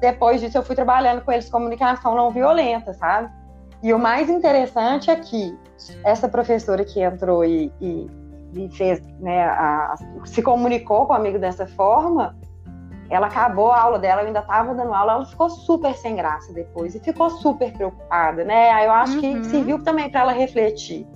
depois 0.00 0.40
disso, 0.40 0.58
eu 0.58 0.62
fui 0.62 0.74
trabalhando 0.74 1.22
com 1.22 1.32
eles 1.32 1.48
comunicação 1.48 2.14
não 2.14 2.30
violenta, 2.30 2.92
sabe? 2.92 3.30
E 3.82 3.94
o 3.94 3.98
mais 3.98 4.28
interessante 4.28 5.10
é 5.10 5.16
que 5.16 5.56
essa 6.04 6.28
professora 6.28 6.84
que 6.84 7.00
entrou 7.00 7.44
e, 7.44 7.72
e 7.80 8.10
e 8.54 8.68
fez, 8.70 9.00
né, 9.18 9.44
a, 9.44 9.94
se 10.24 10.42
comunicou 10.42 11.06
com 11.06 11.12
o 11.12 11.16
amigo 11.16 11.38
dessa 11.38 11.66
forma, 11.66 12.36
ela 13.12 13.26
acabou 13.26 13.70
a 13.70 13.80
aula 13.80 13.98
dela, 13.98 14.22
eu 14.22 14.28
ainda 14.28 14.40
estava 14.40 14.74
dando 14.74 14.92
aula, 14.94 15.12
ela 15.12 15.26
ficou 15.26 15.50
super 15.50 15.94
sem 15.94 16.16
graça 16.16 16.52
depois 16.52 16.94
e 16.94 17.00
ficou 17.00 17.28
super 17.28 17.70
preocupada, 17.72 18.42
né? 18.42 18.70
Aí 18.70 18.86
eu 18.86 18.92
acho 18.92 19.14
uhum. 19.16 19.20
que 19.20 19.44
serviu 19.44 19.82
também 19.82 20.10
para 20.10 20.22
ela 20.22 20.32
refletir. 20.32 21.06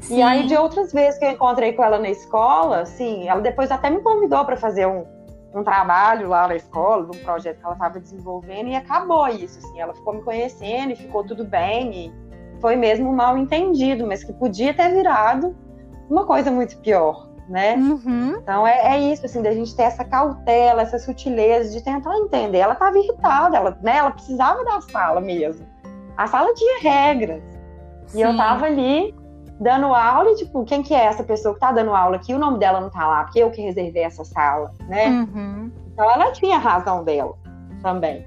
Sim. 0.00 0.18
E 0.18 0.22
aí, 0.22 0.46
de 0.46 0.56
outras 0.56 0.92
vezes 0.92 1.18
que 1.18 1.24
eu 1.24 1.30
encontrei 1.30 1.72
com 1.72 1.84
ela 1.84 1.98
na 1.98 2.10
escola, 2.10 2.80
assim, 2.80 3.28
ela 3.28 3.40
depois 3.40 3.70
até 3.70 3.88
me 3.88 4.00
convidou 4.00 4.44
para 4.44 4.56
fazer 4.56 4.86
um, 4.86 5.06
um 5.54 5.62
trabalho 5.62 6.28
lá 6.28 6.48
na 6.48 6.56
escola, 6.56 7.06
de 7.06 7.16
um 7.16 7.22
projeto 7.22 7.58
que 7.58 7.64
ela 7.64 7.74
estava 7.74 8.00
desenvolvendo, 8.00 8.68
e 8.68 8.74
acabou 8.74 9.26
isso, 9.28 9.58
assim, 9.58 9.80
ela 9.80 9.94
ficou 9.94 10.14
me 10.14 10.22
conhecendo 10.22 10.92
e 10.92 10.96
ficou 10.96 11.24
tudo 11.24 11.44
bem, 11.44 12.06
e 12.06 12.60
foi 12.60 12.76
mesmo 12.76 13.12
mal 13.12 13.38
entendido, 13.38 14.06
mas 14.06 14.24
que 14.24 14.32
podia 14.32 14.74
ter 14.74 14.90
virado 14.90 15.56
uma 16.08 16.24
coisa 16.24 16.50
muito 16.50 16.76
pior, 16.78 17.28
né? 17.48 17.74
Uhum. 17.74 18.36
Então 18.38 18.66
é, 18.66 18.94
é, 18.94 19.12
isso, 19.12 19.26
assim, 19.26 19.42
da 19.42 19.52
gente 19.52 19.74
ter 19.74 19.84
essa 19.84 20.04
cautela, 20.04 20.82
essa 20.82 20.98
sutileza 20.98 21.72
de 21.72 21.82
tentar 21.82 22.16
entender. 22.18 22.58
Ela 22.58 22.74
estava 22.74 22.98
irritada, 22.98 23.56
ela, 23.56 23.78
né, 23.82 23.98
ela 23.98 24.10
precisava 24.10 24.64
da 24.64 24.80
sala 24.80 25.20
mesmo. 25.20 25.66
A 26.16 26.26
sala 26.26 26.52
tinha 26.54 26.80
regras. 26.80 27.42
Sim. 28.06 28.18
E 28.18 28.22
eu 28.22 28.36
tava 28.36 28.66
ali 28.66 29.14
dando 29.60 29.86
aula 29.86 30.30
e, 30.30 30.36
tipo, 30.36 30.64
quem 30.64 30.82
que 30.82 30.94
é 30.94 31.04
essa 31.04 31.24
pessoa 31.24 31.54
que 31.54 31.60
tá 31.60 31.72
dando 31.72 31.94
aula 31.94 32.16
aqui? 32.16 32.34
O 32.34 32.38
nome 32.38 32.58
dela 32.58 32.80
não 32.80 32.90
tá 32.90 33.06
lá, 33.06 33.24
porque 33.24 33.38
eu 33.38 33.50
que 33.50 33.62
reservei 33.62 34.02
essa 34.02 34.24
sala, 34.24 34.72
né? 34.88 35.08
Uhum. 35.08 35.72
Então 35.92 36.10
ela 36.10 36.30
tinha 36.32 36.58
razão 36.58 37.04
dela 37.04 37.34
também. 37.82 38.26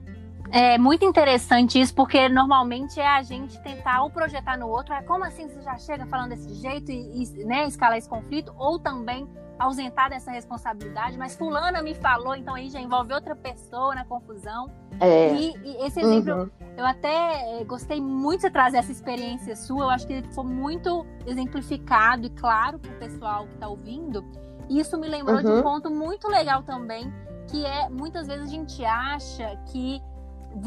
É 0.51 0.77
muito 0.77 1.05
interessante 1.05 1.79
isso, 1.79 1.93
porque 1.93 2.27
normalmente 2.27 2.99
é 2.99 3.07
a 3.07 3.21
gente 3.21 3.61
tentar 3.61 4.01
ou 4.01 4.09
projetar 4.09 4.57
no 4.57 4.67
outro, 4.67 4.93
é 4.93 5.01
como 5.01 5.23
assim 5.23 5.47
você 5.47 5.61
já 5.61 5.77
chega 5.77 6.05
falando 6.05 6.29
desse 6.29 6.53
jeito 6.55 6.91
e, 6.91 7.23
e 7.23 7.45
né, 7.45 7.67
escalar 7.67 7.97
esse 7.97 8.09
conflito, 8.09 8.53
ou 8.57 8.79
também 8.79 9.27
ausentar 9.59 10.09
dessa 10.09 10.31
responsabilidade, 10.31 11.17
mas 11.17 11.35
fulana 11.35 11.81
me 11.81 11.93
falou, 11.93 12.33
então 12.33 12.55
aí 12.55 12.69
já 12.69 12.79
envolve 12.79 13.13
outra 13.13 13.35
pessoa 13.35 13.93
na 13.93 14.05
confusão. 14.05 14.71
É. 15.01 15.35
E, 15.35 15.53
e, 15.63 15.85
esse 15.85 15.99
exemplo, 15.99 16.43
uhum. 16.43 16.49
eu 16.77 16.85
até 16.85 17.59
eh, 17.59 17.63
gostei 17.65 17.99
muito 18.01 18.41
de 18.41 18.49
trazer 18.49 18.77
essa 18.77 18.91
experiência 18.91 19.55
sua, 19.57 19.83
eu 19.83 19.89
acho 19.89 20.07
que 20.07 20.23
foi 20.33 20.45
muito 20.45 21.05
exemplificado 21.27 22.25
e 22.25 22.29
claro 22.29 22.79
para 22.79 22.91
o 22.91 22.95
pessoal 22.95 23.45
que 23.47 23.53
está 23.53 23.67
ouvindo. 23.67 24.23
E 24.69 24.79
isso 24.79 24.97
me 24.97 25.09
lembrou 25.09 25.37
uhum. 25.37 25.43
de 25.43 25.47
um 25.47 25.55
uhum. 25.55 25.61
ponto 25.61 25.91
muito 25.91 26.27
legal 26.29 26.63
também, 26.63 27.11
que 27.49 27.65
é 27.65 27.89
muitas 27.89 28.27
vezes 28.27 28.45
a 28.45 28.49
gente 28.49 28.85
acha 28.85 29.57
que 29.71 30.01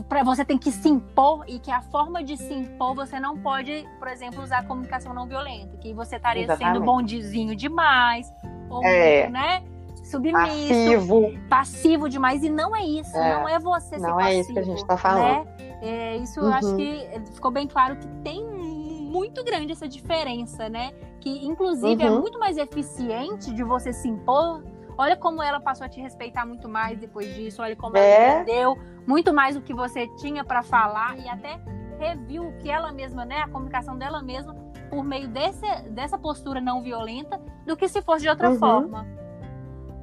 para 0.09 0.23
você 0.23 0.45
tem 0.45 0.57
que 0.57 0.71
se 0.71 0.89
impor 0.89 1.45
e 1.47 1.59
que 1.59 1.71
a 1.71 1.81
forma 1.81 2.23
de 2.23 2.37
se 2.37 2.53
impor 2.53 2.95
você 2.95 3.19
não 3.19 3.37
pode, 3.37 3.87
por 3.99 4.09
exemplo, 4.09 4.43
usar 4.43 4.67
comunicação 4.67 5.13
não 5.13 5.27
violenta, 5.27 5.77
que 5.77 5.93
você 5.93 6.17
estaria 6.17 6.45
Exatamente. 6.45 6.75
sendo 6.75 6.85
bondizinho 6.85 7.57
demais 7.57 8.33
ou 8.71 8.85
é. 8.85 9.29
né, 9.29 9.63
submisso, 10.05 10.39
passivo. 10.39 11.39
passivo 11.49 12.09
demais 12.09 12.43
e 12.43 12.51
não 12.51 12.75
é 12.75 12.85
isso, 12.85 13.17
é. 13.17 13.35
não 13.35 13.49
é 13.49 13.59
você 13.59 13.99
não 13.99 14.19
ser 14.19 14.25
é 14.25 14.41
isso 14.41 14.53
que 14.53 14.59
a 14.59 14.63
gente 14.63 14.79
está 14.79 14.97
falando. 14.97 15.45
Né? 15.45 15.73
É, 15.83 16.17
isso 16.17 16.41
uhum. 16.41 16.47
eu 16.47 16.53
acho 16.53 16.69
uhum. 16.69 16.77
que 16.77 17.21
ficou 17.33 17.51
bem 17.51 17.67
claro 17.67 17.97
que 17.97 18.07
tem 18.23 18.45
muito 18.45 19.45
grande 19.45 19.73
essa 19.73 19.87
diferença, 19.87 20.69
né? 20.69 20.93
Que 21.21 21.45
inclusive 21.45 22.03
é 22.03 22.11
uhum. 22.11 22.17
é 22.17 22.21
muito 22.21 22.39
mais 22.39 22.57
eficiente 22.57 23.53
de 23.53 23.63
você 23.63 23.93
se 23.93 24.09
impor 24.09 24.63
Olha 25.03 25.17
como 25.17 25.43
ela 25.43 25.59
passou 25.59 25.85
a 25.85 25.89
te 25.89 26.01
respeitar 26.01 26.47
muito 26.47 26.69
mais 26.69 26.97
depois 26.97 27.35
disso. 27.35 27.61
Olha 27.61 27.75
como 27.75 27.97
é. 27.97 28.15
ela 28.15 28.41
entendeu 28.43 28.79
muito 29.05 29.35
mais 29.35 29.57
o 29.57 29.61
que 29.61 29.75
você 29.75 30.07
tinha 30.19 30.45
para 30.45 30.63
falar 30.63 31.19
e 31.19 31.29
até 31.29 31.59
reviu 31.99 32.47
o 32.47 32.53
que 32.59 32.71
ela 32.71 32.93
mesma, 32.93 33.25
né, 33.25 33.39
a 33.39 33.49
comunicação 33.49 33.99
dela 33.99 34.23
mesma 34.23 34.55
por 34.89 35.03
meio 35.03 35.27
desse, 35.27 35.67
dessa 35.91 36.17
postura 36.17 36.61
não 36.61 36.85
violenta 36.85 37.41
do 37.67 37.77
que 37.77 37.89
se 37.89 38.01
fosse 38.01 38.23
de 38.23 38.29
outra 38.29 38.51
uhum. 38.51 38.59
forma. 38.61 39.05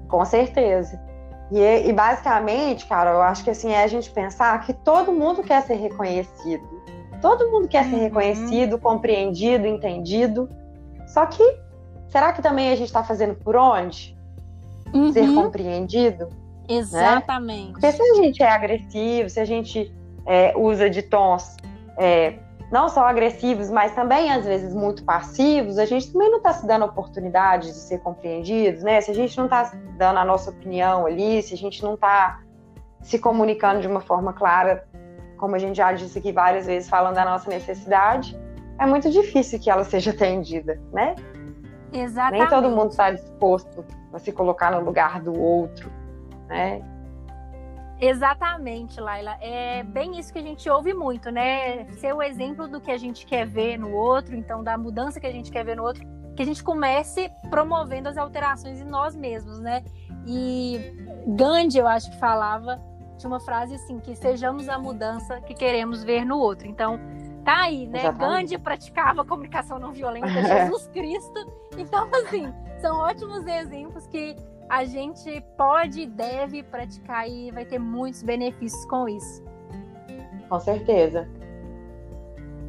Com 0.10 0.26
certeza. 0.26 1.02
E, 1.50 1.88
e, 1.88 1.94
basicamente, 1.94 2.86
cara, 2.86 3.12
eu 3.12 3.22
acho 3.22 3.42
que 3.42 3.52
assim 3.52 3.72
é 3.72 3.84
a 3.84 3.88
gente 3.88 4.12
pensar 4.12 4.60
que 4.66 4.74
todo 4.74 5.14
mundo 5.14 5.42
quer 5.44 5.62
ser 5.62 5.76
reconhecido. 5.76 6.68
Todo 7.22 7.50
mundo 7.50 7.70
quer 7.70 7.86
ser 7.86 7.96
uhum. 7.96 8.02
reconhecido, 8.02 8.78
compreendido, 8.78 9.66
entendido. 9.66 10.50
Só 11.08 11.26
que 11.26 11.44
será 12.10 12.34
que 12.34 12.42
também 12.42 12.70
a 12.70 12.76
gente 12.76 12.88
está 12.88 13.02
fazendo 13.02 13.36
por 13.36 13.56
onde? 13.56 14.19
Uhum. 14.94 15.12
Ser 15.12 15.34
compreendido? 15.34 16.26
Né? 16.26 16.78
Exatamente. 16.78 17.68
Né? 17.68 17.72
Porque 17.74 17.92
se 17.92 18.02
a 18.02 18.16
gente 18.16 18.44
é 18.44 18.50
agressivo, 18.50 19.30
se 19.30 19.40
a 19.40 19.46
gente 19.46 19.94
é, 20.26 20.54
usa 20.56 20.90
de 20.90 21.02
tons 21.02 21.58
é, 21.98 22.36
não 22.72 22.88
só 22.88 23.06
agressivos, 23.06 23.70
mas 23.70 23.94
também 23.94 24.32
às 24.32 24.46
vezes 24.46 24.74
muito 24.74 25.04
passivos, 25.04 25.78
a 25.78 25.86
gente 25.86 26.12
também 26.12 26.30
não 26.30 26.38
está 26.38 26.54
se 26.54 26.68
dando 26.68 26.86
oportunidade 26.86 27.68
de 27.68 27.74
ser 27.74 28.00
compreendidos, 28.00 28.84
né? 28.84 29.02
Se 29.02 29.10
a 29.10 29.14
gente 29.14 29.36
não 29.38 29.46
está 29.46 29.72
dando 29.98 30.18
a 30.18 30.26
nossa 30.26 30.52
opinião 30.52 31.06
ali, 31.06 31.42
se 31.42 31.54
a 31.54 31.58
gente 31.58 31.82
não 31.84 31.96
está 31.96 32.42
se 33.02 33.18
comunicando 33.18 33.82
de 33.82 33.88
uma 33.88 34.02
forma 34.02 34.34
clara, 34.34 34.88
como 35.38 35.56
a 35.56 35.60
gente 35.60 35.78
já 35.78 35.92
disse 35.92 36.20
aqui 36.20 36.32
várias 36.32 36.68
vezes, 36.68 36.88
falando 36.88 37.16
da 37.16 37.26
nossa 37.26 37.50
necessidade, 37.50 38.40
é 38.78 38.86
muito 38.86 39.10
difícil 39.10 39.60
que 39.60 39.70
ela 39.70 39.84
seja 39.84 40.12
atendida, 40.12 40.80
né? 40.94 41.16
Exatamente. 41.92 42.40
Nem 42.40 42.50
todo 42.50 42.70
mundo 42.70 42.92
está 42.92 43.12
disposto 43.12 43.86
a 44.14 44.20
se 44.20 44.32
colocar 44.32 44.72
no 44.72 44.80
lugar 44.82 45.22
do 45.22 45.40
outro, 45.40 45.92
né? 46.48 46.82
Exatamente, 48.02 49.00
Laila. 49.00 49.38
É 49.42 49.84
bem 49.84 50.18
isso 50.18 50.32
que 50.32 50.40
a 50.40 50.42
gente 50.42 50.70
ouve 50.70 50.94
muito, 50.94 51.30
né? 51.30 51.86
Ser 51.94 52.14
o 52.14 52.22
exemplo 52.22 52.68
do 52.68 52.80
que 52.80 52.92
a 52.92 52.98
gente 52.98 53.26
quer 53.26 53.46
ver 53.46 53.78
no 53.78 53.92
outro, 53.92 54.36
então 54.36 54.64
da 54.64 54.78
mudança 54.78 55.20
que 55.20 55.28
a 55.28 55.32
gente 55.32 55.52
quer 55.52 55.66
ver 55.66 55.76
no 55.76 55.84
outro, 55.84 56.06
que 56.36 56.42
a 56.42 56.46
gente 56.46 56.64
comece 56.64 57.30
promovendo 57.50 58.08
as 58.08 58.18
alterações 58.18 58.80
em 58.80 58.86
nós 58.86 59.16
mesmos, 59.16 59.60
né? 59.60 59.84
E 60.26 60.80
Gandhi, 61.28 61.80
eu 61.80 61.88
acho 61.88 62.10
que 62.12 62.18
falava, 62.18 62.80
tinha 63.18 63.30
uma 63.30 63.40
frase 63.42 63.76
assim, 63.76 64.00
que 64.00 64.16
sejamos 64.16 64.70
a 64.70 64.80
mudança 64.80 65.42
que 65.42 65.54
queremos 65.54 66.02
ver 66.02 66.24
no 66.24 66.38
outro. 66.38 66.68
Então, 66.68 66.98
tá 67.40 67.64
aí, 67.64 67.88
né? 67.88 68.00
Exatamente. 68.00 68.42
Gandhi 68.42 68.58
praticava 68.58 69.26
comunicação 69.26 69.80
não 69.80 69.92
violenta, 69.92 70.28
Jesus 70.28 70.88
Cristo. 70.88 71.52
Então, 71.78 72.08
assim, 72.14 72.54
são 72.80 72.98
ótimos 72.98 73.46
exemplos 73.46 74.08
que 74.08 74.36
a 74.70 74.86
gente 74.86 75.42
pode 75.58 76.02
e 76.02 76.06
deve 76.06 76.62
praticar 76.64 77.28
e 77.28 77.52
vai 77.52 77.66
ter 77.66 77.80
muitos 77.80 78.22
benefícios 78.22 78.86
com 78.86 79.10
isso. 79.10 79.44
Com 80.48 80.60
certeza. 80.60 81.28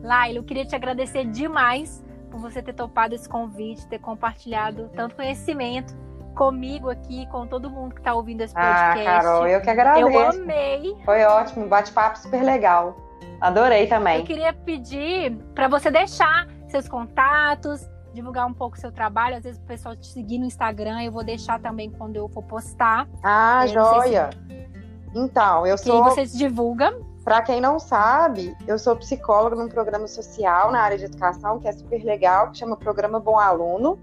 Laila, 0.03 0.39
eu 0.39 0.45
queria 0.45 0.65
te 0.65 0.75
agradecer 0.75 1.25
demais 1.27 2.03
por 2.31 2.41
você 2.41 2.63
ter 2.63 2.73
topado 2.73 3.15
esse 3.15 3.29
convite, 3.29 3.87
ter 3.87 3.99
compartilhado 3.99 4.91
tanto 4.95 5.15
conhecimento 5.15 5.95
comigo 6.35 6.89
aqui, 6.89 7.27
com 7.27 7.47
todo 7.47 7.69
mundo 7.69 7.95
que 7.95 8.01
está 8.01 8.15
ouvindo 8.15 8.41
esse 8.41 8.55
ah, 8.57 8.61
podcast. 8.61 9.09
Ah, 9.09 9.21
Carol, 9.21 9.47
eu 9.47 9.61
que 9.61 9.71
agradeço. 9.71 10.09
Eu 10.09 10.31
amei. 10.31 10.97
Foi 11.05 11.23
ótimo, 11.25 11.67
bate-papo 11.67 12.19
super 12.19 12.43
legal. 12.43 12.97
Adorei 13.41 13.87
também. 13.87 14.19
Eu 14.19 14.25
queria 14.25 14.53
pedir 14.53 15.35
para 15.55 15.67
você 15.69 15.91
deixar 15.91 16.47
seus 16.69 16.89
contatos, 16.89 17.89
divulgar 18.13 18.47
um 18.47 18.53
pouco 18.53 18.77
o 18.77 18.81
seu 18.81 18.93
trabalho. 18.93 19.37
Às 19.37 19.45
vezes 19.45 19.61
o 19.61 19.65
pessoal 19.65 19.97
te 19.97 20.07
seguir 20.07 20.39
no 20.39 20.45
Instagram, 20.45 21.03
eu 21.03 21.13
vou 21.13 21.25
deixar 21.25 21.61
também 21.61 21.91
quando 21.91 22.17
eu 22.17 22.29
for 22.29 22.43
postar. 22.43 23.09
Ah, 23.23 23.67
joia! 23.67 24.31
Se... 24.33 24.69
Então, 25.15 25.67
eu 25.67 25.77
sou. 25.79 25.99
E 25.99 26.03
você 26.03 26.27
se 26.27 26.37
divulga. 26.37 26.95
Para 27.25 27.43
quem 27.43 27.61
não 27.61 27.79
sabe, 27.79 28.57
eu 28.67 28.79
sou 28.79 28.97
psicóloga 28.97 29.55
num 29.55 29.69
programa 29.69 30.07
social 30.07 30.71
na 30.73 30.81
área 30.81 30.97
de 30.97 31.05
educação 31.05 31.59
que 31.61 31.69
é 31.69 31.73
super 31.73 32.03
legal, 32.03 32.51
que 32.51 32.59
chama 32.59 32.77
Programa 32.77 33.21
Bom 33.21 33.39
Aluno. 33.39 33.99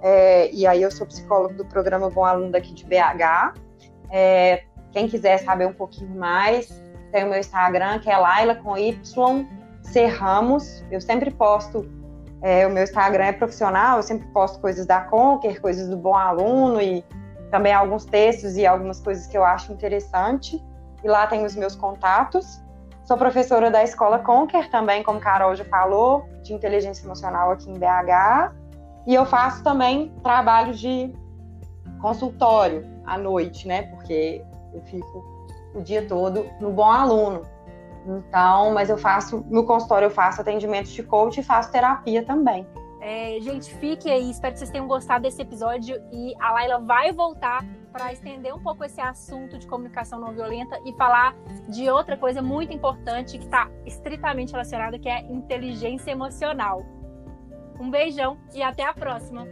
É, 0.00 0.50
e 0.52 0.66
aí 0.66 0.82
eu 0.82 0.90
sou 0.90 1.06
psicóloga 1.06 1.54
do 1.54 1.64
programa 1.64 2.08
Bom 2.08 2.24
Aluno 2.24 2.50
daqui 2.50 2.72
de 2.72 2.84
BH. 2.84 3.54
É, 4.10 4.64
quem 4.92 5.08
quiser 5.08 5.38
saber 5.38 5.66
um 5.66 5.72
pouquinho 5.72 6.14
mais, 6.14 6.70
tem 7.12 7.24
o 7.24 7.28
meu 7.30 7.38
Instagram, 7.38 8.00
que 8.00 8.10
é 8.10 8.16
Laila 8.16 8.56
com 8.56 8.76
Y 8.76 9.46
Serramos. 9.82 10.82
Eu 10.90 11.00
sempre 11.00 11.30
posto 11.30 11.86
é, 12.40 12.66
o 12.66 12.70
meu 12.70 12.82
Instagram 12.82 13.26
é 13.26 13.32
profissional, 13.32 13.98
eu 13.98 14.02
sempre 14.02 14.26
posto 14.28 14.58
coisas 14.60 14.84
da 14.84 15.00
Conquer, 15.02 15.60
coisas 15.60 15.88
do 15.88 15.96
Bom 15.96 16.16
Aluno 16.16 16.80
e 16.80 17.04
também 17.52 17.72
alguns 17.72 18.04
textos 18.04 18.56
e 18.56 18.66
algumas 18.66 19.00
coisas 19.00 19.26
que 19.28 19.38
eu 19.38 19.44
acho 19.44 19.72
interessante. 19.72 20.60
E 21.04 21.08
lá 21.08 21.26
tem 21.26 21.44
os 21.44 21.54
meus 21.54 21.76
contatos. 21.76 22.60
Sou 23.04 23.16
professora 23.16 23.70
da 23.70 23.82
Escola 23.84 24.18
Conquer 24.18 24.70
também, 24.70 25.02
como 25.02 25.20
Carol 25.20 25.54
já 25.54 25.64
falou, 25.64 26.24
de 26.42 26.52
inteligência 26.52 27.04
emocional 27.04 27.52
aqui 27.52 27.70
em 27.70 27.74
BH. 27.74 28.52
E 29.06 29.14
eu 29.14 29.26
faço 29.26 29.62
também 29.62 30.12
trabalho 30.22 30.72
de 30.72 31.12
consultório 32.00 32.84
à 33.04 33.18
noite, 33.18 33.68
né? 33.68 33.82
Porque 33.82 34.42
eu 34.72 34.80
fico 34.82 35.31
o 35.74 35.80
dia 35.80 36.06
todo 36.06 36.46
no 36.60 36.70
Bom 36.70 36.90
Aluno. 36.90 37.42
Então, 38.06 38.72
mas 38.72 38.90
eu 38.90 38.98
faço, 38.98 39.44
no 39.48 39.64
consultório 39.64 40.06
eu 40.06 40.10
faço 40.10 40.40
atendimentos 40.40 40.90
de 40.92 41.02
coach 41.02 41.38
e 41.38 41.42
faço 41.42 41.70
terapia 41.70 42.24
também. 42.24 42.66
É, 43.00 43.38
gente, 43.40 43.74
fique 43.74 44.08
aí. 44.08 44.30
Espero 44.30 44.52
que 44.52 44.60
vocês 44.60 44.70
tenham 44.70 44.86
gostado 44.86 45.22
desse 45.22 45.42
episódio 45.42 46.00
e 46.12 46.34
a 46.40 46.52
Laila 46.52 46.78
vai 46.78 47.12
voltar 47.12 47.64
para 47.92 48.12
estender 48.12 48.54
um 48.54 48.60
pouco 48.60 48.84
esse 48.84 49.00
assunto 49.00 49.58
de 49.58 49.66
comunicação 49.66 50.18
não 50.18 50.32
violenta 50.32 50.78
e 50.86 50.92
falar 50.94 51.34
de 51.68 51.90
outra 51.90 52.16
coisa 52.16 52.40
muito 52.40 52.72
importante 52.72 53.38
que 53.38 53.44
está 53.44 53.68
estritamente 53.84 54.52
relacionada, 54.52 54.98
que 54.98 55.08
é 55.08 55.20
inteligência 55.20 56.12
emocional. 56.12 56.86
Um 57.78 57.90
beijão 57.90 58.38
e 58.54 58.62
até 58.62 58.84
a 58.84 58.94
próxima! 58.94 59.46